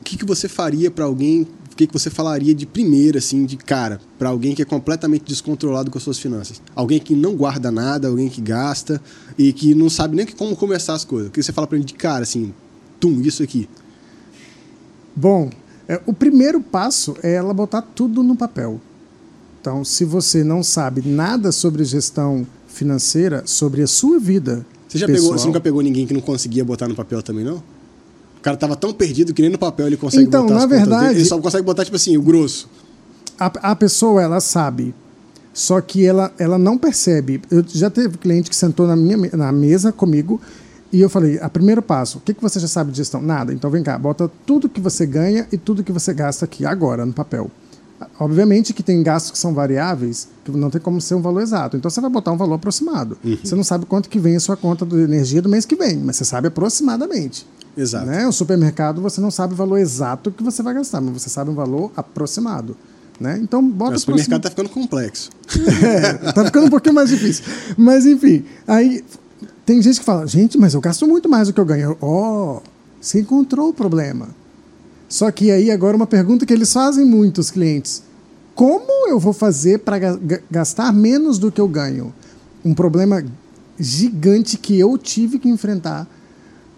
O 0.00 0.04
que, 0.04 0.16
que 0.16 0.24
você 0.24 0.48
faria 0.48 0.90
para 0.90 1.04
alguém? 1.04 1.46
O 1.72 1.76
que, 1.76 1.86
que 1.86 1.92
você 1.92 2.08
falaria 2.08 2.54
de 2.54 2.66
primeira, 2.66 3.18
assim, 3.18 3.44
de 3.44 3.56
cara, 3.56 4.00
para 4.18 4.28
alguém 4.28 4.54
que 4.54 4.62
é 4.62 4.64
completamente 4.64 5.24
descontrolado 5.24 5.90
com 5.90 5.98
as 5.98 6.04
suas 6.04 6.18
finanças? 6.18 6.62
Alguém 6.74 7.00
que 7.00 7.14
não 7.16 7.34
guarda 7.34 7.70
nada, 7.70 8.06
alguém 8.08 8.28
que 8.28 8.40
gasta 8.40 9.00
e 9.36 9.52
que 9.52 9.74
não 9.74 9.90
sabe 9.90 10.14
nem 10.16 10.24
como 10.26 10.54
começar 10.54 10.94
as 10.94 11.04
coisas. 11.04 11.28
O 11.28 11.32
que 11.32 11.42
você 11.42 11.52
fala 11.52 11.66
para 11.66 11.76
ele 11.76 11.84
de 11.84 11.94
cara, 11.94 12.22
assim, 12.22 12.54
tum, 13.00 13.20
isso 13.22 13.42
aqui? 13.42 13.68
Bom, 15.16 15.50
é, 15.88 16.00
o 16.06 16.12
primeiro 16.12 16.60
passo 16.60 17.16
é 17.22 17.34
ela 17.34 17.52
botar 17.52 17.82
tudo 17.82 18.22
no 18.22 18.36
papel. 18.36 18.80
Então, 19.60 19.84
se 19.84 20.04
você 20.04 20.44
não 20.44 20.62
sabe 20.62 21.02
nada 21.08 21.50
sobre 21.50 21.84
gestão 21.84 22.46
financeira, 22.74 23.42
sobre 23.46 23.82
a 23.82 23.86
sua 23.86 24.18
vida. 24.18 24.64
Você 24.88 24.98
já 24.98 25.06
pessoal, 25.06 25.22
pegou, 25.24 25.38
você 25.38 25.46
nunca 25.46 25.60
pegou 25.60 25.80
ninguém 25.82 26.06
que 26.06 26.12
não 26.14 26.20
conseguia 26.20 26.64
botar 26.64 26.86
no 26.88 26.94
papel 26.94 27.22
também, 27.22 27.44
não? 27.44 27.56
O 27.56 28.40
cara 28.42 28.56
tava 28.56 28.76
tão 28.76 28.92
perdido 28.92 29.32
que 29.32 29.40
nem 29.40 29.50
no 29.50 29.58
papel 29.58 29.86
ele 29.86 29.96
consegue 29.96 30.24
Então, 30.24 30.42
botar 30.42 30.54
na 30.54 30.60
as 30.60 30.64
contas 30.66 30.78
verdade- 30.80 31.06
dele. 31.08 31.20
Ele 31.20 31.28
só 31.28 31.38
consegue 31.40 31.64
botar, 31.64 31.84
tipo 31.84 31.96
assim, 31.96 32.16
o 32.16 32.22
grosso. 32.22 32.68
a, 33.38 33.46
a 33.72 33.76
pessoa 33.76 34.20
ela 34.22 34.38
sabe, 34.40 34.94
só 35.52 35.80
que 35.80 36.04
ela, 36.04 36.32
ela 36.38 36.58
não 36.58 36.76
percebe. 36.76 37.40
Eu 37.50 37.64
já 37.66 37.88
teve 37.88 38.18
cliente 38.18 38.50
que 38.50 38.56
sentou 38.56 38.86
na 38.86 38.94
minha 38.96 39.16
na 39.32 39.50
mesa 39.52 39.90
comigo 39.92 40.40
e 40.92 41.00
eu 41.00 41.08
falei: 41.08 41.38
a 41.40 41.48
primeiro 41.48 41.80
passo, 41.80 42.18
o 42.18 42.20
que, 42.20 42.34
que 42.34 42.42
você 42.42 42.60
já 42.60 42.68
sabe 42.68 42.90
de 42.90 42.98
gestão? 42.98 43.22
Nada. 43.22 43.52
Então 43.52 43.70
vem 43.70 43.82
cá, 43.82 43.96
bota 43.98 44.30
tudo 44.44 44.68
que 44.68 44.80
você 44.80 45.06
ganha 45.06 45.46
e 45.50 45.56
tudo 45.56 45.82
que 45.82 45.90
você 45.92 46.12
gasta 46.12 46.44
aqui 46.44 46.66
agora 46.66 47.06
no 47.06 47.12
papel. 47.12 47.50
Obviamente 48.18 48.72
que 48.72 48.82
tem 48.82 49.02
gastos 49.02 49.32
que 49.32 49.38
são 49.38 49.54
variáveis, 49.54 50.28
que 50.44 50.50
não 50.50 50.70
tem 50.70 50.80
como 50.80 51.00
ser 51.00 51.14
um 51.14 51.22
valor 51.22 51.40
exato. 51.40 51.76
Então 51.76 51.90
você 51.90 52.00
vai 52.00 52.10
botar 52.10 52.32
um 52.32 52.36
valor 52.36 52.54
aproximado. 52.54 53.18
Você 53.42 53.54
não 53.54 53.64
sabe 53.64 53.86
quanto 53.86 54.08
que 54.08 54.18
vem 54.18 54.36
a 54.36 54.40
sua 54.40 54.56
conta 54.56 54.84
de 54.84 54.96
energia 54.96 55.40
do 55.42 55.48
mês 55.48 55.64
que 55.64 55.76
vem, 55.76 55.96
mas 55.96 56.16
você 56.16 56.24
sabe 56.24 56.48
aproximadamente. 56.48 57.46
Exato. 57.76 58.06
Né? 58.06 58.26
O 58.26 58.32
supermercado 58.32 59.00
você 59.00 59.20
não 59.20 59.30
sabe 59.30 59.54
o 59.54 59.56
valor 59.56 59.78
exato 59.78 60.30
que 60.30 60.42
você 60.42 60.62
vai 60.62 60.74
gastar, 60.74 61.00
mas 61.00 61.22
você 61.22 61.28
sabe 61.28 61.50
um 61.50 61.54
valor 61.54 61.90
aproximado. 61.96 62.76
Né? 63.20 63.38
Então 63.42 63.66
bota 63.66 63.96
o 63.96 63.98
supermercado 63.98 64.42
tá 64.42 64.50
ficando 64.50 64.68
complexo. 64.68 65.30
é, 65.84 66.32
tá 66.32 66.44
ficando 66.44 66.66
um 66.66 66.70
pouquinho 66.70 66.94
mais 66.94 67.10
difícil. 67.10 67.44
Mas 67.76 68.06
enfim, 68.06 68.44
aí 68.66 69.04
tem 69.64 69.80
gente 69.80 69.98
que 69.98 70.04
fala, 70.04 70.26
gente, 70.26 70.58
mas 70.58 70.74
eu 70.74 70.80
gasto 70.80 71.06
muito 71.06 71.28
mais 71.28 71.48
do 71.48 71.54
que 71.54 71.60
eu 71.60 71.64
ganho. 71.64 71.96
Ó, 72.00 72.60
você 73.00 73.20
encontrou 73.20 73.68
o 73.68 73.72
problema. 73.72 74.28
Só 75.14 75.30
que 75.30 75.52
aí 75.52 75.70
agora 75.70 75.96
uma 75.96 76.08
pergunta 76.08 76.44
que 76.44 76.52
eles 76.52 76.72
fazem 76.72 77.04
muitos 77.04 77.48
clientes. 77.48 78.02
Como 78.52 79.08
eu 79.08 79.16
vou 79.16 79.32
fazer 79.32 79.78
para 79.78 79.96
gastar 80.50 80.92
menos 80.92 81.38
do 81.38 81.52
que 81.52 81.60
eu 81.60 81.68
ganho? 81.68 82.12
Um 82.64 82.74
problema 82.74 83.24
gigante 83.78 84.58
que 84.58 84.76
eu 84.76 84.98
tive 84.98 85.38
que 85.38 85.48
enfrentar 85.48 86.08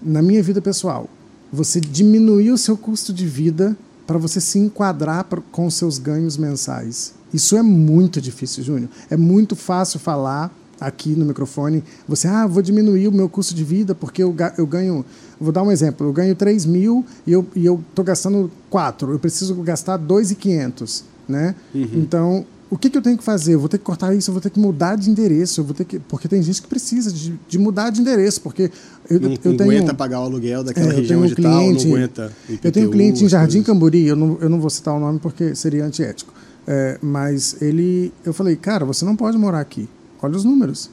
na 0.03 0.21
minha 0.21 0.43
vida 0.43 0.61
pessoal. 0.61 1.09
Você 1.51 1.81
diminuir 1.81 2.51
o 2.51 2.59
seu 2.59 2.77
custo 2.77 3.11
de 3.11 3.25
vida 3.25 3.75
para 4.07 4.19
você 4.19 4.39
se 4.39 4.59
enquadrar 4.59 5.25
com 5.51 5.65
os 5.65 5.73
seus 5.73 5.97
ganhos 5.97 6.37
mensais. 6.37 7.15
Isso 7.33 7.57
é 7.57 7.63
muito 7.63 8.21
difícil, 8.21 8.63
Júnior. 8.63 8.91
É 9.09 9.17
muito 9.17 9.57
fácil 9.57 9.99
falar 9.99 10.55
aqui 10.81 11.11
no 11.11 11.25
microfone. 11.25 11.83
Você, 12.09 12.29
ah, 12.29 12.47
vou 12.47 12.63
diminuir 12.63 13.09
o 13.09 13.13
meu 13.13 13.29
custo 13.29 13.55
de 13.55 13.65
vida 13.65 13.95
porque 13.95 14.23
eu, 14.23 14.35
eu 14.59 14.67
ganho. 14.67 15.05
Vou 15.41 15.53
dar 15.53 15.63
um 15.63 15.71
exemplo. 15.71 16.07
Eu 16.07 16.13
ganho 16.13 16.35
3 16.35 16.65
mil 16.67 17.05
e 17.27 17.33
eu 17.33 17.47
e 17.55 17.65
eu 17.67 17.81
estou 17.91 18.05
gastando 18.05 18.51
4. 18.71 19.11
Eu 19.13 19.19
preciso 19.19 19.55
gastar 19.63 19.97
2,500. 19.97 21.05
Né? 21.29 21.57
Então, 21.75 22.47
o 22.71 22.77
que, 22.79 22.89
que 22.89 22.97
eu 22.97 23.03
tenho 23.03 23.19
que 23.19 23.25
fazer? 23.25 23.55
Eu 23.55 23.61
vou 23.61 23.69
ter 23.69 23.79
que 23.79 23.85
cortar 23.85 24.15
isso, 24.15 24.31
eu 24.31 24.33
vou 24.33 24.41
ter 24.41 24.49
que 24.51 24.61
mudar 24.61 24.97
de 24.97 25.11
endereço. 25.11 25.61
Eu 25.61 25.65
vou 25.65 25.75
ter 25.75 25.85
que, 25.85 25.99
porque 25.99 26.29
tem 26.29 26.41
gente 26.43 26.63
que 26.63 26.69
precisa 26.69 27.11
de, 27.13 27.35
de 27.49 27.59
mudar 27.59 27.91
de 27.91 28.01
endereço. 28.01 28.41
Porque 28.41 28.71
eu, 29.11 29.21
Não, 29.21 29.31
eu 29.33 29.39
não 29.51 29.57
tenho. 29.57 29.71
aguenta 29.71 29.93
pagar 29.95 30.21
o 30.21 30.25
aluguel 30.25 30.63
daquela 30.63 30.93
É, 30.93 30.97
região 30.97 31.21
tenho 31.21 31.25
um 31.25 31.27
de 31.35 31.43
tal, 31.43 31.53
não 31.53 31.59
cliente- 31.61 31.87
aguenta. 31.89 32.33
Eu 32.63 32.73
tenho 32.73 32.89
um 32.89 32.91
cliente 32.93 33.15
em 33.23 33.27
IPTU, 33.27 33.29
Jardim 33.29 33.47
as 33.59 33.65
coisas. 33.65 33.67
Camburi, 33.67 34.07
eu 34.07 34.15
não, 34.17 34.39
eu 34.41 34.49
não 34.49 34.61
vou 34.61 34.71
citar 34.71 34.95
o 34.95 35.01
nome 35.01 35.19
porque 35.19 35.55
seria 35.55 35.85
antiético. 35.85 36.33
É, 36.67 36.99
mas 37.03 37.61
ele. 37.61 38.13
Eu 38.25 38.33
falei, 38.33 38.55
cara, 38.57 38.85
você 38.85 39.05
não 39.05 39.15
pode 39.17 39.37
morar 39.39 39.61
aqui. 39.61 39.89
Olha 40.23 40.37
os 40.37 40.45
números. 40.45 40.91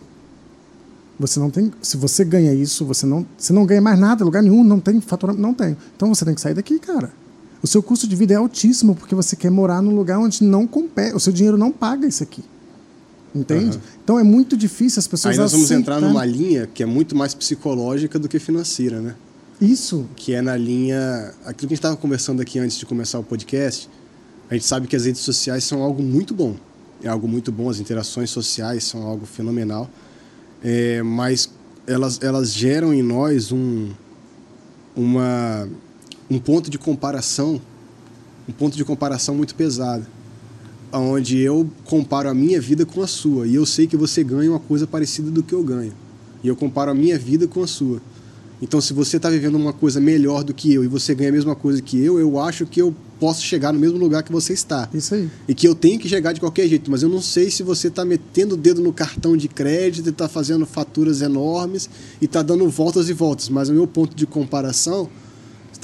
Você 1.19 1.39
não 1.39 1.49
tem. 1.49 1.71
Se 1.81 1.95
você 1.95 2.25
ganha 2.25 2.53
isso, 2.53 2.85
você 2.85 3.05
não, 3.05 3.25
você 3.37 3.53
não 3.53 3.65
ganha 3.65 3.81
mais 3.81 3.99
nada, 3.99 4.25
lugar 4.25 4.41
nenhum, 4.41 4.63
não 4.63 4.79
tem 4.79 4.99
faturamento, 4.99 5.41
não 5.41 5.53
tem. 5.53 5.77
Então 5.95 6.13
você 6.13 6.25
tem 6.25 6.33
que 6.33 6.41
sair 6.41 6.53
daqui, 6.53 6.79
cara. 6.79 7.11
O 7.61 7.67
seu 7.67 7.81
custo 7.81 8.07
de 8.07 8.15
vida 8.15 8.33
é 8.33 8.37
altíssimo 8.37 8.95
porque 8.95 9.15
você 9.15 9.35
quer 9.35 9.49
morar 9.49 9.81
num 9.81 9.95
lugar 9.95 10.19
onde 10.19 10.43
não 10.43 10.67
compete, 10.67 11.15
o 11.15 11.19
seu 11.19 11.31
dinheiro 11.31 11.57
não 11.57 11.71
paga 11.71 12.05
isso 12.05 12.23
aqui. 12.23 12.43
Entende? 13.33 13.77
Aham. 13.77 13.81
Então 14.03 14.19
é 14.19 14.23
muito 14.23 14.57
difícil 14.57 14.99
as 14.99 15.07
pessoas 15.07 15.33
Aí 15.33 15.39
nós 15.39 15.51
vamos 15.51 15.71
entrar 15.71 15.95
aceitarem 15.95 16.13
numa 16.13 16.25
linha 16.25 16.67
que 16.67 16.83
é 16.83 16.85
muito 16.85 17.15
mais 17.15 17.33
psicológica 17.33 18.19
do 18.19 18.27
que 18.27 18.37
financeira, 18.37 18.99
né? 18.99 19.15
Isso. 19.61 20.05
Que 20.15 20.33
é 20.33 20.41
na 20.41 20.57
linha. 20.57 21.33
Aquilo 21.45 21.55
que 21.55 21.65
a 21.65 21.69
gente 21.69 21.73
estava 21.75 21.95
conversando 21.95 22.41
aqui 22.41 22.59
antes 22.59 22.77
de 22.77 22.85
começar 22.85 23.17
o 23.17 23.23
podcast, 23.23 23.89
a 24.49 24.53
gente 24.53 24.65
sabe 24.65 24.87
que 24.87 24.95
as 24.95 25.05
redes 25.05 25.21
sociais 25.21 25.63
são 25.63 25.81
algo 25.81 26.03
muito 26.03 26.33
bom. 26.33 26.55
É 27.03 27.09
algo 27.09 27.27
muito 27.27 27.51
bom, 27.51 27.69
as 27.69 27.79
interações 27.79 28.29
sociais 28.29 28.85
são 28.85 29.03
algo 29.03 29.25
fenomenal. 29.25 29.89
É, 30.63 31.03
mas 31.03 31.49
elas, 31.85 32.19
elas 32.21 32.53
geram 32.53 32.93
em 32.93 33.03
nós 33.03 33.51
um, 33.51 33.89
uma, 34.95 35.67
um 36.29 36.39
ponto 36.39 36.69
de 36.69 36.77
comparação, 36.77 37.61
um 38.47 38.53
ponto 38.53 38.77
de 38.77 38.85
comparação 38.85 39.35
muito 39.35 39.53
pesado. 39.53 40.05
Onde 40.93 41.39
eu 41.39 41.69
comparo 41.85 42.29
a 42.29 42.33
minha 42.33 42.61
vida 42.61 42.85
com 42.85 43.01
a 43.01 43.07
sua. 43.07 43.47
E 43.47 43.55
eu 43.55 43.65
sei 43.65 43.85
que 43.85 43.97
você 43.97 44.23
ganha 44.23 44.49
uma 44.51 44.59
coisa 44.59 44.87
parecida 44.87 45.29
do 45.29 45.43
que 45.43 45.53
eu 45.53 45.63
ganho. 45.63 45.91
E 46.41 46.47
eu 46.47 46.55
comparo 46.55 46.91
a 46.91 46.93
minha 46.93 47.17
vida 47.17 47.47
com 47.47 47.63
a 47.63 47.67
sua. 47.67 48.01
Então, 48.61 48.79
se 48.79 48.93
você 48.93 49.17
está 49.17 49.29
vivendo 49.29 49.55
uma 49.55 49.73
coisa 49.73 49.99
melhor 49.99 50.43
do 50.43 50.53
que 50.53 50.73
eu 50.73 50.85
e 50.85 50.87
você 50.87 51.13
ganha 51.13 51.31
a 51.31 51.33
mesma 51.33 51.53
coisa 51.53 51.81
que 51.81 52.01
eu, 52.01 52.17
eu 52.17 52.39
acho 52.39 52.65
que 52.65 52.81
eu 52.81 52.95
posso 53.23 53.41
chegar 53.41 53.71
no 53.71 53.79
mesmo 53.79 53.97
lugar 53.97 54.21
que 54.21 54.33
você 54.33 54.51
está. 54.51 54.89
Isso 54.93 55.15
aí. 55.15 55.29
E 55.47 55.55
que 55.55 55.65
eu 55.65 55.73
tenho 55.73 55.97
que 55.97 56.09
chegar 56.09 56.33
de 56.33 56.41
qualquer 56.41 56.67
jeito, 56.67 56.91
mas 56.91 57.03
eu 57.03 57.07
não 57.07 57.21
sei 57.21 57.49
se 57.49 57.63
você 57.63 57.87
está 57.87 58.03
metendo 58.03 58.55
o 58.55 58.57
dedo 58.57 58.81
no 58.81 58.91
cartão 58.91 59.37
de 59.37 59.47
crédito 59.47 60.07
e 60.07 60.09
está 60.09 60.27
fazendo 60.27 60.65
faturas 60.65 61.21
enormes 61.21 61.89
e 62.21 62.25
está 62.25 62.41
dando 62.41 62.67
voltas 62.69 63.07
e 63.07 63.13
voltas. 63.13 63.47
Mas 63.47 63.69
o 63.69 63.73
meu 63.73 63.87
ponto 63.87 64.13
de 64.13 64.27
comparação 64.27 65.09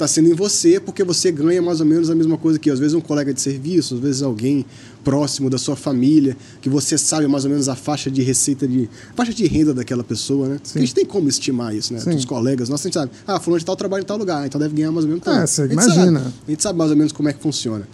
está 0.00 0.08
sendo 0.08 0.30
em 0.30 0.34
você, 0.34 0.80
porque 0.80 1.04
você 1.04 1.30
ganha 1.30 1.60
mais 1.60 1.80
ou 1.80 1.86
menos 1.86 2.08
a 2.08 2.14
mesma 2.14 2.38
coisa 2.38 2.58
que 2.58 2.70
eu. 2.70 2.74
Às 2.74 2.80
vezes 2.80 2.94
um 2.94 3.00
colega 3.00 3.34
de 3.34 3.40
serviço, 3.40 3.94
às 3.96 4.00
vezes 4.00 4.22
alguém 4.22 4.64
próximo 5.04 5.50
da 5.50 5.58
sua 5.58 5.76
família, 5.76 6.36
que 6.60 6.68
você 6.70 6.96
sabe 6.96 7.26
mais 7.26 7.44
ou 7.44 7.50
menos 7.50 7.68
a 7.68 7.76
faixa 7.76 8.10
de 8.10 8.22
receita, 8.22 8.66
de 8.66 8.88
faixa 9.14 9.34
de 9.34 9.46
renda 9.46 9.74
daquela 9.74 10.02
pessoa, 10.02 10.48
né? 10.48 10.60
A 10.74 10.78
gente 10.78 10.94
tem 10.94 11.04
como 11.04 11.28
estimar 11.28 11.74
isso, 11.74 11.92
né? 11.92 12.00
Os 12.14 12.24
colegas, 12.24 12.68
nós 12.68 12.80
a 12.80 12.84
gente 12.84 12.94
sabe, 12.94 13.12
ah, 13.26 13.38
fulano 13.38 13.58
de 13.58 13.66
tal 13.66 13.76
trabalha 13.76 14.02
em 14.02 14.06
tal 14.06 14.16
lugar, 14.16 14.46
então 14.46 14.58
deve 14.58 14.74
ganhar 14.74 14.90
mais 14.90 15.04
ou 15.04 15.10
menos 15.10 15.24
tanto. 15.24 15.42
É, 15.42 15.46
você 15.46 15.62
a 15.62 15.66
imagina. 15.66 16.20
Sabe, 16.20 16.34
a 16.46 16.50
gente 16.50 16.62
sabe 16.62 16.78
mais 16.78 16.90
ou 16.90 16.96
menos 16.96 17.12
como 17.12 17.28
é 17.28 17.32
que 17.32 17.42
funciona. 17.42 17.86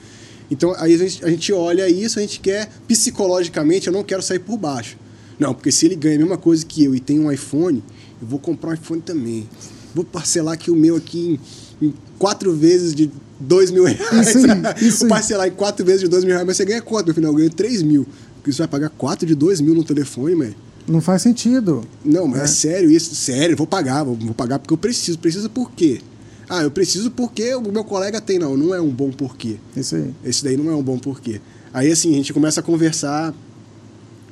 Então, 0.48 0.74
aí 0.78 0.94
a 0.94 0.98
gente, 0.98 1.24
a 1.24 1.28
gente 1.28 1.52
olha 1.52 1.88
isso, 1.88 2.20
a 2.20 2.22
gente 2.22 2.38
quer, 2.38 2.70
psicologicamente, 2.86 3.88
eu 3.88 3.92
não 3.92 4.04
quero 4.04 4.22
sair 4.22 4.38
por 4.38 4.56
baixo. 4.56 4.96
Não, 5.38 5.52
porque 5.52 5.72
se 5.72 5.86
ele 5.86 5.96
ganha 5.96 6.14
a 6.14 6.18
mesma 6.20 6.38
coisa 6.38 6.64
que 6.64 6.84
eu 6.84 6.94
e 6.94 7.00
tem 7.00 7.18
um 7.18 7.30
iPhone, 7.30 7.82
eu 8.20 8.26
vou 8.26 8.38
comprar 8.38 8.70
um 8.70 8.74
iPhone 8.74 9.00
também. 9.00 9.48
Vou 9.94 10.04
parcelar 10.04 10.54
aqui 10.54 10.70
o 10.70 10.76
meu 10.76 10.96
aqui 10.96 11.18
em, 11.18 11.40
em 11.80 11.92
quatro 12.18 12.52
vezes 12.54 12.94
de 12.94 13.10
dois 13.38 13.70
mil 13.70 13.84
reais. 13.84 14.34
Isso 14.34 14.46
aí, 14.46 14.88
isso 14.88 15.08
parcelar 15.08 15.48
em 15.48 15.52
quatro 15.52 15.84
vezes 15.84 16.02
de 16.02 16.08
dois 16.08 16.24
mil 16.24 16.32
reais, 16.32 16.46
mas 16.46 16.56
você 16.56 16.64
ganha 16.64 16.82
quanto, 16.82 17.06
meu 17.06 17.14
filho? 17.14 17.26
Eu 17.26 17.34
ganho 17.34 17.50
três 17.50 17.82
mil. 17.82 18.06
Porque 18.36 18.52
você 18.52 18.58
vai 18.58 18.68
pagar 18.68 18.90
quatro 18.90 19.26
de 19.26 19.34
dois 19.34 19.60
mil 19.60 19.74
no 19.74 19.84
telefone, 19.84 20.34
mano. 20.34 20.54
Não 20.86 21.00
faz 21.00 21.22
sentido. 21.22 21.82
Não, 22.04 22.28
mas 22.28 22.40
é, 22.40 22.44
é 22.44 22.46
sério 22.46 22.90
isso. 22.90 23.14
Sério, 23.14 23.56
vou 23.56 23.66
pagar. 23.66 24.04
Vou, 24.04 24.14
vou 24.14 24.34
pagar 24.34 24.58
porque 24.58 24.72
eu 24.72 24.78
preciso. 24.78 25.18
Precisa 25.18 25.48
por 25.48 25.72
quê? 25.72 26.00
Ah, 26.48 26.62
eu 26.62 26.70
preciso 26.70 27.10
porque 27.10 27.54
o 27.56 27.72
meu 27.72 27.82
colega 27.82 28.20
tem. 28.20 28.38
Não, 28.38 28.56
não 28.56 28.74
é 28.74 28.80
um 28.80 28.90
bom 28.90 29.10
porquê. 29.10 29.56
Isso 29.76 29.96
aí. 29.96 30.14
Esse 30.24 30.44
daí 30.44 30.56
não 30.56 30.70
é 30.70 30.76
um 30.76 30.82
bom 30.82 30.96
porquê. 30.98 31.40
Aí, 31.74 31.90
assim, 31.90 32.14
a 32.14 32.16
gente 32.16 32.32
começa 32.32 32.60
a 32.60 32.62
conversar, 32.62 33.34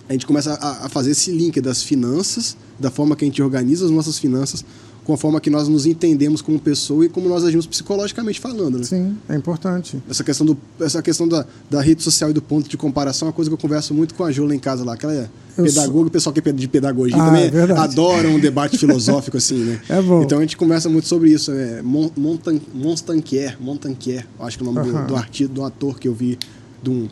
a 0.08 0.12
gente 0.12 0.26
começa 0.26 0.54
a, 0.54 0.86
a 0.86 0.88
fazer 0.88 1.10
esse 1.10 1.30
link 1.32 1.60
das 1.60 1.82
finanças, 1.82 2.56
da 2.78 2.90
forma 2.90 3.16
que 3.16 3.24
a 3.24 3.28
gente 3.28 3.42
organiza 3.42 3.84
as 3.84 3.90
nossas 3.90 4.18
finanças, 4.18 4.64
com 5.04 5.12
a 5.12 5.16
forma 5.18 5.38
que 5.38 5.50
nós 5.50 5.68
nos 5.68 5.84
entendemos 5.84 6.40
como 6.40 6.58
pessoa 6.58 7.04
e 7.04 7.08
como 7.08 7.28
nós 7.28 7.44
agimos 7.44 7.66
psicologicamente 7.66 8.40
falando. 8.40 8.78
Né? 8.78 8.84
Sim, 8.84 9.16
é 9.28 9.36
importante. 9.36 10.02
Essa 10.08 10.24
questão, 10.24 10.46
do, 10.46 10.56
essa 10.80 11.02
questão 11.02 11.28
da, 11.28 11.46
da 11.70 11.82
rede 11.82 12.02
social 12.02 12.30
e 12.30 12.32
do 12.32 12.40
ponto 12.40 12.68
de 12.68 12.76
comparação 12.76 13.26
é 13.26 13.28
uma 13.28 13.34
coisa 13.34 13.50
que 13.50 13.54
eu 13.54 13.58
converso 13.58 13.92
muito 13.92 14.14
com 14.14 14.24
a 14.24 14.32
Júlia 14.32 14.54
em 14.54 14.58
casa 14.58 14.82
lá, 14.82 14.96
que 14.96 15.04
ela 15.04 15.14
é 15.14 15.28
eu 15.58 15.64
pedagoga, 15.64 15.92
sou... 15.92 16.06
o 16.06 16.10
pessoal 16.10 16.32
que 16.32 16.48
é 16.48 16.52
de 16.52 16.66
pedagogia 16.66 17.16
ah, 17.16 17.26
também 17.26 17.44
é 17.44 17.78
adora 17.78 18.28
um 18.28 18.40
debate 18.40 18.76
filosófico 18.78 19.36
assim, 19.36 19.58
né? 19.58 19.80
É 19.90 20.00
bom. 20.00 20.22
Então 20.22 20.38
a 20.38 20.40
gente 20.40 20.56
conversa 20.56 20.88
muito 20.88 21.06
sobre 21.06 21.30
isso. 21.30 21.52
É 21.52 21.82
Montan, 21.82 22.58
Montanquier, 22.72 23.58
Montanquier, 23.60 24.26
acho 24.40 24.58
que 24.58 24.64
é 24.64 24.66
o 24.66 24.72
nome 24.72 24.90
do, 24.90 25.06
do 25.06 25.16
artigo, 25.16 25.52
do 25.52 25.64
ator 25.64 25.98
que 26.00 26.08
eu 26.08 26.14
vi, 26.14 26.38
de 26.82 26.88
um, 26.88 27.08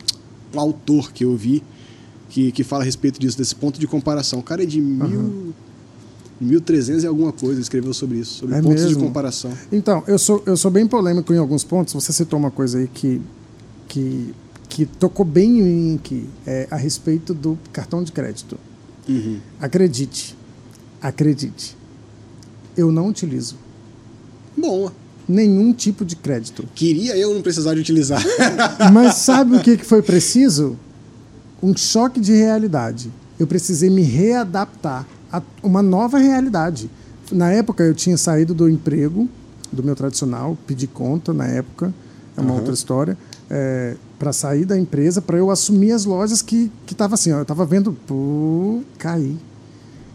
um 0.53 0.59
autor 0.59 1.13
que 1.13 1.23
eu 1.23 1.37
vi, 1.37 1.61
que, 2.29 2.51
que 2.51 2.63
fala 2.63 2.81
a 2.81 2.85
respeito 2.85 3.19
disso, 3.19 3.37
desse 3.37 3.55
ponto 3.55 3.79
de 3.79 3.85
comparação. 3.85 4.39
O 4.39 4.43
cara 4.43 4.63
é 4.63 4.65
de 4.65 4.81
mil 4.81 5.53
1300 6.43 7.03
e 7.03 7.07
alguma 7.07 7.31
coisa 7.31 7.59
escreveu 7.59 7.93
sobre 7.93 8.19
isso, 8.19 8.39
sobre 8.39 8.55
é 8.55 8.61
pontos 8.61 8.83
mesmo? 8.83 8.99
de 8.99 9.05
comparação. 9.05 9.51
Então, 9.71 10.03
eu 10.07 10.17
sou, 10.17 10.43
eu 10.45 10.57
sou 10.57 10.69
bem 10.69 10.87
polêmico 10.87 11.33
em 11.33 11.37
alguns 11.37 11.63
pontos. 11.63 11.93
Você 11.93 12.11
citou 12.13 12.37
uma 12.37 12.51
coisa 12.51 12.77
aí 12.77 12.87
que, 12.87 13.21
que, 13.87 14.33
que 14.69 14.85
tocou 14.85 15.25
bem 15.25 15.59
em 15.59 15.63
mim 15.63 15.95
aqui, 15.95 16.27
é 16.45 16.67
a 16.69 16.75
respeito 16.75 17.33
do 17.33 17.57
cartão 17.71 18.03
de 18.03 18.11
crédito. 18.11 18.57
Uhum. 19.07 19.39
Acredite, 19.59 20.35
acredite, 21.01 21.75
eu 22.75 22.91
não 22.91 23.07
utilizo. 23.07 23.55
Bom. 24.57 24.91
Nenhum 25.27 25.71
tipo 25.71 26.03
de 26.03 26.17
crédito. 26.17 26.67
Queria 26.75 27.15
eu 27.15 27.33
não 27.33 27.41
precisar 27.41 27.73
de 27.75 27.79
utilizar. 27.79 28.21
Mas 28.91 29.15
sabe 29.15 29.55
o 29.55 29.61
que 29.61 29.77
foi 29.77 30.01
preciso? 30.01 30.77
Um 31.61 31.75
choque 31.77 32.19
de 32.19 32.33
realidade. 32.33 33.09
Eu 33.39 33.47
precisei 33.47 33.89
me 33.89 34.01
readaptar 34.01 35.07
a 35.33 35.41
uma 35.63 35.81
nova 35.81 36.19
realidade. 36.19 36.89
Na 37.31 37.51
época 37.51 37.83
eu 37.83 37.95
tinha 37.95 38.15
saído 38.15 38.53
do 38.53 38.69
emprego, 38.69 39.27
do 39.71 39.83
meu 39.83 39.95
tradicional, 39.95 40.55
pedi 40.67 40.85
conta 40.85 41.33
na 41.33 41.47
época, 41.47 41.91
é 42.37 42.41
uma 42.41 42.51
uhum. 42.51 42.57
outra 42.57 42.73
história, 42.73 43.17
é, 43.49 43.95
para 44.19 44.31
sair 44.31 44.65
da 44.65 44.77
empresa, 44.77 45.21
para 45.21 45.37
eu 45.37 45.49
assumir 45.49 45.91
as 45.91 46.05
lojas 46.05 46.41
que 46.41 46.71
estava 46.89 47.15
assim, 47.15 47.31
ó, 47.31 47.37
eu 47.37 47.41
estava 47.41 47.65
vendo, 47.65 47.97
pô, 48.05 48.81
cair. 48.99 49.37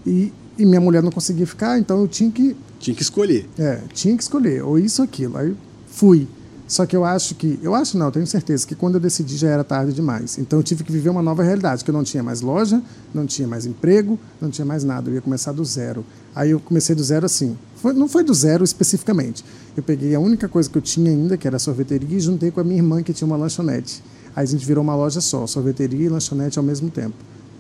E, 0.07 0.33
e 0.57 0.65
minha 0.65 0.81
mulher 0.81 1.03
não 1.03 1.11
conseguia 1.11 1.47
ficar, 1.47 1.79
então 1.79 2.01
eu 2.01 2.09
tinha 2.09 2.31
que. 2.31 2.57
Tinha 2.79 2.95
que 2.95 3.03
escolher. 3.03 3.49
É, 3.59 3.81
tinha 3.93 4.17
que 4.17 4.23
escolher, 4.23 4.63
ou 4.63 4.79
isso 4.79 5.03
ou 5.03 5.07
aquilo. 5.07 5.37
Aí 5.37 5.55
fui. 5.89 6.29
Só 6.69 6.85
que 6.85 6.95
eu 6.95 7.03
acho 7.03 7.35
que, 7.35 7.59
eu 7.63 7.75
acho 7.75 7.97
não, 7.97 8.11
tenho 8.11 8.27
certeza 8.27 8.67
que 8.67 8.75
quando 8.75 8.97
eu 8.97 9.01
decidi 9.01 9.39
já 9.39 9.49
era 9.49 9.65
tarde 9.65 9.95
demais. 9.95 10.37
Então 10.37 10.59
eu 10.59 10.63
tive 10.63 10.85
que 10.85 10.93
viver 10.93 11.09
uma 11.09 11.23
nova 11.23 11.43
realidade, 11.43 11.83
que 11.83 11.91
eu 11.91 11.95
não 11.95 12.05
tinha 12.05 12.23
mais 12.23 12.43
loja, 12.43 12.83
não 13.15 13.25
tinha 13.25 13.49
mais 13.49 13.65
emprego, 13.65 14.19
não 14.39 14.51
tinha 14.51 14.67
mais 14.67 14.85
nada, 14.85 15.09
eu 15.09 15.15
ia 15.15 15.21
começar 15.23 15.53
do 15.53 15.65
zero. 15.65 16.05
Aí 16.35 16.51
eu 16.51 16.61
comecei 16.61 16.95
do 16.95 17.03
zero 17.03 17.25
assim. 17.25 17.57
Foi, 17.77 17.95
não 17.95 18.07
foi 18.07 18.23
do 18.23 18.35
zero 18.35 18.63
especificamente. 18.63 19.43
Eu 19.75 19.83
peguei 19.83 20.15
a 20.15 20.21
única 20.21 20.47
coisa 20.47 20.69
que 20.69 20.77
eu 20.77 20.83
tinha 20.83 21.11
ainda, 21.11 21.39
que 21.39 21.47
era 21.47 21.57
a 21.57 21.61
sorveteria, 21.61 22.19
e 22.19 22.21
juntei 22.21 22.51
com 22.51 22.61
a 22.61 22.65
minha 22.65 22.77
irmã 22.77 23.03
que 23.03 23.15
tinha 23.15 23.27
uma 23.27 23.37
lanchonete. 23.37 24.03
Aí 24.37 24.43
a 24.43 24.47
gente 24.47 24.67
virou 24.67 24.85
uma 24.85 24.95
loja 24.95 25.23
só, 25.23 25.47
sorveteria 25.47 26.05
e 26.05 26.09
lanchonete 26.09 26.59
ao 26.59 26.65
mesmo 26.65 26.91
tempo, 26.91 27.17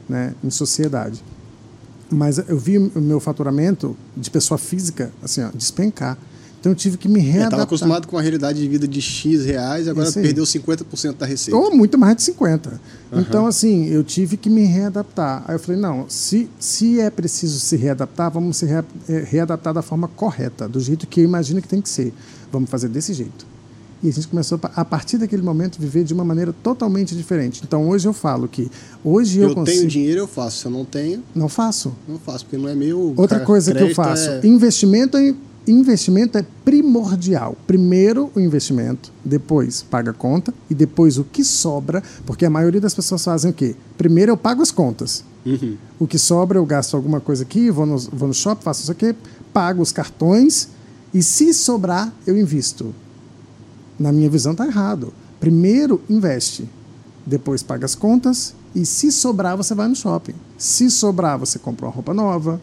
né, 0.06 0.34
em 0.44 0.50
sociedade. 0.50 1.24
Mas 2.10 2.38
eu 2.38 2.58
vi 2.58 2.78
o 2.78 3.00
meu 3.00 3.20
faturamento 3.20 3.96
de 4.16 4.30
pessoa 4.30 4.58
física 4.58 5.10
assim, 5.22 5.42
ó, 5.42 5.50
despencar. 5.54 6.18
Então 6.60 6.72
eu 6.72 6.76
tive 6.76 6.96
que 6.96 7.08
me 7.08 7.20
readaptar. 7.20 7.44
Estava 7.44 7.62
acostumado 7.62 8.08
com 8.08 8.18
a 8.18 8.22
realidade 8.22 8.60
de 8.60 8.68
vida 8.68 8.86
de 8.88 9.00
X 9.00 9.44
reais, 9.44 9.86
agora 9.86 10.10
perdeu 10.10 10.44
50% 10.44 11.16
da 11.16 11.26
receita. 11.26 11.56
Ou 11.56 11.74
muito 11.74 11.96
mais 11.96 12.16
de 12.16 12.22
50%. 12.22 12.72
Uhum. 13.10 13.20
Então, 13.20 13.46
assim, 13.46 13.86
eu 13.86 14.02
tive 14.02 14.36
que 14.36 14.50
me 14.50 14.64
readaptar. 14.64 15.44
Aí 15.46 15.54
eu 15.54 15.58
falei, 15.58 15.80
não, 15.80 16.06
se, 16.08 16.50
se 16.58 17.00
é 17.00 17.10
preciso 17.10 17.60
se 17.60 17.76
readaptar, 17.76 18.30
vamos 18.30 18.56
se 18.56 18.66
re, 18.66 18.84
é, 19.08 19.24
readaptar 19.24 19.72
da 19.72 19.82
forma 19.82 20.08
correta, 20.08 20.68
do 20.68 20.80
jeito 20.80 21.06
que 21.06 21.20
eu 21.20 21.24
imagino 21.24 21.62
que 21.62 21.68
tem 21.68 21.80
que 21.80 21.88
ser. 21.88 22.12
Vamos 22.50 22.68
fazer 22.68 22.88
desse 22.88 23.14
jeito. 23.14 23.46
E 24.02 24.08
a 24.08 24.12
gente 24.12 24.28
começou, 24.28 24.60
a 24.62 24.84
partir 24.84 25.18
daquele 25.18 25.42
momento, 25.42 25.80
viver 25.80 26.04
de 26.04 26.14
uma 26.14 26.24
maneira 26.24 26.52
totalmente 26.52 27.16
diferente. 27.16 27.62
Então, 27.64 27.88
hoje 27.88 28.06
eu 28.06 28.12
falo 28.12 28.46
que... 28.46 28.70
Hoje 29.02 29.40
eu, 29.40 29.48
eu 29.48 29.54
consigo... 29.54 29.78
tenho 29.78 29.88
dinheiro, 29.88 30.20
eu 30.20 30.28
faço. 30.28 30.58
Se 30.58 30.66
eu 30.66 30.70
não 30.70 30.84
tenho... 30.84 31.22
Não 31.34 31.48
faço. 31.48 31.92
Não 32.06 32.18
faço, 32.18 32.44
porque 32.44 32.56
não 32.56 32.68
é 32.68 32.76
meu... 32.76 33.12
Outra 33.16 33.40
coisa 33.40 33.74
que 33.74 33.82
eu 33.82 33.94
faço, 33.94 34.30
é... 34.30 34.46
investimento 34.46 35.18
em 35.18 35.36
investimento 35.70 36.38
é 36.38 36.44
primordial. 36.64 37.56
Primeiro 37.66 38.30
o 38.34 38.40
investimento, 38.40 39.12
depois 39.24 39.82
paga 39.82 40.10
a 40.10 40.14
conta 40.14 40.52
e 40.68 40.74
depois 40.74 41.18
o 41.18 41.24
que 41.24 41.44
sobra, 41.44 42.02
porque 42.26 42.44
a 42.44 42.50
maioria 42.50 42.80
das 42.80 42.94
pessoas 42.94 43.24
fazem 43.24 43.50
o 43.50 43.54
quê? 43.54 43.76
Primeiro 43.96 44.32
eu 44.32 44.36
pago 44.36 44.62
as 44.62 44.70
contas. 44.70 45.24
Uhum. 45.44 45.76
O 45.98 46.06
que 46.06 46.18
sobra 46.18 46.58
eu 46.58 46.66
gasto 46.66 46.96
alguma 46.96 47.20
coisa 47.20 47.42
aqui, 47.42 47.70
vou 47.70 47.86
no, 47.86 47.98
vou 47.98 48.28
no 48.28 48.34
shopping, 48.34 48.62
faço 48.62 48.82
isso 48.82 48.92
aqui, 48.92 49.14
pago 49.52 49.82
os 49.82 49.92
cartões 49.92 50.68
e 51.12 51.22
se 51.22 51.54
sobrar 51.54 52.12
eu 52.26 52.36
invisto. 52.36 52.94
Na 53.98 54.12
minha 54.12 54.28
visão 54.28 54.52
está 54.52 54.66
errado. 54.66 55.12
Primeiro 55.40 56.00
investe, 56.08 56.68
depois 57.24 57.62
paga 57.62 57.84
as 57.84 57.94
contas 57.94 58.54
e 58.74 58.84
se 58.84 59.10
sobrar 59.10 59.56
você 59.56 59.74
vai 59.74 59.88
no 59.88 59.96
shopping. 59.96 60.34
Se 60.56 60.90
sobrar 60.90 61.38
você 61.38 61.58
compra 61.58 61.86
uma 61.86 61.92
roupa 61.92 62.12
nova, 62.12 62.60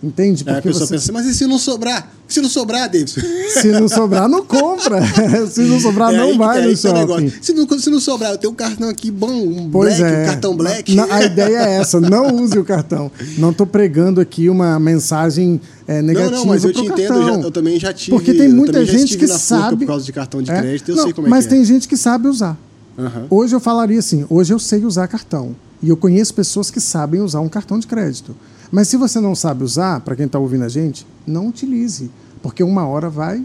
Entende? 0.00 0.44
Porque 0.44 0.56
é, 0.56 0.60
a 0.60 0.62
pessoa 0.62 0.86
você... 0.86 0.94
pensa 0.94 1.12
mas 1.12 1.26
e 1.26 1.34
se 1.34 1.44
não 1.46 1.58
sobrar? 1.58 2.12
Se 2.28 2.40
não 2.40 2.48
sobrar, 2.48 2.88
Davidson? 2.88 3.20
Se 3.48 3.68
não 3.68 3.88
sobrar, 3.88 4.28
não 4.28 4.44
compra. 4.44 5.00
se 5.50 5.62
não 5.62 5.80
sobrar, 5.80 6.14
é 6.14 6.18
não 6.18 6.36
vai 6.36 6.60
no 6.62 6.76
shopping. 6.76 7.32
Se 7.40 7.54
não, 7.54 7.66
se 7.78 7.90
não 7.90 7.98
sobrar, 7.98 8.32
eu 8.32 8.38
tenho 8.38 8.52
um 8.52 8.56
cartão 8.56 8.88
aqui 8.88 9.10
bom, 9.10 9.32
um 9.32 9.70
pois 9.70 9.96
black, 9.96 10.14
é. 10.14 10.22
um 10.22 10.26
cartão 10.26 10.56
black. 10.56 11.00
A 11.00 11.24
ideia 11.24 11.56
é 11.56 11.74
essa, 11.76 11.98
não 12.00 12.36
use 12.36 12.58
o 12.58 12.64
cartão. 12.64 13.10
Não 13.38 13.50
estou 13.50 13.66
pregando 13.66 14.20
aqui 14.20 14.48
uma 14.48 14.78
mensagem 14.78 15.60
é, 15.86 16.02
negativa 16.02 16.30
Não, 16.30 16.38
não, 16.40 16.46
mas 16.46 16.64
eu 16.64 16.72
te 16.72 16.82
entendo, 16.82 17.14
eu, 17.14 17.24
já, 17.24 17.40
eu, 17.40 17.50
também 17.50 17.80
já 17.80 17.92
tive. 17.92 18.10
Porque 18.10 18.34
tem 18.34 18.48
muita 18.48 18.84
gente 18.84 19.16
que 19.16 19.26
sabe... 19.26 19.78
por 19.78 19.86
causa 19.86 20.04
de 20.04 20.12
cartão 20.12 20.42
de 20.42 20.50
é? 20.50 20.60
crédito, 20.60 20.90
eu 20.90 20.96
não, 20.96 21.04
sei 21.04 21.12
como 21.14 21.26
é 21.26 21.30
Mas 21.30 21.46
é. 21.46 21.48
tem 21.48 21.64
gente 21.64 21.88
que 21.88 21.96
sabe 21.96 22.28
usar. 22.28 22.56
Uhum. 22.96 23.26
Hoje 23.30 23.56
eu 23.56 23.60
falaria 23.60 23.98
assim, 23.98 24.26
hoje 24.28 24.52
eu 24.52 24.58
sei 24.58 24.84
usar 24.84 25.08
cartão. 25.08 25.56
E 25.82 25.88
eu 25.88 25.96
conheço 25.96 26.34
pessoas 26.34 26.70
que 26.70 26.80
sabem 26.80 27.20
usar 27.20 27.40
um 27.40 27.48
cartão 27.48 27.78
de 27.78 27.86
crédito. 27.86 28.36
Mas 28.70 28.88
se 28.88 28.96
você 28.96 29.20
não 29.20 29.34
sabe 29.34 29.64
usar, 29.64 30.00
para 30.00 30.14
quem 30.14 30.26
está 30.26 30.38
ouvindo 30.38 30.64
a 30.64 30.68
gente, 30.68 31.06
não 31.26 31.48
utilize, 31.48 32.10
porque 32.42 32.62
uma 32.62 32.86
hora 32.86 33.08
vai 33.08 33.44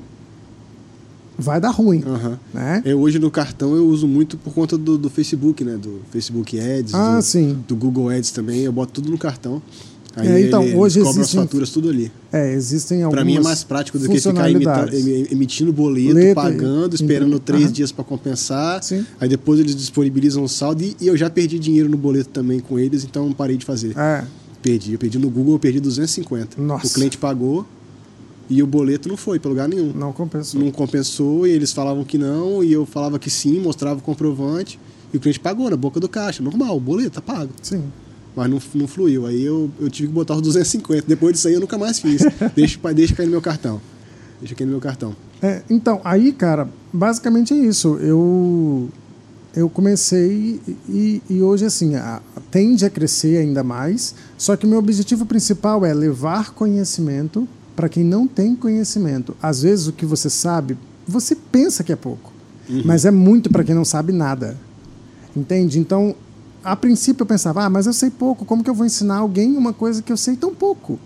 vai 1.37 1.59
dar 1.59 1.71
ruim. 1.71 2.03
Uhum. 2.05 2.37
Né? 2.53 2.81
Eu 2.85 2.99
hoje 2.99 3.17
no 3.19 3.31
cartão 3.31 3.75
eu 3.75 3.87
uso 3.87 4.07
muito 4.07 4.37
por 4.37 4.53
conta 4.53 4.77
do, 4.77 4.97
do 4.97 5.09
Facebook, 5.09 5.63
né? 5.63 5.77
Do 5.77 6.01
Facebook 6.11 6.59
Ads, 6.59 6.93
ah, 6.93 7.17
do, 7.17 7.21
sim. 7.23 7.63
do 7.67 7.75
Google 7.75 8.09
Ads 8.09 8.31
também. 8.31 8.61
Eu 8.61 8.71
boto 8.71 8.93
tudo 8.93 9.09
no 9.09 9.17
cartão. 9.17 9.61
Aí 10.15 10.27
é, 10.27 10.41
então, 10.41 10.61
ele, 10.61 10.75
hoje 10.75 10.99
cobra 10.99 11.21
existem, 11.21 11.39
as 11.39 11.45
faturas 11.47 11.69
tudo 11.71 11.89
ali. 11.89 12.11
É, 12.31 12.53
existem 12.53 13.01
algumas 13.01 13.23
Para 13.23 13.25
mim 13.25 13.37
é 13.37 13.41
mais 13.41 13.63
prático 13.63 13.97
do 13.97 14.07
que 14.07 14.19
ficar 14.19 14.47
imita, 14.47 14.87
emitindo 15.31 15.73
boleto, 15.73 16.13
Letra, 16.13 16.35
pagando, 16.35 16.93
esperando 16.93 17.39
três 17.39 17.73
dias 17.73 17.91
para 17.91 18.03
compensar. 18.03 18.83
Sim. 18.83 19.03
Aí 19.19 19.27
depois 19.27 19.59
eles 19.59 19.75
disponibilizam 19.75 20.43
o 20.43 20.47
saldo 20.47 20.83
e, 20.83 20.95
e, 21.01 21.07
eu 21.07 21.17
já 21.17 21.31
perdi 21.31 21.57
dinheiro 21.57 21.89
no 21.89 21.97
boleto 21.97 22.29
também 22.29 22.59
com 22.59 22.77
eles, 22.77 23.03
então 23.03 23.31
parei 23.33 23.57
de 23.57 23.65
fazer. 23.65 23.97
É. 23.97 24.23
Perdi. 24.63 24.93
Eu 24.93 24.99
perdi 24.99 25.19
no 25.19 25.29
Google, 25.29 25.55
eu 25.55 25.59
perdi 25.59 25.79
250. 25.79 26.59
Nossa. 26.59 26.87
O 26.87 26.89
cliente 26.89 27.17
pagou, 27.17 27.65
E 28.49 28.63
o 28.63 28.67
boleto 28.67 29.07
não 29.09 29.17
foi 29.17 29.39
para 29.39 29.49
lugar 29.49 29.67
nenhum. 29.67 29.91
Não 29.93 30.11
compensou. 30.13 30.59
Não 30.59 30.71
compensou 30.71 31.45
e 31.45 31.51
eles 31.51 31.71
falavam 31.71 32.03
que 32.03 32.17
não, 32.17 32.63
e 32.63 32.71
eu 32.73 32.85
falava 32.85 33.19
que 33.19 33.29
sim, 33.29 33.59
mostrava 33.59 33.99
o 33.99 34.03
comprovante, 34.03 34.79
e 35.13 35.17
o 35.17 35.19
cliente 35.19 35.39
pagou 35.39 35.69
na 35.69 35.77
boca 35.77 35.99
do 35.99 36.09
caixa. 36.09 36.41
Normal, 36.41 36.77
o 36.77 36.79
boleto 36.79 37.11
tá 37.11 37.21
pago. 37.21 37.51
Sim. 37.61 37.83
Mas 38.35 38.49
não, 38.49 38.59
não 38.73 38.87
fluiu. 38.87 39.27
Aí 39.27 39.43
eu, 39.43 39.69
eu 39.79 39.89
tive 39.89 40.07
que 40.07 40.13
botar 40.13 40.35
os 40.35 40.41
250. 40.41 41.05
Depois 41.07 41.33
disso 41.33 41.47
aí 41.47 41.53
eu 41.53 41.59
nunca 41.59 41.77
mais 41.77 41.99
fiz. 41.99 42.23
deixa, 42.55 42.79
deixa 42.93 43.15
cair 43.15 43.25
no 43.25 43.31
meu 43.31 43.41
cartão. 43.41 43.79
Deixa 44.39 44.55
cair 44.55 44.65
no 44.65 44.71
meu 44.71 44.81
cartão. 44.81 45.15
É, 45.41 45.61
então, 45.69 46.01
aí, 46.03 46.31
cara, 46.31 46.67
basicamente 46.91 47.53
é 47.53 47.57
isso. 47.57 47.97
Eu, 47.97 48.89
eu 49.55 49.69
comecei 49.69 50.59
e, 50.89 51.21
e 51.29 51.41
hoje, 51.41 51.65
assim, 51.65 51.95
a, 51.95 52.21
tende 52.49 52.85
a 52.85 52.89
crescer 52.89 53.37
ainda 53.37 53.63
mais. 53.63 54.15
Só 54.37 54.55
que 54.55 54.65
o 54.65 54.69
meu 54.69 54.79
objetivo 54.79 55.25
principal 55.25 55.85
é 55.85 55.93
levar 55.93 56.51
conhecimento 56.51 57.47
para 57.75 57.87
quem 57.87 58.03
não 58.03 58.27
tem 58.27 58.55
conhecimento. 58.55 59.35
Às 59.41 59.61
vezes, 59.61 59.87
o 59.87 59.93
que 59.93 60.05
você 60.05 60.29
sabe, 60.29 60.77
você 61.07 61.35
pensa 61.35 61.83
que 61.83 61.91
é 61.91 61.95
pouco, 61.95 62.31
uhum. 62.69 62.81
mas 62.85 63.05
é 63.05 63.11
muito 63.11 63.49
para 63.49 63.63
quem 63.63 63.75
não 63.75 63.85
sabe 63.85 64.11
nada. 64.11 64.57
Entende? 65.35 65.79
Então, 65.79 66.15
a 66.63 66.75
princípio 66.75 67.23
eu 67.23 67.27
pensava, 67.27 67.63
ah, 67.63 67.69
mas 67.69 67.85
eu 67.85 67.93
sei 67.93 68.09
pouco, 68.09 68.45
como 68.45 68.63
que 68.63 68.69
eu 68.69 68.73
vou 68.73 68.85
ensinar 68.85 69.17
alguém 69.17 69.55
uma 69.57 69.73
coisa 69.73 70.01
que 70.01 70.11
eu 70.11 70.17
sei 70.17 70.35
tão 70.35 70.53
pouco? 70.53 70.99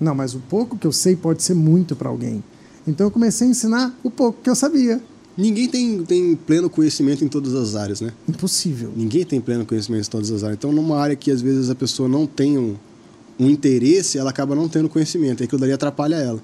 Não, 0.00 0.14
mas 0.14 0.34
o 0.34 0.40
pouco 0.40 0.76
que 0.76 0.86
eu 0.86 0.92
sei 0.92 1.14
pode 1.14 1.42
ser 1.42 1.54
muito 1.54 1.94
para 1.94 2.08
alguém. 2.08 2.42
Então 2.86 3.06
eu 3.06 3.10
comecei 3.10 3.46
a 3.46 3.50
ensinar 3.50 3.94
o 4.02 4.10
pouco 4.10 4.40
que 4.42 4.50
eu 4.50 4.56
sabia. 4.56 5.00
Ninguém 5.42 5.66
tem, 5.66 6.04
tem 6.04 6.36
pleno 6.36 6.70
conhecimento 6.70 7.24
em 7.24 7.28
todas 7.28 7.52
as 7.52 7.74
áreas, 7.74 8.00
né? 8.00 8.12
Impossível. 8.28 8.92
Ninguém 8.94 9.24
tem 9.24 9.40
pleno 9.40 9.66
conhecimento 9.66 10.06
em 10.06 10.10
todas 10.10 10.30
as 10.30 10.44
áreas. 10.44 10.56
Então, 10.56 10.70
numa 10.70 10.96
área 10.96 11.16
que 11.16 11.32
às 11.32 11.42
vezes 11.42 11.68
a 11.68 11.74
pessoa 11.74 12.08
não 12.08 12.28
tem 12.28 12.56
um, 12.56 12.76
um 13.40 13.50
interesse, 13.50 14.18
ela 14.18 14.30
acaba 14.30 14.54
não 14.54 14.68
tendo 14.68 14.88
conhecimento. 14.88 15.42
É 15.42 15.46
que 15.48 15.56
o 15.56 15.58
dali 15.58 15.72
atrapalha 15.72 16.14
ela. 16.14 16.40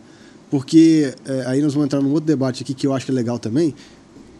Porque 0.50 1.14
é, 1.24 1.44
aí 1.46 1.62
nós 1.62 1.74
vamos 1.74 1.86
entrar 1.86 2.00
num 2.00 2.10
outro 2.10 2.26
debate 2.26 2.64
aqui 2.64 2.74
que 2.74 2.88
eu 2.88 2.92
acho 2.92 3.06
que 3.06 3.12
é 3.12 3.14
legal 3.14 3.38
também. 3.38 3.72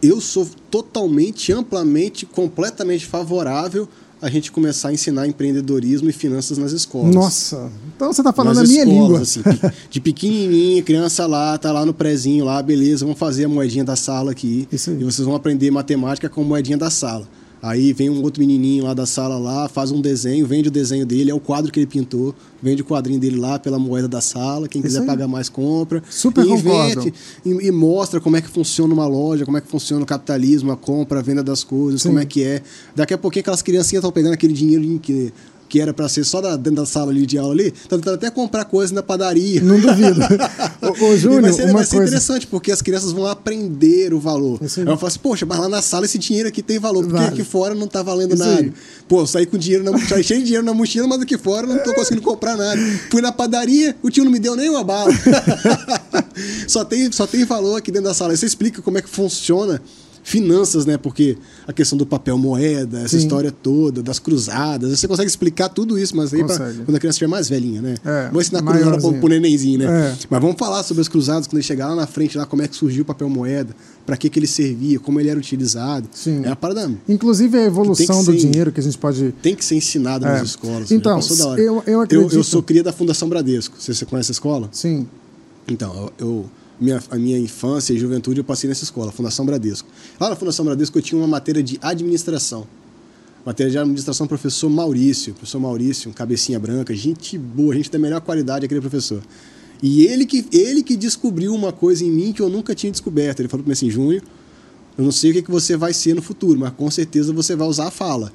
Eu 0.03 0.21
sou 0.21 0.45
totalmente, 0.69 1.53
amplamente, 1.53 2.27
completamente 2.27 3.07
favorável 3.07 3.89
a 4.21 4.29
gente 4.29 4.51
começar 4.51 4.89
a 4.89 4.93
ensinar 4.93 5.27
empreendedorismo 5.27 6.09
e 6.09 6.13
finanças 6.13 6.59
nas 6.59 6.73
escolas. 6.73 7.15
Nossa, 7.15 7.71
então 7.95 8.13
você 8.13 8.21
está 8.21 8.33
falando 8.33 8.57
nas 8.57 8.69
a 8.69 8.73
minha 8.73 8.85
escolas, 8.85 9.37
língua. 9.37 9.61
Assim, 9.61 9.77
de 9.91 10.01
pequenininha, 10.01 10.83
criança 10.83 11.27
lá, 11.27 11.57
tá 11.57 11.73
lá 11.73 11.87
no 11.87 11.95
prezinho 11.95 12.45
lá, 12.45 12.63
beleza, 12.63 13.05
vamos 13.05 13.19
fazer 13.19 13.45
a 13.45 13.49
moedinha 13.49 13.85
da 13.85 13.97
sala 13.97 14.33
aqui. 14.33 14.69
E 14.73 14.77
vocês 14.77 15.27
vão 15.27 15.35
aprender 15.35 15.71
matemática 15.71 16.29
com 16.29 16.43
a 16.43 16.45
moedinha 16.45 16.77
da 16.77 16.91
sala. 16.91 17.29
Aí 17.61 17.93
vem 17.93 18.09
um 18.09 18.23
outro 18.23 18.41
menininho 18.41 18.85
lá 18.85 18.95
da 18.95 19.05
sala 19.05 19.37
lá, 19.37 19.69
faz 19.69 19.91
um 19.91 20.01
desenho, 20.01 20.47
vende 20.47 20.69
o 20.69 20.71
desenho 20.71 21.05
dele, 21.05 21.31
é 21.31 21.35
o 21.35 21.41
quadro 21.41 21.73
que 21.73 21.81
ele 21.81 21.87
pintou, 21.87 22.35
vende 22.63 22.83
o 22.83 22.85
quadrinho 22.85 23.19
dele 23.19 23.37
lá 23.37 23.59
pela 23.59 23.79
moeda 23.79 24.07
da 24.07 24.21
sala, 24.21 24.69
quem 24.69 24.81
quiser 24.81 25.05
pagar 25.05 25.27
mais 25.27 25.49
compra. 25.49 26.03
Super 26.09 26.45
e 26.45 26.51
invente 26.51 27.13
e, 27.45 27.51
e, 27.51 27.71
mostra 27.73 28.21
como 28.21 28.37
é 28.37 28.41
que 28.41 28.49
funciona 28.49 28.95
uma 28.95 29.07
loja, 29.07 29.45
como 29.45 29.57
é 29.57 29.61
que 29.61 29.69
funciona 29.69 30.03
o 30.03 30.07
capitalismo, 30.07 30.71
a 30.71 30.77
compra, 30.77 31.19
a 31.19 31.23
venda 31.23 31.43
das 31.43 31.65
coisas, 31.65 32.03
Sim. 32.03 32.11
como 32.11 32.21
é 32.21 32.25
que 32.25 32.45
é. 32.45 32.63
Daqui 32.95 33.15
a 33.15 33.19
pouquinho 33.19 33.41
aquelas 33.41 33.63
criancinhas 33.63 34.01
estão 34.01 34.13
pegando 34.13 34.35
aquele 34.35 34.53
dinheiro 34.53 34.99
que 35.01 35.33
que 35.69 35.81
era 35.81 35.93
para 35.93 36.09
ser 36.09 36.25
só 36.25 36.41
da, 36.41 36.57
dentro 36.57 36.81
da 36.81 36.87
sala 36.87 37.11
ali 37.11 37.27
de 37.27 37.37
aula 37.37 37.53
ali, 37.53 37.71
tá 37.71 37.97
tentando 37.97 38.15
até 38.15 38.31
comprar 38.31 38.65
coisas 38.65 38.91
na 38.91 39.03
padaria. 39.03 39.61
Não 39.61 39.79
duvido. 39.79 40.21
ô, 40.81 41.05
ô, 41.05 41.17
Júnior, 41.17 41.43
vai 41.43 41.53
ser, 41.53 41.65
uma 41.65 41.73
vai 41.75 41.85
ser 41.85 41.97
coisa... 41.97 42.11
interessante, 42.11 42.47
porque 42.47 42.73
as 42.73 42.81
crianças 42.81 43.13
vão 43.13 43.27
aprender 43.27 44.15
o 44.15 44.21
valor. 44.21 44.59
Isso 44.63 44.81
aí. 44.81 44.87
eu 44.87 44.97
falo 44.97 45.09
assim, 45.09 45.19
poxa, 45.19 45.47
mas 45.47 45.59
lá 45.59 45.69
na 45.69 45.83
sala 45.83 46.07
esse 46.07 46.19
dinheiro 46.19 46.49
aqui 46.49 46.63
tem 46.63 46.79
valor, 46.79 47.03
porque 47.03 47.19
vale. 47.19 47.29
aqui 47.29 47.45
fora 47.45 47.75
não 47.75 47.87
tá 47.87 48.03
valendo 48.03 48.35
Isso 48.35 48.45
nada. 48.45 48.61
Aí. 48.61 48.73
Pô, 49.07 49.27
saí 49.27 49.47
com 49.47 49.59
dinheiro 49.59 49.85
na 49.85 49.93
mochila, 49.93 50.23
cheio 50.23 50.41
de 50.41 50.47
dinheiro 50.47 50.65
na 50.65 50.75
mochila, 50.75 51.07
mas 51.07 51.21
aqui 51.21 51.37
fora 51.37 51.67
não 51.67 51.79
tô 51.79 51.95
conseguindo 51.95 52.23
comprar 52.23 52.57
nada. 52.57 52.81
Fui 53.11 53.21
na 53.21 53.33
padaria, 53.33 53.95
o 54.03 54.11
tio 54.11 54.25
não 54.25 54.31
me 54.31 54.39
deu 54.39 54.57
nem 54.57 54.71
uma 54.71 54.85
bala. 54.85 55.13
só, 56.67 56.85
tem, 56.85 57.11
só 57.13 57.27
tem 57.27 57.45
valor 57.45 57.77
aqui 57.77 57.91
dentro 57.91 58.09
da 58.09 58.15
sala. 58.15 58.35
Você 58.37 58.47
explica 58.47 58.81
como 58.81 58.99
é 58.99 59.03
que 59.03 59.09
funciona 59.09 59.83
finanças, 60.29 60.85
né? 60.85 60.99
Porque 60.99 61.39
a 61.67 61.73
questão 61.73 61.97
do 61.97 62.05
papel 62.05 62.37
moeda, 62.37 62.99
essa 62.99 63.09
Sim. 63.09 63.19
história 63.19 63.51
toda, 63.51 64.03
das 64.03 64.19
cruzadas, 64.19 64.99
você 64.99 65.09
consegue 65.09 65.29
explicar 65.29 65.71
tudo 65.71 65.99
isso, 65.99 66.15
mas 66.15 66.35
aí 66.35 66.45
pra, 66.45 66.55
quando 66.57 66.97
a 66.97 66.99
criança 66.99 67.15
estiver 67.15 67.29
mais 67.29 67.49
velhinha, 67.49 67.81
né? 67.81 67.95
É, 68.05 68.29
Vou 68.31 68.41
ensinar 68.41 68.63
cruzada 68.63 68.99
pro, 68.99 69.15
pro 69.15 69.29
nenenzinho, 69.29 69.79
né? 69.79 69.87
É. 69.87 70.27
Mas 70.29 70.41
vamos 70.43 70.57
falar 70.59 70.83
sobre 70.83 71.01
as 71.01 71.09
cruzadas 71.09 71.47
quando 71.47 71.57
ele 71.57 71.63
chegar 71.63 71.89
lá 71.89 71.95
na 71.95 72.07
frente, 72.07 72.37
lá 72.37 72.45
como 72.45 72.61
é 72.63 72.69
que 72.69 72.77
surgiu 72.77 73.03
o 73.03 73.07
papel 73.07 73.29
moeda, 73.31 73.75
para 74.05 74.19
que, 74.19 74.29
que 74.29 74.39
ele 74.39 74.47
servia, 74.47 75.01
como 75.01 75.19
ele 75.19 75.31
era 75.31 75.39
utilizado. 75.39 76.07
Sim. 76.13 76.45
É 76.45 76.51
a 76.51 76.57
parada. 76.57 76.93
Inclusive 77.09 77.57
a 77.57 77.65
evolução 77.65 78.23
do 78.23 78.37
dinheiro 78.37 78.71
que 78.71 78.81
a 78.81 78.83
gente 78.83 78.99
pode. 78.99 79.33
Tem 79.41 79.55
que 79.55 79.65
ser 79.65 79.77
ensinado 79.77 80.27
é. 80.27 80.29
nas 80.29 80.43
escolas. 80.43 80.91
Então, 80.91 81.21
eu, 81.57 81.83
eu 81.87 82.01
acredito. 82.03 82.33
Eu, 82.35 82.39
eu 82.41 82.45
sou 82.45 82.63
cria 82.63 82.83
da 82.83 82.93
Fundação 82.93 83.31
Bradesco. 83.31 83.77
Você, 83.79 83.95
você 83.95 84.05
conhece 84.05 84.31
a 84.31 84.35
escola? 84.35 84.69
Sim. 84.73 85.09
Então, 85.67 86.11
eu 86.19 86.45
minha, 86.81 87.03
a 87.11 87.17
minha 87.17 87.39
infância 87.39 87.93
e 87.93 87.99
juventude 87.99 88.41
eu 88.41 88.45
passei 88.45 88.69
nessa 88.69 88.85
escola, 88.85 89.11
Fundação 89.13 89.45
Bradesco. 89.45 89.89
Lá 90.19 90.31
na 90.31 90.37
Fundação 90.37 90.65
Bradesco 90.65 90.97
eu 90.99 91.03
tinha 91.03 91.21
uma 91.21 91.27
matéria 91.27 91.63
de 91.63 91.79
administração. 91.83 92.67
Matéria 93.45 93.71
de 93.71 93.79
administração, 93.79 94.27
professor 94.27 94.69
Maurício. 94.69 95.33
Professor 95.35 95.59
Maurício, 95.59 96.11
um 96.11 96.13
cabecinha 96.13 96.59
branca, 96.59 96.95
gente 96.95 97.39
boa, 97.39 97.75
gente 97.75 97.91
da 97.91 97.99
melhor 97.99 98.21
qualidade, 98.21 98.65
aquele 98.65 98.81
professor. 98.81 99.23
E 99.83 100.05
ele 100.05 100.27
que, 100.27 100.45
ele 100.53 100.83
que 100.83 100.97
descobriu 100.97 101.55
uma 101.55 101.73
coisa 101.73 102.05
em 102.05 102.11
mim 102.11 102.33
que 102.33 102.43
eu 102.43 102.49
nunca 102.49 102.75
tinha 102.75 102.91
descoberto. 102.91 103.41
Ele 103.41 103.49
falou 103.49 103.63
para 103.65 103.71
mim 103.71 103.73
assim, 103.73 103.91
Júnior, 103.91 104.23
eu 104.97 105.05
não 105.05 105.13
sei 105.13 105.31
o 105.31 105.35
que, 105.35 105.43
que 105.43 105.51
você 105.51 105.77
vai 105.77 105.93
ser 105.93 106.15
no 106.15 106.23
futuro, 106.23 106.59
mas 106.59 106.73
com 106.73 106.91
certeza 106.91 107.33
você 107.33 107.55
vai 107.55 107.69
usar 107.69 107.87
a 107.87 107.91
fala. 107.91 108.33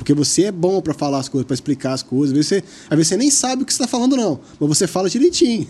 Porque 0.00 0.14
você 0.14 0.44
é 0.44 0.52
bom 0.52 0.80
para 0.80 0.94
falar 0.94 1.18
as 1.18 1.28
coisas, 1.28 1.46
para 1.46 1.52
explicar 1.52 1.92
as 1.92 2.02
coisas. 2.02 2.30
Às 2.30 2.32
vezes, 2.32 2.48
você, 2.48 2.64
às 2.88 2.96
vezes 2.96 3.08
você 3.08 3.16
nem 3.18 3.30
sabe 3.30 3.62
o 3.62 3.66
que 3.66 3.72
você 3.72 3.82
está 3.82 3.86
falando, 3.86 4.16
não. 4.16 4.40
Mas 4.58 4.68
você 4.70 4.86
fala 4.86 5.10
direitinho. 5.10 5.66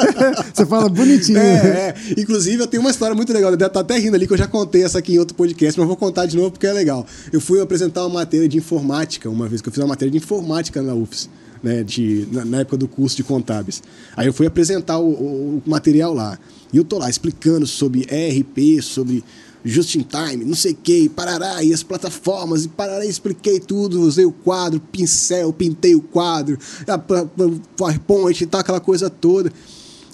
você 0.54 0.64
fala 0.64 0.88
bonitinho. 0.88 1.36
É, 1.36 1.90
é, 1.90 1.94
Inclusive, 2.16 2.62
eu 2.62 2.66
tenho 2.66 2.80
uma 2.80 2.90
história 2.90 3.14
muito 3.14 3.30
legal. 3.30 3.50
Deve 3.50 3.66
estar 3.66 3.84
tá 3.84 3.94
até 3.94 3.98
rindo 3.98 4.16
ali, 4.16 4.26
que 4.26 4.32
eu 4.32 4.38
já 4.38 4.46
contei 4.46 4.82
essa 4.82 5.00
aqui 5.00 5.16
em 5.16 5.18
outro 5.18 5.36
podcast, 5.36 5.78
mas 5.78 5.86
vou 5.86 5.98
contar 5.98 6.24
de 6.24 6.34
novo 6.34 6.52
porque 6.52 6.66
é 6.66 6.72
legal. 6.72 7.06
Eu 7.30 7.42
fui 7.42 7.60
apresentar 7.60 8.06
uma 8.06 8.20
matéria 8.20 8.48
de 8.48 8.56
informática 8.56 9.28
uma 9.28 9.46
vez, 9.46 9.60
que 9.60 9.68
eu 9.68 9.72
fiz 9.72 9.82
uma 9.82 9.88
matéria 9.88 10.10
de 10.10 10.16
informática 10.16 10.80
na 10.80 10.94
UFS. 10.94 11.28
Né, 11.62 11.82
de, 11.82 12.28
na, 12.30 12.44
na, 12.44 12.60
época 12.60 12.76
do 12.76 12.86
curso 12.86 13.16
de 13.16 13.24
contábeis. 13.24 13.82
Aí 14.14 14.26
eu 14.26 14.34
fui 14.34 14.46
apresentar 14.46 14.98
o, 14.98 15.08
o, 15.08 15.62
o 15.64 15.70
material 15.70 16.12
lá. 16.12 16.38
E 16.70 16.76
eu 16.76 16.84
tô 16.84 16.98
lá 16.98 17.08
explicando 17.08 17.66
sobre 17.66 18.06
ERP, 18.10 18.82
sobre 18.82 19.24
just 19.64 19.94
in 19.94 20.02
time, 20.02 20.44
não 20.44 20.54
sei 20.54 20.72
o 20.72 20.76
que, 20.76 21.08
parará, 21.08 21.62
e 21.62 21.72
as 21.72 21.82
plataformas, 21.82 22.64
e 22.64 22.68
parará, 22.68 23.04
expliquei 23.06 23.58
tudo, 23.58 24.00
usei 24.02 24.24
o 24.24 24.32
quadro, 24.32 24.78
pincel, 24.78 25.52
pintei 25.52 25.94
o 25.94 26.02
quadro, 26.02 26.58
a, 26.86 26.98
PowerPoint 26.98 28.42
e 28.42 28.46
tal, 28.46 28.60
aquela 28.60 28.80
coisa 28.80 29.08
toda. 29.08 29.50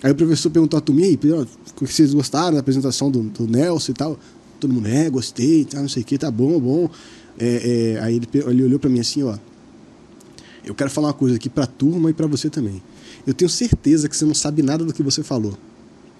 Aí 0.02 0.12
o 0.12 0.14
professor 0.14 0.50
perguntou 0.50 0.78
a 0.78 0.80
turma, 0.80 1.02
o 1.02 1.84
que 1.84 1.92
vocês 1.92 2.14
gostaram 2.14 2.54
da 2.54 2.60
apresentação 2.60 3.10
do, 3.10 3.22
do 3.22 3.46
Nelson 3.46 3.90
e 3.90 3.94
tal? 3.94 4.18
Todo 4.60 4.72
mundo, 4.72 4.86
é, 4.86 5.10
gostei, 5.10 5.66
não 5.74 5.88
sei 5.88 6.02
o 6.02 6.06
que, 6.06 6.16
tá 6.16 6.30
bom, 6.30 6.58
bom. 6.60 6.88
É, 7.38 7.96
é, 7.96 8.00
aí 8.00 8.16
ele, 8.16 8.28
ele 8.32 8.64
olhou 8.64 8.78
para 8.78 8.88
mim 8.88 9.00
assim, 9.00 9.22
ó, 9.22 9.36
eu 10.64 10.74
quero 10.74 10.90
falar 10.90 11.08
uma 11.08 11.14
coisa 11.14 11.36
aqui 11.36 11.48
para 11.48 11.64
a 11.64 11.66
turma 11.66 12.10
e 12.10 12.12
para 12.12 12.26
você 12.26 12.48
também. 12.48 12.82
Eu 13.26 13.34
tenho 13.34 13.48
certeza 13.48 14.08
que 14.08 14.16
você 14.16 14.24
não 14.24 14.34
sabe 14.34 14.62
nada 14.62 14.84
do 14.84 14.92
que 14.92 15.02
você 15.02 15.22
falou. 15.22 15.56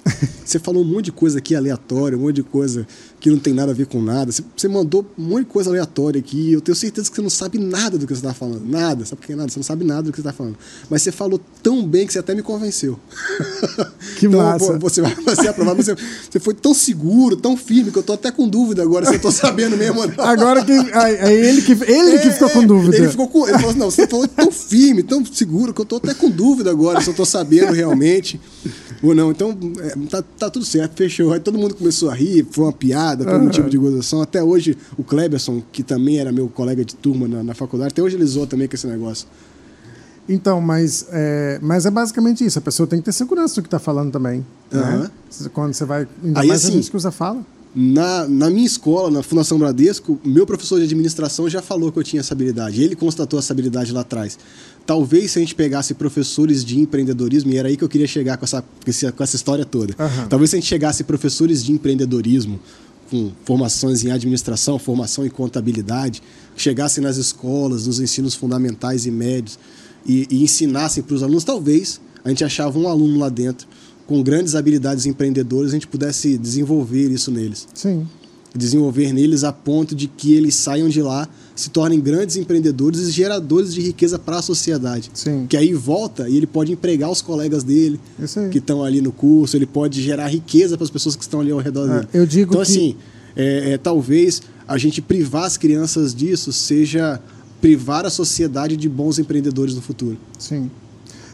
Você 0.44 0.58
falou 0.58 0.82
um 0.82 0.86
monte 0.86 1.06
de 1.06 1.12
coisa 1.12 1.38
aqui 1.38 1.54
aleatória, 1.54 2.18
um 2.18 2.22
monte 2.22 2.36
de 2.36 2.42
coisa 2.42 2.86
que 3.20 3.30
não 3.30 3.38
tem 3.38 3.52
nada 3.52 3.70
a 3.70 3.74
ver 3.74 3.86
com 3.86 4.02
nada. 4.02 4.32
Você 4.32 4.68
mandou 4.68 5.06
um 5.16 5.22
monte 5.22 5.44
de 5.44 5.52
coisa 5.52 5.70
aleatória 5.70 6.18
aqui. 6.18 6.52
Eu 6.52 6.60
tenho 6.60 6.74
certeza 6.74 7.08
que 7.08 7.14
você 7.14 7.22
não 7.22 7.30
sabe 7.30 7.58
nada 7.58 7.96
do 7.96 8.06
que 8.06 8.14
você 8.14 8.20
está 8.20 8.34
falando. 8.34 8.64
Nada. 8.66 9.04
Sabe 9.04 9.20
por 9.20 9.26
que 9.26 9.34
nada? 9.36 9.48
Você 9.48 9.58
não 9.58 9.64
sabe 9.64 9.84
nada 9.84 10.02
do 10.02 10.10
que 10.10 10.16
você 10.16 10.22
está 10.22 10.32
falando. 10.32 10.56
Mas 10.88 11.02
você 11.02 11.12
falou 11.12 11.40
tão 11.62 11.86
bem 11.86 12.06
que 12.06 12.12
você 12.12 12.18
até 12.18 12.34
me 12.34 12.42
convenceu. 12.42 12.98
Que 14.18 14.26
então, 14.26 14.40
massa. 14.40 14.78
Você 14.78 15.00
vai 15.00 15.36
ser 15.36 15.48
aprovado. 15.48 15.82
Você, 15.82 15.94
você 15.94 16.40
foi 16.40 16.52
tão 16.52 16.74
seguro, 16.74 17.36
tão 17.36 17.56
firme, 17.56 17.90
que 17.90 17.98
eu 17.98 18.02
tô 18.02 18.14
até 18.14 18.30
com 18.30 18.48
dúvida 18.48 18.82
agora 18.82 19.06
se 19.06 19.14
eu 19.14 19.20
tô 19.20 19.30
sabendo 19.30 19.76
mesmo 19.76 20.06
não. 20.06 20.24
Agora 20.24 20.64
que. 20.64 20.72
É 21.00 21.32
ele 21.32 21.62
que, 21.62 21.72
ele 21.72 22.16
é, 22.16 22.18
que 22.18 22.30
ficou 22.30 22.50
com 22.50 22.66
dúvida. 22.66 22.96
Ele 22.96 23.08
ficou 23.08 23.28
com. 23.28 23.46
Ele 23.46 23.56
falou 23.58 23.70
assim, 23.70 23.78
não, 23.78 23.90
você 23.90 24.06
falou 24.06 24.28
tão 24.28 24.50
firme, 24.50 25.02
tão 25.02 25.24
seguro, 25.24 25.72
que 25.72 25.80
eu 25.80 25.84
tô 25.84 25.96
até 25.96 26.14
com 26.14 26.30
dúvida 26.30 26.70
agora 26.70 27.00
se 27.00 27.08
eu 27.08 27.14
tô 27.14 27.24
sabendo 27.24 27.72
realmente 27.72 28.40
ou 29.02 29.14
não. 29.14 29.30
Então, 29.30 29.56
é, 29.80 29.89
tá, 30.08 30.22
tá 30.22 30.50
tudo 30.50 30.64
certo, 30.64 30.96
fechou. 30.96 31.32
Aí 31.32 31.40
todo 31.40 31.58
mundo 31.58 31.74
começou 31.74 32.10
a 32.10 32.14
rir, 32.14 32.46
foi 32.50 32.64
uma 32.64 32.72
piada, 32.72 33.24
foi 33.24 33.34
um 33.34 33.44
motivo 33.44 33.68
de 33.68 33.78
gozação. 33.78 34.22
Até 34.22 34.42
hoje, 34.42 34.76
o 34.96 35.04
Kleberson, 35.04 35.62
que 35.72 35.82
também 35.82 36.18
era 36.18 36.32
meu 36.32 36.48
colega 36.48 36.84
de 36.84 36.94
turma 36.94 37.28
na, 37.28 37.42
na 37.42 37.54
faculdade, 37.54 37.92
até 37.92 38.02
hoje 38.02 38.16
ele 38.16 38.26
zoou 38.26 38.46
também 38.46 38.68
com 38.68 38.74
esse 38.74 38.86
negócio. 38.86 39.26
Então, 40.28 40.60
mas 40.60 41.06
é, 41.10 41.58
mas 41.60 41.86
é 41.86 41.90
basicamente 41.90 42.44
isso. 42.44 42.58
A 42.58 42.62
pessoa 42.62 42.86
tem 42.86 43.00
que 43.00 43.04
ter 43.04 43.12
segurança 43.12 43.56
do 43.56 43.62
que 43.62 43.66
está 43.66 43.80
falando 43.80 44.12
também. 44.12 44.46
Uhum. 44.72 44.80
Né? 44.80 45.10
Quando 45.52 45.74
você 45.74 45.84
vai. 45.84 46.06
Ainda 46.22 46.40
Aí, 46.40 46.48
mais 46.48 46.64
assim, 46.64 46.80
que 46.80 46.96
usa 46.96 47.10
fala. 47.10 47.44
Na, 47.74 48.26
na 48.26 48.50
minha 48.50 48.66
escola, 48.66 49.10
na 49.10 49.22
Fundação 49.22 49.56
Bradesco, 49.56 50.18
meu 50.24 50.44
professor 50.44 50.78
de 50.78 50.84
administração 50.86 51.48
já 51.48 51.62
falou 51.62 51.92
que 51.92 51.98
eu 51.98 52.02
tinha 52.02 52.18
essa 52.18 52.34
habilidade. 52.34 52.82
Ele 52.82 52.96
constatou 52.96 53.38
essa 53.38 53.52
habilidade 53.52 53.92
lá 53.92 54.00
atrás. 54.00 54.36
Talvez 54.84 55.30
se 55.30 55.38
a 55.38 55.42
gente 55.42 55.54
pegasse 55.54 55.94
professores 55.94 56.64
de 56.64 56.80
empreendedorismo, 56.80 57.52
e 57.52 57.56
era 57.56 57.68
aí 57.68 57.76
que 57.76 57.84
eu 57.84 57.88
queria 57.88 58.08
chegar 58.08 58.36
com 58.38 58.44
essa, 58.44 58.62
com 58.62 59.22
essa 59.22 59.36
história 59.36 59.64
toda. 59.64 59.94
Uhum. 59.98 60.28
Talvez 60.28 60.50
se 60.50 60.56
a 60.56 60.58
gente 60.58 60.68
chegasse 60.68 61.04
professores 61.04 61.62
de 61.62 61.70
empreendedorismo, 61.70 62.58
com 63.08 63.30
formações 63.44 64.04
em 64.04 64.10
administração, 64.10 64.78
formação 64.78 65.24
em 65.24 65.30
contabilidade, 65.30 66.22
chegassem 66.56 67.02
nas 67.02 67.16
escolas, 67.16 67.86
nos 67.86 68.00
ensinos 68.00 68.34
fundamentais 68.34 69.06
e 69.06 69.12
médios, 69.12 69.58
e, 70.04 70.26
e 70.30 70.42
ensinassem 70.42 71.02
para 71.02 71.14
os 71.14 71.22
alunos, 71.22 71.44
talvez 71.44 72.00
a 72.24 72.28
gente 72.28 72.44
achava 72.44 72.78
um 72.78 72.88
aluno 72.88 73.18
lá 73.18 73.28
dentro 73.28 73.66
com 74.10 74.24
grandes 74.24 74.56
habilidades 74.56 75.06
empreendedoras, 75.06 75.70
a 75.70 75.74
gente 75.74 75.86
pudesse 75.86 76.36
desenvolver 76.36 77.08
isso 77.12 77.30
neles. 77.30 77.68
Sim. 77.72 78.04
Desenvolver 78.52 79.12
neles 79.12 79.44
a 79.44 79.52
ponto 79.52 79.94
de 79.94 80.08
que 80.08 80.34
eles 80.34 80.56
saiam 80.56 80.88
de 80.88 81.00
lá, 81.00 81.28
se 81.54 81.70
tornem 81.70 82.00
grandes 82.00 82.34
empreendedores 82.34 83.02
e 83.02 83.10
geradores 83.12 83.72
de 83.72 83.80
riqueza 83.80 84.18
para 84.18 84.38
a 84.38 84.42
sociedade. 84.42 85.12
Sim. 85.14 85.46
Que 85.48 85.56
aí 85.56 85.72
volta 85.72 86.28
e 86.28 86.36
ele 86.36 86.48
pode 86.48 86.72
empregar 86.72 87.08
os 87.08 87.22
colegas 87.22 87.62
dele 87.62 88.00
que 88.50 88.58
estão 88.58 88.82
ali 88.82 89.00
no 89.00 89.12
curso, 89.12 89.56
ele 89.56 89.66
pode 89.66 90.02
gerar 90.02 90.26
riqueza 90.26 90.76
para 90.76 90.82
as 90.82 90.90
pessoas 90.90 91.14
que 91.14 91.22
estão 91.22 91.38
ali 91.38 91.52
ao 91.52 91.58
redor 91.60 91.88
É, 91.88 91.94
dele. 91.94 92.08
eu 92.12 92.26
digo 92.26 92.50
então, 92.52 92.64
que- 92.64 92.68
assim, 92.72 92.96
é, 93.36 93.74
é, 93.74 93.78
talvez 93.78 94.42
a 94.66 94.76
gente 94.76 95.00
privar 95.00 95.44
as 95.44 95.56
crianças 95.56 96.12
disso 96.12 96.52
seja 96.52 97.20
privar 97.60 98.04
a 98.04 98.10
sociedade 98.10 98.76
de 98.76 98.88
bons 98.88 99.20
empreendedores 99.20 99.76
no 99.76 99.80
futuro. 99.80 100.16
Sim. 100.36 100.68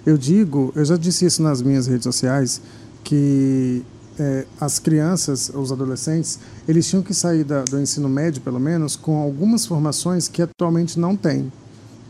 Eu 0.06 0.16
digo, 0.16 0.72
eu 0.76 0.84
já 0.84 0.96
disse 0.96 1.26
isso 1.26 1.42
nas 1.42 1.60
minhas 1.60 1.88
redes 1.88 2.04
sociais, 2.04 2.60
que 3.02 3.82
é, 4.18 4.46
as 4.60 4.78
crianças, 4.78 5.50
os 5.52 5.70
adolescentes, 5.72 6.38
eles 6.66 6.86
tinham 6.88 7.02
que 7.02 7.12
sair 7.12 7.44
da- 7.44 7.64
do 7.64 7.78
ensino 7.80 8.08
médio, 8.08 8.40
pelo 8.40 8.58
menos, 8.60 8.96
com 8.96 9.16
algumas 9.16 9.66
formações 9.66 10.28
que 10.28 10.40
atualmente 10.40 10.98
não 10.98 11.16
têm, 11.16 11.52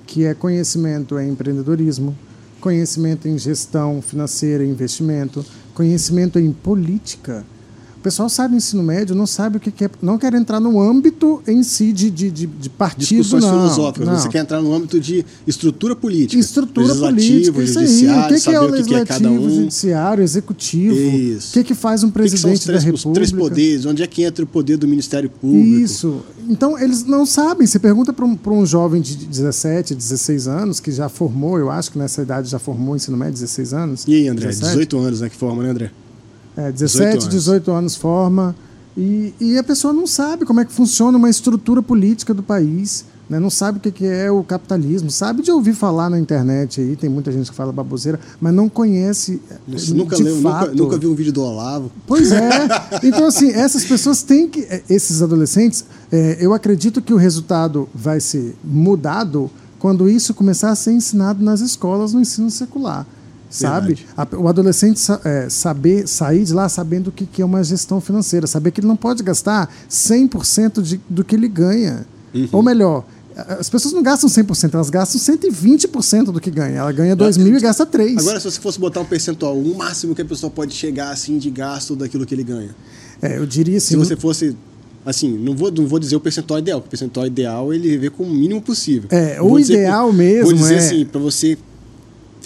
que 0.07 0.25
é 0.25 0.35
conhecimento 0.35 1.19
em 1.19 1.31
empreendedorismo, 1.31 2.17
conhecimento 2.61 3.27
em 3.27 3.39
gestão 3.39 4.01
financeira 4.03 4.63
e 4.63 4.69
investimento, 4.69 5.45
conhecimento 5.75 6.39
em 6.39 6.53
política. 6.53 7.45
O 8.07 8.09
pessoal 8.09 8.29
sai 8.29 8.49
do 8.49 8.55
ensino 8.55 8.85
médio, 8.85 9.17
não 9.17 9.27
sabe 9.27 9.57
o 9.57 9.61
que 9.61 9.85
é, 9.85 9.91
não 10.01 10.17
quer 10.17 10.33
entrar 10.33 10.61
no 10.61 10.81
âmbito 10.81 11.43
em 11.45 11.61
si 11.65 11.93
de, 11.93 12.09
de, 12.09 12.31
de, 12.31 12.47
de 12.47 12.71
partido, 12.71 13.19
Discussões 13.19 13.43
não. 13.43 13.51
filosóficas. 13.51 14.07
não. 14.07 14.17
Você 14.17 14.29
quer 14.29 14.39
entrar 14.43 14.63
no 14.63 14.73
âmbito 14.73 15.01
de 15.01 15.25
estrutura 15.45 15.97
política. 15.97 16.39
Estrutura 16.41 16.87
legislativo, 16.87 17.55
política, 17.55 17.83
isso 17.83 18.05
aí. 18.07 18.07
O 18.07 18.29
que, 18.29 18.41
que 18.41 18.51
é 18.51 18.61
o 18.61 18.67
o 18.67 18.85
que, 18.85 18.95
é 18.95 19.05
cada 19.05 19.29
legislativo, 19.29 19.45
um. 19.45 19.51
judiciário, 19.51 20.23
executivo? 20.23 20.95
Isso. 20.95 21.51
O 21.51 21.53
que, 21.55 21.65
que 21.65 21.75
faz 21.75 22.05
um 22.05 22.07
O 22.07 22.11
que 22.11 22.19
presidente 22.21 22.61
da 22.61 22.65
três, 22.67 22.85
os 22.85 22.85
República? 22.85 23.15
três 23.15 23.33
poderes? 23.33 23.87
Onde 23.87 24.05
é 24.05 24.07
que 24.07 24.23
entra 24.23 24.45
o 24.45 24.47
poder 24.47 24.77
do 24.77 24.87
Ministério 24.87 25.29
Público? 25.29 25.67
Isso. 25.67 26.23
Então, 26.49 26.79
eles 26.79 27.03
não 27.05 27.27
sabem. 27.27 27.67
Você 27.67 27.81
pergunta 27.81 28.13
para 28.13 28.25
um, 28.25 28.37
pra 28.37 28.53
um 28.53 28.65
jovem 28.65 29.03
de 29.03 29.17
17, 29.17 29.97
16 29.97 30.47
anos, 30.47 30.79
que 30.79 30.93
já 30.93 31.09
formou, 31.09 31.59
eu 31.59 31.73
acho 31.73 31.91
que 31.91 31.99
nessa 31.99 32.23
idade 32.23 32.49
já 32.49 32.61
formou 32.61 32.95
ensino 32.95 33.17
médio, 33.17 33.33
16 33.33 33.75
anos. 33.75 34.05
E 34.07 34.15
aí, 34.15 34.29
André? 34.29 34.47
17? 34.47 34.71
18 34.75 34.99
anos, 34.99 35.21
né? 35.23 35.29
Que 35.29 35.35
forma, 35.35 35.65
né, 35.65 35.71
André? 35.71 35.91
É, 36.57 36.73
18 36.73 36.75
17, 36.75 37.13
anos. 37.13 37.29
18 37.29 37.71
anos 37.71 37.97
forma. 37.97 38.55
E, 38.97 39.35
e 39.39 39.59
a 39.59 39.63
pessoa 39.63 39.93
não 39.93 40.07
sabe 40.07 40.45
como 40.47 40.61
é 40.61 40.65
que 40.65 40.73
funciona 40.73 41.19
uma 41.19 41.29
estrutura 41.29 41.83
política 41.83 42.33
do 42.33 42.43
país. 42.43 43.05
Né? 43.29 43.41
Não 43.41 43.51
sabe 43.51 43.79
o 43.79 43.81
que 43.81 43.91
que 43.91 44.07
é 44.07 44.31
o 44.31 44.43
capitalismo. 44.45 45.11
Sabe 45.11 45.43
de 45.43 45.51
ouvir 45.51 45.75
falar 45.75 46.09
na 46.09 46.19
internet 46.19 46.81
aí, 46.81 46.95
tem 46.97 47.11
muita 47.11 47.31
gente 47.33 47.51
que 47.51 47.57
fala 47.57 47.73
baboseira, 47.73 48.19
mas 48.41 48.55
não 48.55 48.69
conhece. 48.69 49.43
Eh, 49.51 49.57
nunca 49.89 50.17
leu, 50.17 50.37
nunca, 50.37 50.67
nunca 50.73 50.97
viu 50.97 51.11
um 51.11 51.15
vídeo 51.15 51.33
do 51.33 51.43
Olavo. 51.43 51.91
Pois 52.07 52.31
é. 52.33 52.51
Então, 53.03 53.27
assim, 53.27 53.51
essas 53.51 53.85
pessoas 53.85 54.23
têm 54.23 54.49
que. 54.49 54.61
eh, 54.61 54.83
Esses 54.89 55.21
adolescentes, 55.23 55.85
eh, 56.11 56.39
eu 56.41 56.55
acredito 56.55 57.03
que 57.03 57.13
o 57.13 57.17
resultado 57.17 57.89
vai 57.95 58.21
ser 58.21 58.55
mudado 58.65 59.51
quando 59.79 60.09
isso 60.09 60.33
começar 60.33 60.71
a 60.71 60.77
ser 60.77 60.93
ensinado 60.93 61.45
nas 61.45 61.61
escolas 61.61 62.13
no 62.13 62.21
ensino 62.21 62.51
secular. 62.51 63.05
Sabe? 63.49 63.99
A- 64.17 64.27
o 64.37 64.49
adolescente 64.49 65.01
eh, 65.25 65.47
saber 65.49 66.07
sair 66.09 66.45
de 66.45 66.53
lá 66.53 66.69
sabendo 66.69 67.09
o 67.09 67.13
que, 67.13 67.25
que 67.27 67.41
é 67.41 67.45
uma 67.45 67.63
gestão 67.63 68.01
financeira, 68.01 68.47
saber 68.47 68.71
que 68.73 68.81
ele 68.81 68.89
não 68.89 68.97
pode 68.97 69.23
gastar 69.23 69.71
100% 69.91 70.83
de, 70.83 71.01
do 71.09 71.25
que 71.25 71.35
ele 71.37 71.49
ganha. 71.49 72.07
Uhum. 72.35 72.49
Ou 72.53 72.63
melhor, 72.63 73.05
as 73.37 73.69
pessoas 73.71 73.93
não 73.95 74.03
gastam 74.03 74.29
100%, 74.29 74.75
elas 74.75 74.91
gastam 74.91 75.21
120% 75.37 76.25
do 76.33 76.41
que 76.41 76.51
ganha. 76.51 76.79
Ela 76.79 76.93
ganha 76.93 77.15
2 77.15 77.37
mil 77.37 77.57
e 77.57 77.61
gasta 77.61 77.85
3. 77.87 78.19
Agora, 78.19 78.41
se 78.41 78.51
você 78.51 78.61
fosse 78.61 78.79
botar 78.79 79.01
um 79.01 79.05
percentual, 79.05 79.57
o 79.57 79.77
máximo 79.77 80.15
que 80.15 80.23
a 80.23 80.25
pessoa 80.25 80.51
pode 80.51 80.75
chegar 80.75 81.11
assim 81.11 81.39
de 81.39 81.51
gasto 81.51 81.95
daquilo 81.95 82.25
que 82.27 82.35
ele 82.35 82.45
ganha. 82.45 82.75
É, 83.23 83.39
eu 83.39 83.47
diria 83.47 83.79
assim. 83.79 83.89
Se 83.89 83.97
você 83.97 84.17
fosse. 84.17 84.57
Assim, 85.05 85.39
não 85.39 85.55
vou, 85.55 85.71
não 85.71 85.87
vou 85.87 86.01
dizer 86.01 86.17
o 86.17 86.21
percentual 86.21 86.59
ideal, 86.59 86.81
porque 86.81 86.89
o 86.89 86.99
percentual 86.99 87.27
ideal 87.27 87.73
ele 87.73 87.97
vê 87.97 88.11
com 88.11 88.25
o 88.25 88.29
mínimo 88.29 88.61
possível. 88.61 89.09
É, 89.13 89.39
Vou 89.39 89.53
o 89.53 89.59
dizer- 89.61 89.75
ideal 89.75 90.13
mesmo 90.13 90.47
Vou 90.47 90.53
dizer 90.55 90.75
é- 90.75 90.79
assim, 90.79 91.05
para 91.05 91.21
você 91.21 91.57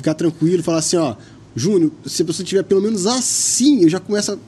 ficar 0.00 0.14
tranquilo, 0.14 0.62
falar 0.62 0.78
assim, 0.78 0.96
ó, 0.96 1.14
Júnior, 1.54 1.92
se 2.06 2.22
a 2.22 2.24
pessoa 2.24 2.44
tiver 2.46 2.62
pelo 2.62 2.80
menos 2.80 3.06
assim, 3.06 3.82
eu 3.82 3.88
já 3.88 4.00
começo 4.00 4.32
a, 4.32 4.38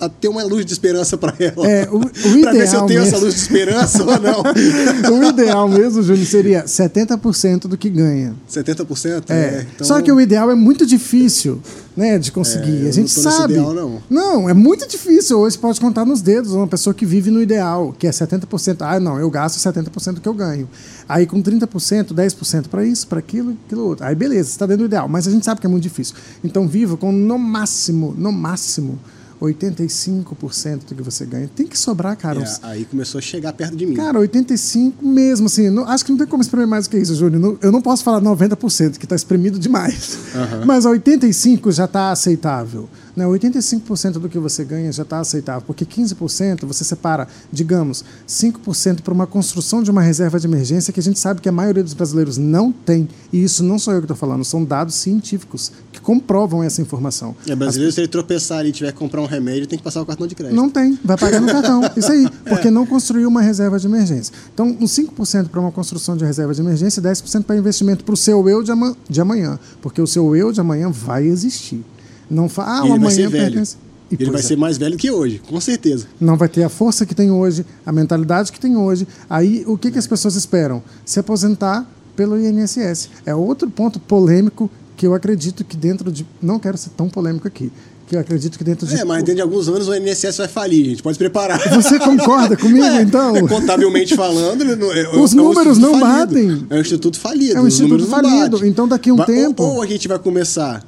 a 0.00 0.08
ter 0.08 0.28
uma 0.28 0.42
luz 0.44 0.64
de 0.66 0.72
esperança 0.72 1.16
para 1.16 1.34
ela. 1.38 1.66
É, 1.68 1.88
o- 1.90 1.96
o 1.98 2.00
pra 2.42 2.52
ver 2.52 2.68
se 2.68 2.76
eu 2.76 2.86
tenho 2.86 3.00
essa 3.00 3.12
mesmo- 3.12 3.24
luz 3.26 3.34
de 3.34 3.40
esperança 3.40 4.02
ou 4.02 4.18
não. 4.20 4.42
o 5.18 5.24
ideal 5.30 5.68
mesmo, 5.68 6.02
Júnior, 6.02 6.26
seria 6.26 6.64
70% 6.64 7.62
do 7.68 7.76
que 7.76 7.88
ganha. 7.90 8.34
70%? 8.50 9.24
É. 9.30 9.66
então- 9.74 9.86
Só 9.86 10.00
que 10.00 10.10
o 10.12 10.20
ideal 10.20 10.50
é 10.50 10.54
muito 10.54 10.84
difícil 10.86 11.60
né, 11.96 12.18
de 12.18 12.32
conseguir. 12.32 12.86
É, 12.86 12.88
a 12.88 12.92
gente 12.92 13.10
sabe. 13.10 13.54
ideal, 13.54 13.74
não. 13.74 14.02
Não, 14.08 14.48
é 14.48 14.54
muito 14.54 14.88
difícil. 14.88 15.38
Hoje 15.38 15.58
pode 15.58 15.78
contar 15.80 16.04
nos 16.04 16.22
dedos 16.22 16.52
uma 16.52 16.66
pessoa 16.66 16.94
que 16.94 17.04
vive 17.04 17.30
no 17.30 17.42
ideal, 17.42 17.94
que 17.98 18.06
é 18.06 18.10
70%. 18.10 18.76
Ah, 18.80 18.98
não, 18.98 19.18
eu 19.18 19.28
gasto 19.30 19.56
70% 19.58 20.14
do 20.14 20.20
que 20.20 20.28
eu 20.28 20.34
ganho. 20.34 20.68
Aí 21.08 21.26
com 21.26 21.42
30%, 21.42 22.14
10% 22.14 22.68
para 22.68 22.84
isso, 22.84 23.06
para 23.06 23.18
aquilo, 23.18 23.56
aquilo 23.66 23.84
outro. 23.86 24.06
Aí 24.06 24.14
beleza, 24.14 24.44
você 24.48 24.50
está 24.54 24.64
dentro 24.66 24.84
do 24.84 24.86
ideal. 24.86 25.06
Mas 25.08 25.26
a 25.26 25.30
gente 25.30 25.44
sabe 25.44 25.60
que 25.60 25.66
é 25.66 25.70
muito 25.70 25.82
difícil. 25.82 26.14
Então 26.42 26.66
viva 26.66 26.96
com 26.96 27.12
no 27.12 27.38
máximo, 27.38 28.14
no 28.16 28.32
máximo, 28.32 28.98
85% 29.42 30.86
do 30.88 30.94
que 30.94 31.02
você 31.02 31.24
ganha. 31.26 31.48
Tem 31.54 31.66
que 31.66 31.78
sobrar, 31.78 32.16
cara. 32.16 32.38
É, 32.38 32.42
uns 32.42 32.60
aí 32.62 32.84
começou 32.84 33.18
a 33.18 33.22
chegar 33.22 33.52
perto 33.52 33.76
de 33.76 33.86
mim. 33.86 33.94
Cara, 33.94 34.18
85 34.18 35.04
mesmo, 35.06 35.46
assim. 35.46 35.70
não- 35.70 35.84
acho 35.88 36.04
que 36.04 36.10
não 36.10 36.18
tem 36.18 36.26
como 36.26 36.42
espremer 36.42 36.66
mais 36.66 36.86
do 36.86 36.90
que 36.90 36.98
isso, 36.98 37.14
Júnior. 37.14 37.58
Eu 37.60 37.72
não 37.72 37.82
posso 37.82 38.02
falar 38.04 38.20
90%, 38.20 38.98
que 38.98 39.04
está 39.06 39.16
espremido 39.16 39.58
demais. 39.58 40.18
Aham. 40.34 40.64
Mas 40.66 40.84
85% 40.84 41.72
já 41.72 41.84
está 41.86 42.10
aceitável. 42.12 42.88
Né? 43.14 43.24
85% 43.26 44.12
do 44.12 44.28
que 44.28 44.38
você 44.38 44.64
ganha 44.64 44.90
já 44.90 45.02
está 45.02 45.20
aceitável, 45.20 45.62
porque 45.66 45.84
15% 45.84 46.64
você 46.64 46.82
separa, 46.82 47.28
digamos, 47.52 48.02
5% 48.26 49.02
para 49.02 49.12
uma 49.12 49.26
construção 49.26 49.82
de 49.82 49.90
uma 49.90 50.00
reserva 50.00 50.40
de 50.40 50.46
emergência 50.46 50.92
que 50.92 51.00
a 51.00 51.02
gente 51.02 51.18
sabe 51.18 51.40
que 51.40 51.48
a 51.48 51.52
maioria 51.52 51.82
dos 51.82 51.92
brasileiros 51.94 52.38
não 52.38 52.72
tem. 52.72 53.06
E 53.32 53.42
isso 53.42 53.62
não 53.62 53.78
sou 53.78 53.92
eu 53.92 54.00
que 54.00 54.04
estou 54.04 54.16
falando, 54.16 54.44
são 54.44 54.64
dados 54.64 54.94
científicos 54.94 55.70
que 55.92 56.00
comprovam 56.00 56.62
essa 56.62 56.80
informação. 56.80 57.36
É, 57.46 57.54
brasileiro, 57.54 57.92
se 57.92 58.00
ele 58.00 58.08
tropeçar 58.08 58.64
e 58.64 58.72
tiver 58.72 58.92
que 58.92 58.98
comprar 58.98 59.20
um 59.20 59.26
remédio, 59.26 59.66
tem 59.66 59.78
que 59.78 59.84
passar 59.84 60.00
o 60.00 60.06
cartão 60.06 60.26
de 60.26 60.34
crédito. 60.34 60.56
Não 60.56 60.70
tem, 60.70 60.98
vai 61.04 61.16
pagar 61.18 61.40
no 61.40 61.48
cartão. 61.48 61.82
Isso 61.96 62.10
aí, 62.10 62.28
porque 62.48 62.70
não 62.70 62.86
construiu 62.86 63.28
uma 63.28 63.42
reserva 63.42 63.78
de 63.78 63.86
emergência. 63.86 64.32
Então, 64.54 64.76
uns 64.80 64.90
5% 64.92 65.48
para 65.48 65.60
uma 65.60 65.70
construção 65.70 66.16
de 66.16 66.24
reserva 66.24 66.54
de 66.54 66.60
emergência 66.60 67.00
e 67.00 67.02
10% 67.02 67.44
para 67.44 67.56
investimento 67.56 68.04
para 68.04 68.14
o 68.14 68.16
seu 68.16 68.48
eu 68.48 68.62
de, 68.62 68.70
ama- 68.72 68.96
de 69.08 69.20
amanhã. 69.20 69.58
Porque 69.82 70.00
o 70.00 70.06
seu 70.06 70.34
eu 70.34 70.50
de 70.50 70.60
amanhã 70.60 70.90
vai 70.90 71.26
existir. 71.26 71.84
Não 72.32 72.48
fa 72.48 72.64
ah, 72.80 72.86
ele 72.86 72.98
vai 72.98 73.10
ser 73.10 73.22
amanhã 73.24 73.28
velho. 73.28 73.44
pertence. 73.52 73.76
E, 74.10 74.14
Ele 74.14 74.30
vai 74.30 74.40
é, 74.40 74.44
ser 74.44 74.56
mais 74.56 74.76
velho 74.76 74.96
que 74.98 75.10
hoje, 75.10 75.40
com 75.48 75.58
certeza. 75.60 76.06
Não 76.20 76.36
vai 76.36 76.46
ter 76.48 76.62
a 76.64 76.68
força 76.68 77.06
que 77.06 77.14
tem 77.14 77.30
hoje, 77.30 77.64
a 77.86 77.90
mentalidade 77.92 78.52
que 78.52 78.60
tem 78.60 78.76
hoje. 78.76 79.06
Aí, 79.28 79.64
o 79.66 79.78
que, 79.78 79.90
que 79.90 79.98
as 79.98 80.06
pessoas 80.06 80.34
esperam? 80.36 80.82
Se 81.04 81.18
aposentar 81.18 81.86
pelo 82.14 82.38
INSS. 82.38 83.08
É 83.24 83.34
outro 83.34 83.70
ponto 83.70 83.98
polêmico 83.98 84.70
que 84.98 85.06
eu 85.06 85.14
acredito 85.14 85.64
que 85.64 85.76
dentro 85.78 86.12
de. 86.12 86.26
Não 86.42 86.58
quero 86.58 86.76
ser 86.76 86.90
tão 86.90 87.08
polêmico 87.08 87.48
aqui. 87.48 87.72
Que 88.06 88.16
eu 88.16 88.20
acredito 88.20 88.58
que 88.58 88.64
dentro 88.64 88.86
de. 88.86 88.94
É, 88.96 89.02
mas 89.04 89.18
dentro 89.20 89.36
de 89.36 89.40
alguns 89.40 89.66
anos 89.68 89.88
o 89.88 89.94
INSS 89.94 90.36
vai 90.36 90.48
falir, 90.48 90.84
gente. 90.84 91.02
Pode 91.02 91.14
se 91.14 91.18
preparar. 91.18 91.58
Você 91.70 91.98
concorda 91.98 92.54
comigo, 92.54 92.84
É, 92.84 93.00
então? 93.00 93.34
é, 93.34 93.40
contabilmente 93.48 94.14
falando, 94.14 94.62
é, 94.92 95.16
Os 95.18 95.32
é 95.32 95.36
um 95.36 95.42
números 95.42 95.78
instituto 95.78 95.80
não 95.80 95.98
falido. 96.00 96.34
batem. 96.34 96.66
É 96.68 96.74
um 96.76 96.80
instituto 96.82 97.18
falido. 97.18 97.56
É 97.56 97.60
um 97.62 97.64
os 97.66 97.72
instituto 97.80 98.06
falido. 98.06 98.66
Então, 98.66 98.86
daqui 98.86 99.08
a 99.08 99.14
um 99.14 99.16
Vai- 99.16 99.26
ou- 99.26 99.34
tempo- 99.34 99.62
Ou, 99.62 99.80
a 99.82 99.86
gente 99.86 100.06
vai 100.06 100.18
começar 100.18 100.84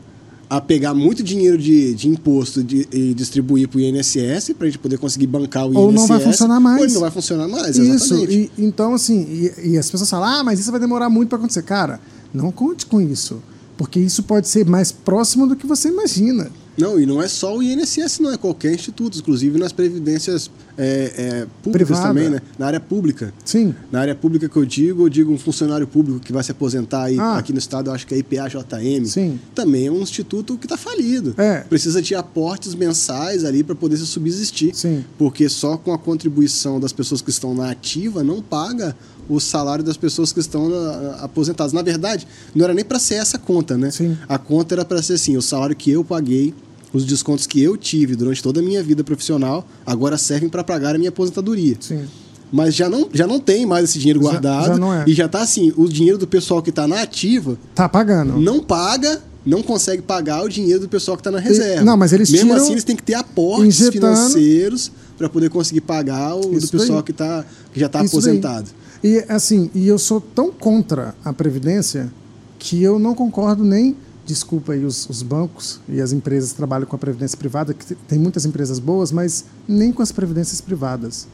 a 0.49 0.61
pegar 0.61 0.95
muito 0.95 1.23
dinheiro 1.23 1.57
de, 1.59 1.95
de 1.95 2.09
imposto 2.09 2.63
de- 2.63 2.87
e 2.93 3.15
distribuir 3.15 3.67
para 3.69 3.79
o 3.79 3.81
INSS 3.81 4.53
para 4.55 4.67
a 4.67 4.71
gente 4.71 4.79
poder 4.79 4.99
conseguir 4.99 5.27
bancar 5.27 5.67
o 5.67 5.71
INSS. 5.71 5.77
Ou 5.79 5.93
não 5.93 6.07
vai 6.07 6.21
funcionar 6.21 6.61
mais. 6.61 6.83
Ou 6.83 6.89
não 6.91 7.01
vai 7.01 7.11
funcionar 7.11 7.49
mais, 7.49 7.77
Isso, 7.79 8.15
exatamente. 8.15 8.51
e, 8.59 8.65
então 8.65 8.95
assim, 8.95 9.23
e, 9.31 9.71
e 9.73 9.79
as 9.79 9.91
pessoas 9.91 10.09
falam, 10.11 10.29
ah, 10.41 10.45
mas 10.45 10.61
isso 10.61 10.71
vai 10.71 10.79
demorar 10.81 11.09
muito 11.09 11.29
para 11.31 11.39
acontecer. 11.39 11.63
Cara, 11.63 12.01
não 12.33 12.53
conte 12.53 12.87
com 12.87 13.01
isso, 13.01 13.43
porque 13.77 13.99
isso 13.99 14.23
pode 14.23 14.49
ser 14.49 14.67
mais 14.67 14.93
próximo 14.93 15.47
do 15.47 15.57
que 15.57 15.67
você 15.67 15.89
imagina. 15.89 16.51
Não, 16.77 16.99
e 17.01 17.07
não 17.07 17.23
é 17.23 17.29
só 17.29 17.57
o 17.57 17.63
INSS, 17.63 18.19
não, 18.21 18.33
é 18.33 18.37
qualquer 18.37 18.75
instituto, 18.75 19.19
inclusive 19.19 19.59
nas 19.59 19.73
previdências 19.73 20.51
é, 20.77 21.13
é, 21.17 21.47
públicas 21.63 21.89
Privada. 21.99 22.09
também, 22.09 22.29
né? 22.31 22.41
Na 22.59 22.67
área 22.67 22.81
pública. 22.81 23.33
Sim, 23.45 23.73
Na 23.93 24.01
área 24.01 24.15
pública 24.15 24.49
que 24.49 24.57
eu 24.57 24.65
digo, 24.65 25.05
eu 25.05 25.09
digo 25.09 25.33
um 25.33 25.39
funcionário 25.39 25.87
público 25.87 26.19
que 26.19 26.33
vai 26.33 26.43
se 26.43 26.51
aposentar 26.51 27.05
aí, 27.05 27.19
Ah. 27.19 27.39
aqui 27.39 27.53
no 27.53 27.59
estado, 27.61 27.91
eu 27.91 27.95
acho 27.95 28.07
que 28.07 28.15
é 28.15 28.19
IPA-JM. 28.19 29.05
Sim. 29.07 29.39
Também 29.55 29.87
é 29.87 29.91
um 29.93 30.01
instituto 30.03 30.59
que 30.59 30.67
está 30.67 30.77
falido. 30.77 31.35
É. 31.39 31.61
Precisa 31.61 32.03
de 32.03 32.15
aportes 32.15 32.75
mensais 32.75 33.45
ali 33.45 33.63
para 33.63 33.75
poder 33.77 33.97
se 33.97 34.07
subsistir. 34.07 34.75
Sim. 34.75 35.05
Porque 35.17 35.49
só 35.49 35.77
com 35.77 35.93
a 35.93 35.99
contribuição 35.99 36.81
das 36.81 36.93
pessoas 36.93 37.21
que 37.23 37.31
estão 37.31 37.55
na 37.55 37.71
ativa 37.71 38.25
não 38.25 38.43
paga 38.43 38.97
o 39.29 39.41
salário 39.41 39.83
das 39.85 39.97
pessoas 39.97 40.33
que 40.33 40.41
estão 40.41 40.69
na- 40.69 41.19
aposentadas. 41.23 41.73
Na 41.73 41.81
verdade, 41.83 42.27
não 42.55 42.65
era 42.65 42.75
nem 42.75 42.85
para 42.85 42.99
ser 42.99 43.15
essa 43.15 43.39
conta, 43.39 43.79
né? 43.79 43.91
Sim. 43.91 44.19
A 44.29 44.37
conta 44.39 44.75
era 44.75 44.85
para 44.85 45.01
ser 45.03 45.15
assim, 45.15 45.37
o 45.37 45.41
salário 45.43 45.75
que 45.75 45.91
eu 45.91 46.05
paguei, 46.05 46.53
os 46.95 47.05
descontos 47.05 47.47
que 47.47 47.61
eu 47.63 47.77
tive 47.77 48.17
durante 48.17 48.43
toda 48.43 48.61
a 48.61 48.63
minha 48.63 48.83
vida 48.83 49.05
profissional, 49.05 49.67
agora 49.85 50.17
servem 50.17 50.49
para 50.49 50.65
pagar 50.65 50.95
a 50.95 50.99
minha 50.99 51.11
aposentadoria 51.11 51.77
sim. 51.81 52.05
mas 52.53 52.75
já 52.75 52.89
não, 52.89 53.09
já 53.13 53.27
não 53.27 53.39
tem 53.41 53.67
mais 53.67 53.91
esse 53.91 53.99
dinheiro 53.99 54.21
Já- 54.23 54.31
guardado. 54.31 54.67
já 54.69 54.77
não 54.79 54.95
é. 54.95 55.05
E 55.07 55.13
já 55.13 55.29
tá 55.29 55.43
assim, 55.43 55.73
o 55.77 55.89
dinheiro 55.89 56.17
do 56.19 56.27
pessoal 56.27 56.63
que 56.63 56.71
está 56.71 56.87
na 56.89 57.03
ativa 57.03 57.59
Tá 57.75 57.89
pagando. 57.89 58.39
não 58.39 58.61
paga 58.61 59.21
não 59.47 59.63
consegue 59.63 60.01
pagar 60.01 60.43
o 60.43 60.49
dinheiro 60.49 60.81
do 60.81 60.89
pessoal 60.89 61.19
que 61.19 61.21
está 61.21 61.31
na 61.31 61.39
reserva. 61.39 61.85
não, 61.85 61.99
mas 61.99 62.15
eles 62.15 62.31
Mesmo 62.31 62.55
assim, 62.55 62.73
eles 62.73 62.83
têm 62.85 62.97
que 62.97 63.03
ter 63.03 63.13
aportes 63.13 63.79
injetando- 63.79 64.17
financeiros 64.17 64.91
para 65.19 65.29
poder 65.29 65.51
conseguir 65.51 65.83
pagar 65.83 66.35
o 66.35 66.57
Isso 66.57 66.69
do 66.69 66.79
pessoal 66.79 66.99
daí. 67.01 67.03
que, 67.05 67.13
tá, 67.13 67.45
que 67.73 67.79
já 67.79 67.85
está 67.87 68.03
Isso 68.03 68.13
daí. 68.21 68.39
aposentado. 68.39 68.71
E 69.03 69.23
assim, 69.29 69.69
e 69.75 69.87
eu 69.87 69.99
sou 69.99 70.19
tão 70.19 70.51
contra 70.51 71.15
a 71.23 71.31
previdência 71.31 72.11
que 72.59 72.83
eu 72.83 72.99
não 72.99 73.15
concordo 73.15 73.63
nem 73.65 73.95
desculpa 74.25 74.73
aí 74.73 74.85
os, 74.85 75.09
os 75.09 75.23
bancos 75.23 75.81
e 75.89 76.01
as 76.01 76.13
empresas 76.13 76.51
que 76.51 76.57
trabalham 76.57 76.87
com 76.87 76.97
a 76.97 76.99
previdência 76.99 77.37
privada, 77.37 77.75
que 77.75 77.85
te- 77.85 77.95
tem 78.09 78.19
muitas 78.19 78.45
empresas 78.45 78.79
boas, 78.79 79.13
mas 79.13 79.45
nem 79.69 79.93
com 79.93 80.03
as 80.03 80.11
previdências 80.13 80.61
privadas. 80.61 81.27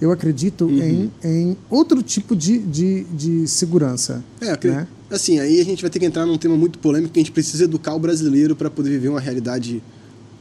Eu 0.00 0.10
acredito 0.10 0.64
Uhum. 0.66 0.80
em, 0.82 1.12
em 1.22 1.56
outro 1.70 2.02
tipo 2.02 2.34
de, 2.34 2.58
de, 2.58 3.04
de 3.04 3.46
segurança. 3.48 4.22
É, 4.40 4.50
acre- 4.50 4.70
né? 4.72 4.88
assim, 5.10 5.38
aí 5.38 5.60
a 5.60 5.64
gente 5.64 5.80
vai 5.82 5.90
ter 5.90 5.98
que 6.00 6.04
entrar 6.06 6.26
num 6.26 6.36
tema 6.36 6.56
muito 6.56 6.78
polêmico 6.80 7.12
que 7.14 7.20
a 7.20 7.22
gente 7.22 7.32
precisa 7.32 7.64
educar 7.64 7.94
o 7.94 7.98
brasileiro 8.00 8.56
para 8.56 8.68
poder 8.68 8.90
viver 8.90 9.08
uma 9.08 9.20
realidade, 9.20 9.82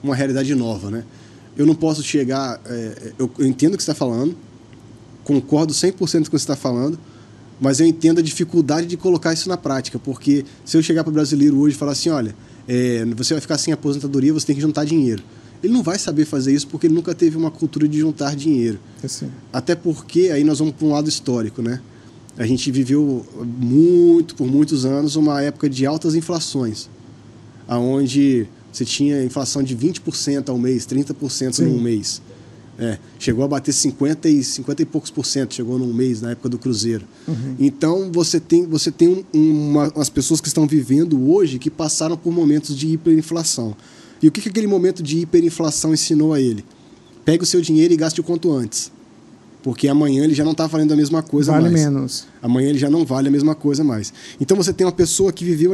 uma 0.03 0.15
realidade 0.15 0.53
nova, 0.55 0.89
né? 0.89 1.03
Eu 1.55 1.67
não 1.67 1.75
posso 1.75 2.01
chegar, 2.01 2.59
é, 2.65 3.13
eu, 3.19 3.29
eu 3.37 3.45
entendo 3.45 3.75
o 3.75 3.77
que 3.77 3.83
você 3.83 3.91
está 3.91 3.95
falando, 4.05 4.35
concordo 5.23 5.71
100% 5.73 5.93
com 5.97 6.03
o 6.03 6.05
que 6.23 6.29
você 6.31 6.35
está 6.37 6.55
falando, 6.55 6.97
mas 7.63 7.79
eu 7.79 7.87
entendo 7.87 8.19
a 8.19 8.21
dificuldade 8.21 8.85
de 8.85 8.97
colocar 8.97 9.31
isso 9.31 9.47
na 9.47 9.55
prática, 9.55 9.97
porque 9.97 10.43
se 10.65 10.75
eu 10.75 10.83
chegar 10.83 11.01
para 11.03 11.11
o 11.11 11.13
brasileiro 11.13 11.57
hoje 11.57 11.75
e 11.75 11.79
falar 11.79 11.93
assim, 11.93 12.09
olha, 12.09 12.35
é, 12.67 13.05
você 13.15 13.33
vai 13.33 13.39
ficar 13.39 13.57
sem 13.57 13.73
aposentadoria, 13.73 14.33
você 14.33 14.45
tem 14.45 14.55
que 14.55 14.61
juntar 14.61 14.83
dinheiro. 14.83 15.23
Ele 15.63 15.71
não 15.71 15.81
vai 15.81 15.97
saber 15.97 16.25
fazer 16.25 16.53
isso 16.53 16.67
porque 16.67 16.87
ele 16.87 16.93
nunca 16.93 17.15
teve 17.15 17.37
uma 17.37 17.49
cultura 17.49 17.87
de 17.87 17.97
juntar 17.97 18.35
dinheiro. 18.35 18.79
Assim, 19.01 19.29
Até 19.51 19.75
porque 19.75 20.29
aí 20.33 20.43
nós 20.43 20.59
vamos 20.59 20.73
para 20.73 20.85
um 20.85 20.91
lado 20.91 21.07
histórico, 21.07 21.61
né? 21.61 21.79
A 22.37 22.45
gente 22.45 22.69
viveu 22.69 23.25
muito, 23.57 24.35
por 24.35 24.45
muitos 24.45 24.83
anos, 24.83 25.15
uma 25.15 25.41
época 25.41 25.69
de 25.69 25.85
altas 25.85 26.15
inflações, 26.15 26.89
aonde 27.65 28.45
você 28.73 28.83
tinha 28.83 29.23
inflação 29.23 29.63
de 29.63 29.73
20% 29.73 30.49
ao 30.49 30.57
mês, 30.57 30.85
30% 30.85 31.53
Sim. 31.53 31.65
num 31.65 31.79
mês. 31.79 32.21
É, 32.77 32.97
chegou 33.19 33.45
a 33.45 33.47
bater 33.47 33.71
50 33.71 34.27
e, 34.29 34.43
50 34.43 34.81
e 34.81 34.85
poucos 34.85 35.11
por 35.11 35.25
cento, 35.25 35.53
chegou 35.53 35.77
num 35.77 35.93
mês, 35.93 36.21
na 36.21 36.31
época 36.31 36.49
do 36.49 36.57
Cruzeiro. 36.57 37.05
Então, 37.59 38.09
você 38.11 38.39
tem, 38.39 38.65
você 38.65 38.91
tem 38.91 39.07
um- 39.07 39.23
uma, 39.33 39.89
umas 39.95 40.09
pessoas 40.09 40.41
que 40.41 40.47
estão 40.47 40.65
vivendo 40.65 41.29
hoje 41.31 41.59
que 41.59 41.69
passaram 41.69 42.17
por 42.17 42.33
momentos 42.33 42.75
de 42.75 42.87
hiperinflação. 42.87 43.75
E 44.21 44.27
o 44.27 44.31
que, 44.31 44.41
que 44.41 44.49
aquele 44.49 44.67
momento 44.67 45.03
de 45.03 45.19
hiperinflação 45.19 45.93
ensinou 45.93 46.33
a 46.33 46.41
ele? 46.41 46.65
Pegue 47.23 47.43
o 47.43 47.45
seu 47.45 47.61
dinheiro 47.61 47.93
e 47.93 47.97
gaste 47.97 48.19
o 48.21 48.23
quanto 48.23 48.51
antes. 48.51 48.91
Porque 49.63 49.87
amanhã 49.87 50.25
ele 50.25 50.33
já 50.33 50.43
não 50.43 50.51
está 50.51 50.67
valendo 50.67 50.91
a 50.91 50.95
mesma 50.97 51.23
coisa 51.23 51.53
vale 51.53 51.69
mais. 51.69 51.73
menos. 51.85 52.27
Amanhã 52.41 52.69
ele 52.69 52.77
já 52.77 52.89
não 52.89 53.05
vale 53.05 53.29
a 53.29 53.31
mesma 53.31 53.55
coisa 53.55 53.81
mais. 53.81 54.13
Então 54.39 54.57
você 54.57 54.73
tem 54.73 54.85
uma 54.85 54.91
pessoa 54.91 55.31
que 55.31 55.45
viveu 55.45 55.71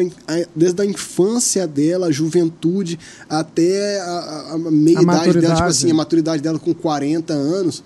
desde 0.56 0.80
a 0.82 0.86
infância 0.86 1.66
dela, 1.68 2.06
a 2.08 2.12
juventude, 2.12 3.00
até 3.28 4.00
a, 4.00 4.06
a- 4.06 4.52
a 4.54 4.58
meia 4.60 5.00
A 5.00 5.02
idade 5.02 5.34
dela, 5.42 5.56
tipo 5.56 5.68
assim, 5.68 5.90
a 5.90 5.94
maturidade 5.96 6.42
dela 6.44 6.60
com 6.60 6.72
40 6.72 7.34
anos, 7.34 7.84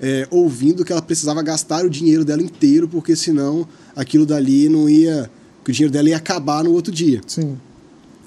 é, 0.00 0.26
ouvindo 0.30 0.84
que 0.86 0.90
ela 0.92 1.02
precisava 1.02 1.42
gastar 1.42 1.84
o 1.84 1.90
dinheiro 1.90 2.24
dela 2.24 2.42
inteiro, 2.42 2.88
porque 2.88 3.14
senão 3.14 3.68
aquilo 3.94 4.24
dali 4.24 4.68
não 4.70 4.88
ia. 4.88 5.30
que 5.62 5.70
o 5.70 5.72
dinheiro 5.74 5.92
dela 5.92 6.08
ia 6.08 6.16
acabar 6.16 6.64
no 6.64 6.72
outro 6.72 6.90
dia. 6.92 7.20
Sim. 7.26 7.56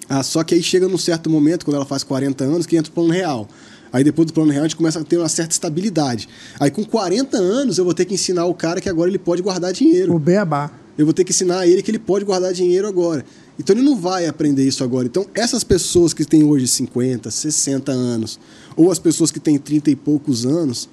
Ah, 0.08 0.22
só 0.22 0.44
que 0.44 0.54
aí 0.54 0.62
chega 0.62 0.88
num 0.88 0.98
certo 1.00 1.30
momento, 1.30 1.66
quando 1.66 1.76
ela 1.78 1.86
faz 1.86 2.04
40 2.04 2.44
anos, 2.44 2.66
que 2.68 2.78
entra 2.78 2.92
o 2.92 2.94
plano 2.94 3.10
real. 3.10 3.50
Aí 3.96 4.04
depois 4.04 4.26
do 4.26 4.34
plano 4.34 4.52
real 4.52 4.66
a 4.66 4.68
gente 4.68 4.76
começa 4.76 5.00
a 5.00 5.06
ter 5.06 5.18
uma 5.18 5.30
certa 5.30 5.54
estabilidade. 5.54 6.28
Aí 6.60 6.70
com 6.70 6.84
40 6.84 7.38
anos 7.38 7.78
eu 7.78 7.86
vou 7.86 7.94
ter 7.94 8.04
que 8.04 8.14
ensinar 8.14 8.46
o 8.46 8.54
cara 8.54 8.82
que 8.82 8.90
agora 8.90 9.10
ele 9.10 9.18
pode 9.18 9.42
guardar 9.42 9.72
dinheiro. 9.72 10.14
O 10.14 10.20
beabá. 10.20 10.70
Eu 10.98 11.06
vou 11.06 11.14
ter 11.14 11.24
que 11.24 11.32
ensinar 11.32 11.60
a 11.60 11.68
ele 11.68 11.82
que 11.82 11.92
ele 11.92 12.00
pode 12.00 12.26
guardar 12.26 12.52
dinheiro 12.52 12.90
agora. 12.90 13.24
Então 13.58 13.74
ele 13.74 13.86
não 13.86 13.96
vai 13.96 14.28
aprender 14.28 14.68
isso 14.68 14.84
agora. 14.84 15.08
Então 15.08 15.26
essas 15.34 15.64
pessoas 15.64 16.14
que 16.14 16.26
têm 16.26 16.44
hoje 16.44 16.68
50, 16.68 17.32
60 17.32 17.90
anos, 17.94 18.38
ou 18.76 18.92
as 18.92 19.00
pessoas 19.00 19.32
que 19.32 19.40
têm 19.40 19.58
30 19.58 19.92
e 19.92 19.96
poucos 19.96 20.46
anos, 20.46 20.90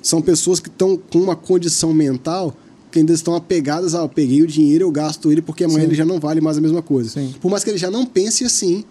são 0.00 0.22
pessoas 0.22 0.58
que 0.58 0.70
estão 0.70 0.96
com 0.96 1.18
uma 1.18 1.36
condição 1.36 1.92
mental 1.92 2.56
que 2.90 3.00
ainda 3.00 3.12
estão 3.12 3.34
apegadas 3.34 3.94
ao 3.94 4.08
peguei 4.08 4.40
o 4.40 4.46
dinheiro, 4.46 4.84
eu 4.84 4.90
gasto 4.90 5.30
ele 5.30 5.42
porque 5.42 5.64
amanhã 5.64 5.80
Sim. 5.80 5.88
ele 5.88 5.94
já 5.94 6.06
não 6.06 6.18
vale 6.18 6.40
mais 6.40 6.56
a 6.56 6.62
mesma 6.62 6.80
coisa. 6.80 7.10
Sim. 7.10 7.34
Por 7.38 7.50
mais 7.50 7.62
que 7.62 7.68
ele 7.68 7.76
já 7.76 7.90
não 7.90 8.06
pense 8.06 8.44
assim, 8.44 8.82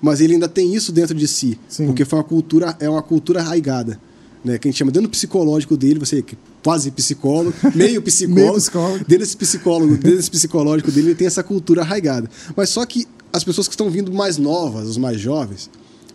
mas 0.00 0.20
ele 0.20 0.34
ainda 0.34 0.48
tem 0.48 0.74
isso 0.74 0.92
dentro 0.92 1.14
de 1.14 1.26
si, 1.26 1.58
Sim. 1.68 1.86
porque 1.86 2.04
foi 2.04 2.18
uma 2.18 2.24
cultura, 2.24 2.76
é 2.80 2.88
uma 2.88 3.02
cultura 3.02 3.40
arraigada, 3.40 4.00
né? 4.44 4.58
Que 4.58 4.68
a 4.68 4.70
gente 4.70 4.78
chama 4.78 4.90
dentro 4.90 5.08
do 5.08 5.10
psicológico 5.10 5.76
dele, 5.76 5.98
você 5.98 6.24
quase 6.62 6.90
psicólogo, 6.90 7.54
meio 7.74 8.02
psicólogo, 8.02 8.40
Meio 8.40 8.54
psicólogo. 8.54 8.98
dentro 8.98 9.18
desse 9.18 9.36
psicólogo, 9.36 9.92
dentro 9.94 10.16
desse 10.16 10.30
psicológico 10.30 10.90
dele, 10.90 11.08
ele 11.08 11.14
tem 11.14 11.26
essa 11.26 11.42
cultura 11.42 11.82
arraigada. 11.82 12.28
Mas 12.56 12.70
só 12.70 12.84
que 12.84 13.06
as 13.32 13.44
pessoas 13.44 13.68
que 13.68 13.74
estão 13.74 13.90
vindo 13.90 14.12
mais 14.12 14.36
novas, 14.38 14.88
os 14.88 14.96
mais 14.98 15.20
jovens, 15.20 15.70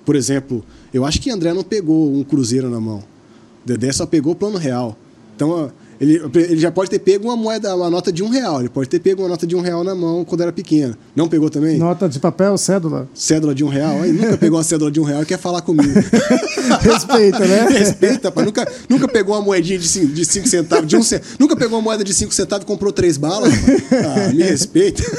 por 0.05 0.15
exemplo, 0.15 0.63
eu 0.93 1.05
acho 1.05 1.21
que 1.21 1.29
André 1.29 1.53
não 1.53 1.63
pegou 1.63 2.13
um 2.15 2.23
cruzeiro 2.23 2.69
na 2.69 2.79
mão. 2.79 3.03
Dedé 3.65 3.91
só 3.91 4.05
pegou 4.05 4.33
o 4.33 4.35
plano 4.35 4.57
real. 4.57 4.97
Então, 5.35 5.71
ele, 6.01 6.19
ele 6.35 6.57
já 6.59 6.71
pode 6.71 6.89
ter 6.89 6.97
pego 6.99 7.25
uma 7.27 7.35
moeda, 7.37 7.75
uma 7.75 7.89
nota 7.89 8.11
de 8.11 8.23
um 8.23 8.29
real. 8.29 8.59
Ele 8.59 8.69
pode 8.69 8.89
ter 8.89 8.99
pego 8.99 9.21
uma 9.21 9.29
nota 9.29 9.45
de 9.45 9.55
um 9.55 9.61
real 9.61 9.83
na 9.83 9.93
mão 9.93 10.25
quando 10.25 10.41
era 10.41 10.51
pequeno. 10.51 10.97
Não 11.15 11.27
pegou 11.29 11.49
também? 11.49 11.77
Nota 11.77 12.09
de 12.09 12.19
papel, 12.19 12.57
cédula. 12.57 13.07
Cédula 13.13 13.53
de 13.53 13.63
um 13.63 13.67
real? 13.67 14.01
Aí 14.01 14.11
nunca 14.11 14.35
pegou 14.37 14.57
uma 14.57 14.63
cédula 14.63 14.89
de 14.91 14.99
um 14.99 15.03
real 15.03 15.21
e 15.21 15.25
quer 15.27 15.37
falar 15.37 15.61
comigo. 15.61 15.93
Respeita, 16.81 17.39
né? 17.39 17.67
Respeita, 17.69 18.31
pai. 18.31 18.45
Nunca, 18.45 18.67
nunca 18.89 19.07
pegou 19.07 19.35
uma 19.35 19.41
moedinha 19.41 19.77
de 19.77 19.87
cinco, 19.87 20.07
de 20.13 20.25
cinco 20.25 20.47
centavos, 20.47 20.87
de 20.87 20.95
um 20.97 21.03
cen- 21.03 21.21
Nunca 21.39 21.55
pegou 21.55 21.77
uma 21.77 21.83
moeda 21.83 22.03
de 22.03 22.13
cinco 22.13 22.33
centavos 22.33 22.63
e 22.63 22.67
comprou 22.67 22.91
três 22.91 23.17
balas? 23.17 23.53
Ah, 23.93 24.33
me 24.33 24.43
respeita. 24.43 25.03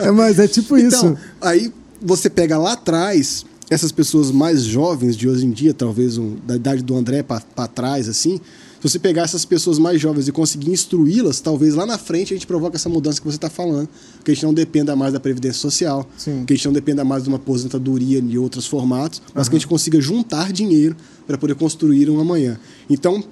É, 0.00 0.10
mas 0.10 0.38
é 0.38 0.46
tipo 0.48 0.76
Então, 0.78 1.12
isso. 1.12 1.16
aí 1.40 1.72
você 2.02 2.28
pega 2.30 2.56
lá 2.58 2.72
atrás, 2.72 3.44
essas 3.68 3.92
pessoas 3.92 4.30
mais 4.30 4.62
jovens 4.62 5.16
de 5.16 5.28
hoje 5.28 5.44
em 5.46 5.50
dia, 5.50 5.74
talvez 5.74 6.16
um, 6.18 6.36
da 6.46 6.56
idade 6.56 6.82
do 6.82 6.96
André 6.96 7.22
para 7.22 7.40
trás, 7.68 8.08
assim, 8.08 8.40
se 8.80 8.88
você 8.88 8.98
pegar 8.98 9.22
essas 9.22 9.44
pessoas 9.44 9.78
mais 9.78 10.00
jovens 10.00 10.26
e 10.26 10.32
conseguir 10.32 10.70
instruí-las, 10.70 11.38
talvez 11.38 11.74
lá 11.74 11.84
na 11.84 11.98
frente 11.98 12.32
a 12.32 12.36
gente 12.36 12.46
provoque 12.46 12.76
essa 12.76 12.88
mudança 12.88 13.20
que 13.20 13.26
você 13.26 13.36
está 13.36 13.50
falando, 13.50 13.86
que 14.24 14.30
a 14.30 14.34
gente 14.34 14.44
não 14.44 14.54
dependa 14.54 14.96
mais 14.96 15.12
da 15.12 15.20
Previdência 15.20 15.60
Social, 15.60 16.08
Sim. 16.16 16.44
que 16.46 16.54
a 16.54 16.56
gente 16.56 16.64
não 16.64 16.72
dependa 16.72 17.04
mais 17.04 17.22
de 17.22 17.28
uma 17.28 17.36
aposentadoria 17.36 18.22
de 18.22 18.38
outros 18.38 18.66
formatos, 18.66 19.20
mas 19.34 19.50
que 19.50 19.56
a 19.56 19.58
gente 19.58 19.68
consiga 19.68 20.00
juntar 20.00 20.50
dinheiro 20.50 20.96
para 21.26 21.36
poder 21.36 21.56
construir 21.56 22.08
um 22.08 22.18
amanhã. 22.20 22.58
Então, 22.88 23.22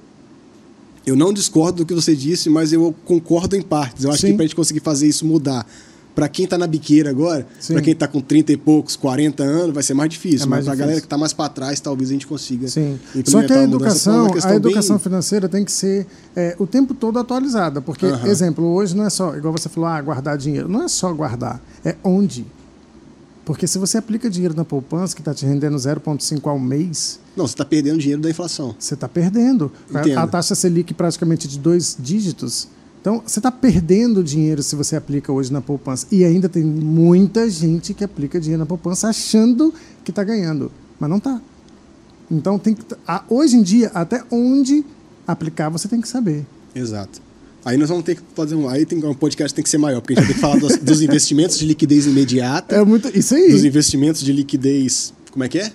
eu 1.06 1.16
não 1.16 1.32
discordo 1.32 1.78
do 1.78 1.86
que 1.86 1.94
você 1.94 2.14
disse, 2.14 2.50
mas 2.50 2.70
eu 2.70 2.94
concordo 3.06 3.56
em 3.56 3.62
partes. 3.62 4.04
Eu 4.04 4.10
acho 4.10 4.20
Sim. 4.20 4.28
que 4.28 4.34
para 4.34 4.44
a 4.44 4.46
gente 4.46 4.56
conseguir 4.56 4.80
fazer 4.80 5.08
isso 5.08 5.24
mudar, 5.24 5.66
para 6.18 6.28
quem 6.28 6.46
está 6.46 6.58
na 6.58 6.66
biqueira 6.66 7.10
agora, 7.10 7.46
para 7.68 7.80
quem 7.80 7.92
está 7.92 8.08
com 8.08 8.20
30 8.20 8.50
e 8.52 8.56
poucos, 8.56 8.96
40 8.96 9.40
anos, 9.44 9.72
vai 9.72 9.84
ser 9.84 9.94
mais 9.94 10.10
difícil. 10.10 10.46
É 10.46 10.48
mais 10.48 10.64
mas 10.64 10.64
para 10.64 10.72
a 10.72 10.76
galera 10.76 11.00
que 11.00 11.06
está 11.06 11.16
mais 11.16 11.32
para 11.32 11.48
trás, 11.48 11.78
talvez 11.78 12.10
a 12.10 12.12
gente 12.12 12.26
consiga. 12.26 12.66
Sim. 12.66 12.98
Só 13.24 13.40
que 13.44 13.52
a 13.52 13.62
educação, 13.62 14.26
a 14.42 14.54
educação 14.56 14.96
bem- 14.96 15.02
financeira 15.04 15.48
tem 15.48 15.64
que 15.64 15.70
ser 15.70 16.08
é, 16.34 16.56
o 16.58 16.66
tempo 16.66 16.92
todo 16.92 17.20
atualizada. 17.20 17.80
Porque, 17.80 18.06
Aham. 18.06 18.26
exemplo, 18.26 18.64
hoje 18.64 18.96
não 18.96 19.04
é 19.04 19.10
só, 19.10 19.36
igual 19.36 19.52
você 19.52 19.68
falou, 19.68 19.88
ah, 19.88 20.02
guardar 20.02 20.36
dinheiro. 20.36 20.68
Não 20.68 20.82
é 20.82 20.88
só 20.88 21.12
guardar, 21.12 21.62
é 21.84 21.94
onde. 22.02 22.44
Porque 23.44 23.68
se 23.68 23.78
você 23.78 23.96
aplica 23.96 24.28
dinheiro 24.28 24.54
na 24.56 24.64
poupança, 24.64 25.14
que 25.14 25.20
está 25.20 25.32
te 25.32 25.46
rendendo 25.46 25.76
0,5 25.78 26.50
ao 26.50 26.58
mês, 26.58 27.20
Não, 27.36 27.46
você 27.46 27.54
está 27.54 27.64
perdendo 27.64 27.98
dinheiro 27.98 28.20
da 28.20 28.28
inflação. 28.28 28.74
você 28.76 28.94
está 28.94 29.08
perdendo. 29.08 29.70
Entendo. 29.88 30.18
A 30.18 30.26
taxa 30.26 30.56
Selic 30.56 30.92
praticamente 30.94 31.46
de 31.46 31.60
dois 31.60 31.96
dígitos. 31.98 32.66
Então, 33.00 33.22
você 33.24 33.38
está 33.38 33.50
perdendo 33.50 34.22
dinheiro 34.24 34.62
se 34.62 34.74
você 34.74 34.96
aplica 34.96 35.32
hoje 35.32 35.52
na 35.52 35.60
poupança. 35.60 36.06
E 36.10 36.24
ainda 36.24 36.48
tem 36.48 36.64
muita 36.64 37.48
gente 37.48 37.94
que 37.94 38.02
aplica 38.04 38.40
dinheiro 38.40 38.60
na 38.60 38.66
poupança 38.66 39.08
achando 39.08 39.72
que 40.04 40.10
está 40.10 40.24
ganhando, 40.24 40.70
mas 40.98 41.08
não 41.08 41.18
está. 41.18 41.40
Então, 42.30 42.58
tem 42.58 42.74
que, 42.74 42.82
hoje 43.28 43.56
em 43.56 43.62
dia, 43.62 43.90
até 43.94 44.22
onde 44.30 44.84
aplicar, 45.26 45.68
você 45.68 45.88
tem 45.88 46.00
que 46.00 46.08
saber. 46.08 46.44
Exato. 46.74 47.20
Aí 47.64 47.76
nós 47.76 47.88
vamos 47.88 48.04
ter 48.04 48.16
que 48.16 48.22
fazer 48.34 48.54
um. 48.54 48.68
Aí 48.68 48.86
tem 48.86 49.02
um 49.04 49.14
podcast 49.14 49.52
que 49.52 49.56
tem 49.56 49.62
que 49.62 49.68
ser 49.68 49.78
maior, 49.78 50.00
porque 50.00 50.14
a 50.14 50.16
gente 50.16 50.24
vai 50.24 50.34
ter 50.34 50.34
que 50.34 50.40
falar 50.40 50.58
dos, 50.58 50.78
dos 50.82 51.02
investimentos 51.02 51.58
de 51.58 51.66
liquidez 51.66 52.06
imediata, 52.06 52.76
É 52.76 52.84
muito. 52.84 53.08
Isso 53.16 53.34
aí. 53.34 53.50
dos 53.50 53.64
investimentos 53.64 54.20
de 54.22 54.32
liquidez. 54.32 55.12
Como 55.30 55.44
é 55.44 55.48
que 55.48 55.58
é? 55.58 55.72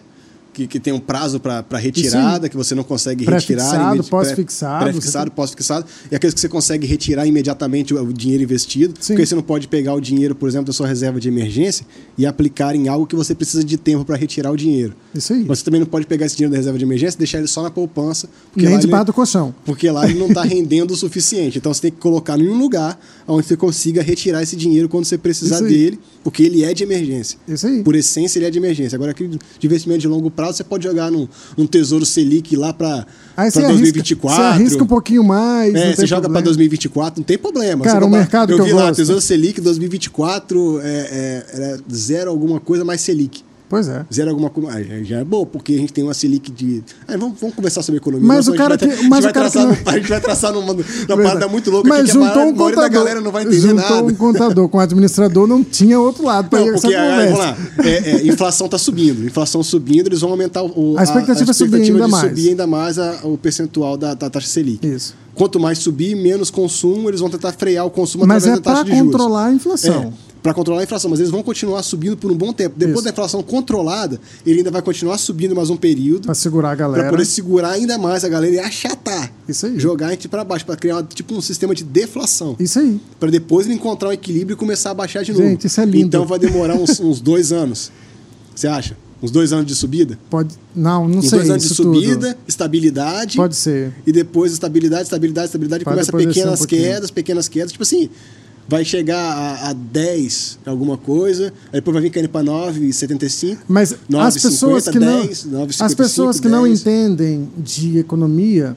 Que, 0.53 0.67
que 0.67 0.79
tem 0.79 0.93
um 0.93 0.99
prazo 0.99 1.39
para 1.39 1.65
retirada, 1.79 2.47
que 2.47 2.55
você 2.55 2.75
não 2.75 2.83
consegue 2.83 3.25
retirar. 3.25 3.97
Pós-fixado, 4.09 4.83
Pré-fixado, 4.83 5.25
você 5.31 5.35
pós-fixado. 5.35 5.85
E 6.11 6.15
aqueles 6.15 6.33
que 6.33 6.39
você 6.39 6.47
consegue 6.47 6.85
retirar 6.85 7.25
imediatamente 7.25 7.93
o, 7.93 8.01
o 8.01 8.13
dinheiro 8.13 8.43
investido. 8.43 8.93
Sim. 8.99 9.13
Porque 9.13 9.25
você 9.25 9.33
não 9.35 9.41
pode 9.41 9.67
pegar 9.67 9.93
o 9.95 9.99
dinheiro, 9.99 10.35
por 10.35 10.47
exemplo, 10.47 10.67
da 10.67 10.73
sua 10.73 10.87
reserva 10.87 11.19
de 11.19 11.27
emergência 11.27 11.85
e 12.17 12.25
aplicar 12.25 12.75
em 12.75 12.87
algo 12.87 13.07
que 13.07 13.15
você 13.15 13.33
precisa 13.33 13.63
de 13.63 13.77
tempo 13.77 14.05
para 14.05 14.15
retirar 14.15 14.51
o 14.51 14.55
dinheiro. 14.57 14.93
Isso 15.15 15.33
aí. 15.33 15.43
Você 15.43 15.63
também 15.63 15.79
não 15.79 15.87
pode 15.87 16.05
pegar 16.05 16.25
esse 16.27 16.35
dinheiro 16.35 16.51
da 16.51 16.57
reserva 16.57 16.77
de 16.77 16.85
emergência 16.85 17.15
e 17.15 17.19
deixar 17.19 17.39
ele 17.39 17.47
só 17.47 17.63
na 17.63 17.71
poupança. 17.71 18.29
porque 18.51 18.67
Nem 18.67 18.77
debaixo 18.77 19.05
do 19.05 19.13
colchão. 19.13 19.53
porque 19.65 19.89
lá 19.89 20.07
ele 20.07 20.19
não 20.19 20.27
está 20.27 20.43
rendendo 20.45 20.91
o 20.91 20.95
suficiente. 20.95 21.57
Então 21.57 21.73
você 21.73 21.81
tem 21.81 21.91
que 21.91 21.97
colocar 21.97 22.39
em 22.39 22.47
um 22.47 22.57
lugar 22.57 22.99
onde 23.27 23.47
você 23.47 23.57
consiga 23.57 24.01
retirar 24.03 24.43
esse 24.43 24.55
dinheiro 24.55 24.87
quando 24.87 25.05
você 25.05 25.17
precisar 25.17 25.61
dele, 25.61 25.99
porque 26.23 26.43
ele 26.43 26.63
é 26.63 26.73
de 26.73 26.83
emergência. 26.83 27.39
Isso 27.47 27.65
aí. 27.65 27.81
Por 27.83 27.95
essência, 27.95 28.37
ele 28.37 28.45
é 28.45 28.51
de 28.51 28.57
emergência. 28.57 28.95
Agora, 28.95 29.11
aquele 29.11 29.29
de 29.59 29.65
investimento 29.65 30.01
de 30.01 30.07
longo 30.07 30.29
prazo, 30.29 30.42
prazo, 30.43 30.57
você 30.57 30.63
pode 30.63 30.83
jogar 30.83 31.09
num, 31.09 31.27
num 31.57 31.65
Tesouro 31.65 32.05
Selic 32.05 32.55
lá 32.55 32.73
para 32.73 33.05
Aí 33.35 33.49
você 33.49 33.61
2024. 33.61 34.41
Arrisca, 34.41 34.55
você 34.55 34.61
arrisca 34.61 34.83
um 34.83 34.87
pouquinho 34.87 35.23
mais. 35.23 35.73
É, 35.73 35.95
você 35.95 36.05
joga 36.05 36.29
para 36.29 36.41
2024, 36.41 37.19
não 37.19 37.25
tem 37.25 37.37
problema. 37.37 37.83
Cara, 37.83 38.05
o 38.05 38.09
mercado 38.09 38.51
eu 38.51 38.57
que 38.57 38.61
eu 38.61 38.65
vi 38.65 38.73
lá, 38.73 38.87
gosto. 38.87 38.97
Tesouro 38.97 39.21
Selic 39.21 39.61
2024 39.61 40.81
é, 40.81 40.87
é, 40.87 41.45
era 41.53 41.79
zero 41.91 42.29
alguma 42.29 42.59
coisa 42.59 42.83
mais 42.83 43.01
Selic. 43.01 43.43
Pois 43.73 43.87
é. 43.87 44.05
Zero 44.13 44.29
alguma 44.29 44.51
coisa. 44.51 45.03
Já 45.03 45.17
é 45.17 45.23
bom, 45.23 45.47
porque 45.47 45.73
a 45.73 45.77
gente 45.77 45.91
tem 45.91 46.03
uma 46.03 46.13
Selic 46.13 46.51
de. 46.51 46.83
Ah, 47.07 47.17
vamos, 47.17 47.39
vamos 47.39 47.55
conversar 47.55 47.81
sobre 47.81 47.97
economia. 47.97 48.27
Mas 48.27 48.45
Nossa, 48.45 48.51
o 48.51 48.55
cara 48.55 48.75
a 48.75 48.77
gente 48.77 48.87
vai, 48.89 48.97
que- 48.99 49.09
mas 49.09 49.25
a 49.25 49.29
o 49.29 49.33
cara 49.33 49.49
que 49.49 49.57
A 49.57 49.93
gente 49.97 50.09
vai 50.09 50.21
traçar 50.21 50.53
numa, 50.53 50.73
numa 50.73 50.83
Verdade. 50.83 51.23
parada 51.23 51.47
muito 51.47 51.71
louca 51.71 51.89
Mas 51.89 52.01
a 52.01 52.13
juntou 52.13 52.21
maior- 52.21 52.37
um 52.37 52.49
a 52.49 52.51
da 52.51 52.57
contador, 52.57 52.89
galera 52.91 53.19
não 53.21 53.31
vai 53.31 53.41
entender 53.43 53.59
juntou 53.61 53.75
nada. 53.89 54.03
um 54.03 54.13
contador 54.13 54.69
com 54.69 54.77
um 54.77 54.81
administrador, 54.81 55.47
não 55.47 55.63
tinha 55.63 55.99
outro 55.99 56.23
lado 56.23 56.49
para 56.49 56.61
ir 56.61 56.67
Não, 56.67 56.73
essa 56.75 56.81
porque, 56.81 56.95
ah, 56.95 57.15
vamos 57.15 57.31
conversa. 57.39 57.57
lá, 57.81 57.87
é, 57.89 58.11
é, 58.11 58.27
inflação 58.27 58.65
está 58.65 58.77
subindo. 58.77 59.25
Inflação 59.25 59.63
subindo, 59.63 60.07
eles 60.07 60.21
vão 60.21 60.29
aumentar 60.29 60.61
o, 60.63 60.95
A 60.95 61.03
expectativa 61.03 61.49
é 61.49 61.53
subir 61.53 61.81
ainda 61.81 62.05
de 62.05 62.11
mais. 62.11 62.29
subir 62.29 62.49
ainda 62.49 62.67
mais 62.67 62.99
a- 62.99 63.21
o 63.23 63.37
percentual 63.39 63.97
da, 63.97 64.13
da 64.13 64.29
taxa 64.29 64.47
Selic. 64.49 64.85
Isso. 64.87 65.15
Quanto 65.33 65.59
mais 65.59 65.79
subir, 65.79 66.15
menos 66.15 66.51
consumo, 66.51 67.09
eles 67.09 67.19
vão 67.19 67.29
tentar 67.29 67.51
frear 67.53 67.87
o 67.87 67.89
consumo 67.89 68.23
Mas 68.27 68.43
através 68.43 68.59
é 68.59 68.61
da 68.61 68.63
taxa 68.71 68.83
para 68.85 68.91
de 68.93 68.99
juros. 68.99 69.11
controlar 69.13 69.45
a 69.47 69.51
inflação. 69.51 70.13
É, 70.29 70.32
para 70.43 70.53
controlar 70.53 70.81
a 70.81 70.83
inflação, 70.83 71.09
mas 71.09 71.21
eles 71.21 71.31
vão 71.31 71.41
continuar 71.41 71.81
subindo 71.81 72.17
por 72.17 72.29
um 72.29 72.35
bom 72.35 72.51
tempo. 72.51 72.75
Depois 72.77 72.97
Isso. 72.97 73.03
da 73.05 73.11
inflação 73.11 73.41
controlada, 73.41 74.19
ele 74.45 74.57
ainda 74.59 74.69
vai 74.69 74.81
continuar 74.81 75.17
subindo 75.17 75.55
mais 75.55 75.69
um 75.69 75.77
período 75.77 76.25
Para 76.25 76.35
segurar 76.35 76.73
a 76.73 76.75
para 76.75 76.85
galera. 76.85 77.09
poder 77.09 77.25
segurar 77.25 77.69
ainda 77.71 77.97
mais 77.97 78.25
a 78.25 78.29
galera 78.29 78.53
e 78.53 78.59
achatar. 78.59 79.31
Isso 79.47 79.65
aí. 79.65 79.79
Jogar 79.79 80.07
a 80.07 80.11
gente 80.11 80.27
para 80.27 80.43
baixo, 80.43 80.65
para 80.65 80.75
criar 80.75 81.01
tipo 81.03 81.33
um 81.33 81.41
sistema 81.41 81.73
de 81.73 81.85
deflação. 81.85 82.57
Isso 82.59 82.77
aí. 82.77 82.99
Para 83.19 83.31
depois 83.31 83.65
ele 83.65 83.75
encontrar 83.75 84.09
um 84.09 84.11
equilíbrio 84.11 84.55
e 84.55 84.57
começar 84.57 84.91
a 84.91 84.93
baixar 84.93 85.23
de 85.23 85.31
novo. 85.31 85.45
Gente, 85.47 85.65
isso 85.67 85.79
é 85.79 85.85
lindo. 85.85 86.07
Então 86.07 86.25
vai 86.25 86.37
demorar 86.37 86.75
uns, 86.75 86.99
uns 86.99 87.21
dois 87.21 87.53
anos. 87.53 87.89
Você 88.53 88.67
acha? 88.67 88.97
Uns 89.21 89.31
dois 89.31 89.53
anos 89.53 89.65
de 89.65 89.73
subida? 89.75 90.19
Pode. 90.29 90.53
Não, 90.75 91.07
não 91.07 91.19
Uns 91.19 91.29
sei. 91.29 91.39
dois 91.39 91.49
anos 91.49 91.63
de 91.63 91.73
subida, 91.73 92.33
tudo. 92.33 92.37
estabilidade. 92.45 93.37
Pode 93.37 93.55
ser. 93.55 93.93
E 94.05 94.11
depois 94.11 94.51
estabilidade, 94.51 95.03
estabilidade, 95.03 95.45
estabilidade. 95.45 95.85
Pra 95.85 95.93
Começa 95.93 96.11
pequenas 96.11 96.61
um 96.61 96.65
quedas, 96.65 97.09
pequenas 97.09 97.47
quedas. 97.47 97.71
Tipo 97.71 97.83
assim, 97.83 98.09
vai 98.67 98.85
chegar 98.85 99.17
a, 99.19 99.69
a 99.69 99.73
10 99.73 100.59
alguma 100.65 100.97
coisa, 100.97 101.47
aí 101.67 101.73
depois 101.79 101.93
vai 101.93 102.01
vir 102.03 102.09
caindo 102.09 102.29
para 102.29 102.45
9,75. 102.45 103.57
Mas 103.67 103.93
9,50, 104.09 104.25
as 104.25 104.33
pessoas 104.41 104.87
que 104.87 104.99
não, 104.99 105.25
10, 105.25 105.47
9,55, 105.47 105.85
as 105.85 105.93
pessoas 105.93 106.39
que 106.39 106.47
não 106.47 106.63
10. 106.63 106.79
entendem 106.81 107.49
de 107.57 107.97
economia, 107.99 108.75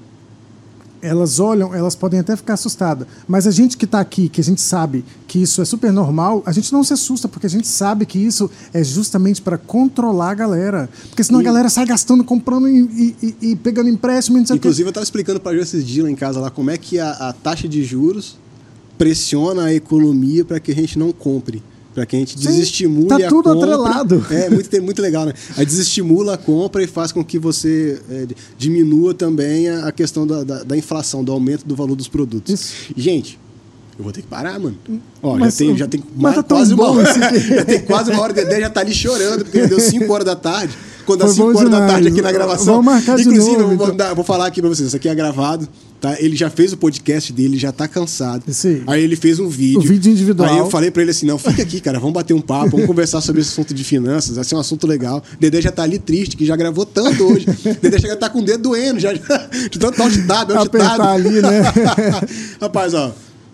elas 1.03 1.39
olham, 1.39 1.73
elas 1.75 1.95
podem 1.95 2.19
até 2.19 2.35
ficar 2.35 2.55
assustadas. 2.55 3.07
Mas 3.29 3.47
a 3.47 3.51
gente 3.53 3.77
que 3.77 3.85
está 3.85 4.01
aqui, 4.01 4.29
que 4.29 4.41
a 4.41 4.45
gente 4.45 4.61
sabe 4.61 5.05
que 5.29 5.41
isso 5.41 5.63
é 5.63 5.65
super 5.65 5.93
normal, 5.93 6.43
a 6.45 6.51
gente 6.53 6.73
não 6.73 6.83
se 6.83 6.93
assusta 6.93 7.29
porque 7.29 7.47
a 7.47 7.51
gente 7.51 7.69
sabe 7.69 8.05
que 8.07 8.19
isso 8.19 8.51
é 8.73 8.83
justamente 8.83 9.41
para 9.41 9.57
controlar 9.59 10.31
a 10.31 10.35
galera, 10.35 10.89
porque 11.09 11.23
senão 11.23 11.41
E- 11.41 11.43
a 11.43 11.45
galera 11.45 11.69
sai 11.69 11.87
gastando, 11.87 12.25
comprando 12.25 12.69
e, 12.69 13.15
e- 13.23 13.37
e- 13.51 13.57
pegando 13.57 13.89
empréstimo, 13.89 14.39
não. 14.39 14.57
Inclusive, 14.57 14.87
eu 14.89 14.91
estava 14.91 15.05
explicando 15.05 15.39
para 15.39 15.57
esses 15.57 15.87
dias 15.87 16.05
lá 16.05 16.11
em 16.11 16.17
casa 16.17 16.41
lá 16.41 16.51
como 16.51 16.71
é 16.71 16.79
que 16.79 16.99
a, 16.99 17.11
a 17.11 17.33
taxa 17.33 17.69
de 17.69 17.85
juros 17.85 18.37
pressiona 18.99 19.65
a 19.65 19.75
economia 19.75 20.45
para 20.45 20.59
que 20.61 20.71
a 20.73 20.75
gente 20.75 20.99
não 20.99 21.13
compre. 21.13 21.63
Para 21.95 22.05
que 22.05 22.15
a 22.15 22.19
gente 22.19 22.39
Sim, 22.39 22.47
desestimule 22.47 23.09
tá 23.09 23.17
a 23.17 23.29
tudo 23.29 23.45
compra. 23.55 23.75
atrelado. 23.75 24.27
É 24.31 24.51
muito, 24.51 24.83
muito 24.83 25.01
legal, 25.01 25.25
né? 25.25 25.33
Aí 25.57 25.65
desestimula 25.65 26.35
a 26.35 26.37
compra 26.37 26.83
e 26.83 26.87
faz 26.87 27.11
com 27.11 27.25
que 27.25 27.39
você 27.39 27.99
é, 28.11 28.27
diminua 28.59 29.15
também 29.15 29.69
a, 29.71 29.91
questão 29.91 30.27
da, 30.27 30.45
da, 30.45 30.63
da 30.63 30.77
inflação, 30.77 31.25
do 31.25 31.33
aumento 31.33 31.67
do 31.67 31.75
valor 31.75 31.95
dos 31.97 32.07
produtos. 32.07 32.53
Isso. 32.53 32.75
Gente, 32.95 33.39
eu 33.99 34.05
vou 34.05 34.13
ter 34.13 34.21
que 34.21 34.29
parar, 34.29 34.59
mano. 34.61 34.77
Ó, 35.23 35.39
Mas- 35.39 35.55
já 35.55 35.59
tem, 35.59 35.77
já 35.79 35.89
tem 35.89 36.03
mas 36.15 36.23
mais- 36.23 36.37
tá 36.37 36.43
quase 36.43 36.75
uma 36.75 36.91
hora. 36.91 37.15
já 37.41 37.65
tem 37.65 37.81
quase 37.81 38.11
uma 38.11 38.21
hora, 38.21 38.33
o 38.33 38.37
Dedé 38.37 38.61
já 38.61 38.69
tá 38.69 38.81
ali 38.83 38.93
chorando, 38.93 39.45
porque 39.45 39.67
deu 39.67 39.81
5 39.81 40.13
horas 40.13 40.27
da 40.27 40.37
tarde. 40.37 40.77
Quando 41.07 41.21
Foi 41.23 41.31
5 41.35 41.53
bom 41.53 41.59
horas 41.59 41.71
da 41.71 41.87
tarde 41.87 42.09
aqui 42.09 42.21
na 42.21 42.33
gravação. 42.33 42.67
Vamos 42.67 42.85
marcar 42.85 43.17
de 43.17 43.23
Inclusive, 43.23 43.57
novo, 43.57 43.73
eu 43.73 43.77
vou, 43.77 43.87
então. 43.87 43.97
dar- 43.97 44.15
vou 44.15 44.25
falar 44.25 44.47
aqui 44.47 44.61
pra 44.61 44.69
vocês, 44.69 44.89
isso 44.89 44.97
aqui 44.97 45.09
é 45.09 45.15
gravado, 45.15 45.69
tá? 46.01 46.17
Ele 46.21 46.35
já 46.37 46.51
fez 46.51 46.73
o 46.73 46.77
podcast 46.77 47.33
dele, 47.33 47.57
já 47.57 47.71
tá 47.71 47.87
cansado. 47.87 48.43
Isso 48.49 48.67
aí. 48.87 49.03
Ele 49.03 49.15
fez 49.17 49.39
um 49.39 49.49
vídeo. 49.49 49.79
O 49.79 49.83
vídeo 49.83 50.11
individual. 50.11 50.51
Aí 50.53 50.59
eu 50.59 50.69
falei 50.69 50.91
pra 50.91 51.03
ele 51.03 51.13
assim: 51.13 51.25
não, 51.27 51.39
fica 51.39 51.63
aqui, 51.63 51.81
cara, 51.81 51.99
vamos 52.01 52.13
bater 52.15 52.35
um 52.35 52.41
papo, 52.41 52.71
vamos 52.73 52.87
conversar 52.87 53.21
sobre 53.21 53.41
esse 53.41 53.51
assunto 53.53 53.73
de 53.73 53.85
finanças, 53.85 54.35
vai 54.37 54.45
ser 54.45 54.57
um 54.57 54.61
assunto 54.61 54.87
legal. 54.87 55.23
Dedé 55.39 55.61
já 55.63 55.71
tá 55.71 55.83
ali 55.85 55.99
triste, 55.99 56.37
que 56.37 56.45
já 56.45 56.57
gravou 56.57 56.85
tanto 56.85 57.23
hoje. 57.25 57.47
Dedé 57.81 57.99
chega 57.99 58.15
a 58.15 58.17
tá 58.17 58.29
com 58.29 58.41
o 58.41 58.43
dedo 58.45 58.63
doendo, 58.65 58.99
já, 58.99 59.13
de 59.71 59.79
tanto 59.79 60.03
Apertar 60.03 60.97
tab. 60.97 61.07
ali, 61.15 61.41
né? 61.41 61.63
Rapaz, 62.61 62.95
ó. 62.95 63.13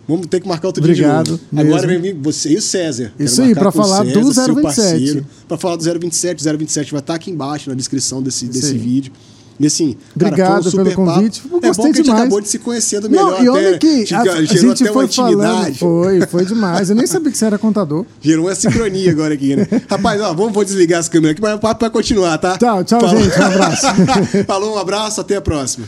Vamos 0.08 0.26
ter 0.26 0.40
que 0.40 0.48
marcar 0.48 0.66
outro 0.68 0.82
Obrigado 0.82 1.24
dia 1.26 1.36
de 1.50 1.54
novo. 1.56 1.68
Agora 1.74 1.86
vem 2.00 2.12
você 2.20 2.50
e 2.50 2.56
o 2.56 2.62
César. 2.62 3.12
Isso 3.18 3.40
aí, 3.40 3.52
o 3.52 3.72
falar 3.72 4.02
do 4.04 4.10
seu 4.34 4.54
027. 4.54 4.62
parceiro, 4.62 5.26
Pra 5.46 5.56
falar 5.56 5.76
do 5.76 5.84
027. 5.84 6.42
027 6.56 6.90
vai 6.92 7.00
estar 7.00 7.14
aqui 7.14 7.30
embaixo 7.30 7.70
na 7.70 7.76
descrição 7.76 8.20
desse, 8.22 8.46
desse 8.46 8.72
aí. 8.72 8.78
vídeo. 8.78 9.12
E 9.60 9.66
assim, 9.66 9.92
cara, 10.18 10.26
Obrigado 10.32 10.70
foi 10.72 10.80
um 10.80 10.84
pelo 10.84 10.96
convite. 10.96 11.40
papo. 11.42 11.54
Eu 11.54 11.58
É 11.58 11.60
bom 11.60 11.68
gostei 11.68 11.84
que 11.84 11.90
a 11.90 11.94
gente 11.98 12.04
demais. 12.04 12.20
acabou 12.22 12.40
de 12.40 12.48
se 12.48 12.58
conhecendo 12.58 13.08
melhor 13.08 13.30
Não, 13.30 13.44
e 13.44 13.48
olha 13.48 13.68
até. 13.68 13.78
que 13.78 14.06
Gerou 14.06 14.24
a, 14.24 14.34
a 14.34 14.38
até 14.38 14.46
gente 14.56 14.82
uma 14.84 14.92
foi 14.92 15.08
falando. 15.08 15.74
Foi, 15.76 16.20
foi 16.26 16.44
demais. 16.46 16.90
Eu 16.90 16.96
nem 16.96 17.06
sabia 17.06 17.30
que 17.30 17.38
você 17.38 17.44
era 17.44 17.58
contador. 17.58 18.04
Gerou 18.20 18.46
uma 18.46 18.54
sincronia 18.56 19.10
agora 19.12 19.34
aqui, 19.34 19.54
né? 19.54 19.68
Rapaz, 19.88 20.20
ó, 20.20 20.32
vamos, 20.34 20.52
vou 20.52 20.64
desligar 20.64 20.98
as 20.98 21.08
câmeras 21.08 21.32
aqui, 21.32 21.42
mas 21.42 21.54
o 21.54 21.58
papo 21.60 21.80
vai 21.82 21.90
continuar, 21.90 22.38
tá? 22.38 22.56
Tchau, 22.58 22.82
tchau, 22.82 23.00
Falou. 23.02 23.22
gente. 23.22 23.38
Um 23.38 23.44
abraço. 23.44 23.86
Falou, 24.48 24.74
um 24.74 24.78
abraço, 24.78 25.20
até 25.20 25.36
a 25.36 25.40
próxima. 25.40 25.86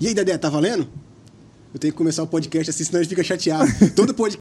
E 0.00 0.06
aí, 0.06 0.14
Dedé, 0.14 0.38
tá 0.38 0.48
valendo? 0.48 0.86
Eu 1.72 1.78
tenho 1.78 1.92
que 1.92 1.98
começar 1.98 2.22
o 2.22 2.26
podcast 2.26 2.70
assim, 2.70 2.84
senão 2.84 3.00
a 3.00 3.02
gente 3.02 3.10
fica 3.10 3.22
chateado. 3.22 3.70
Todo 3.94 4.12
podcast. 4.12 4.38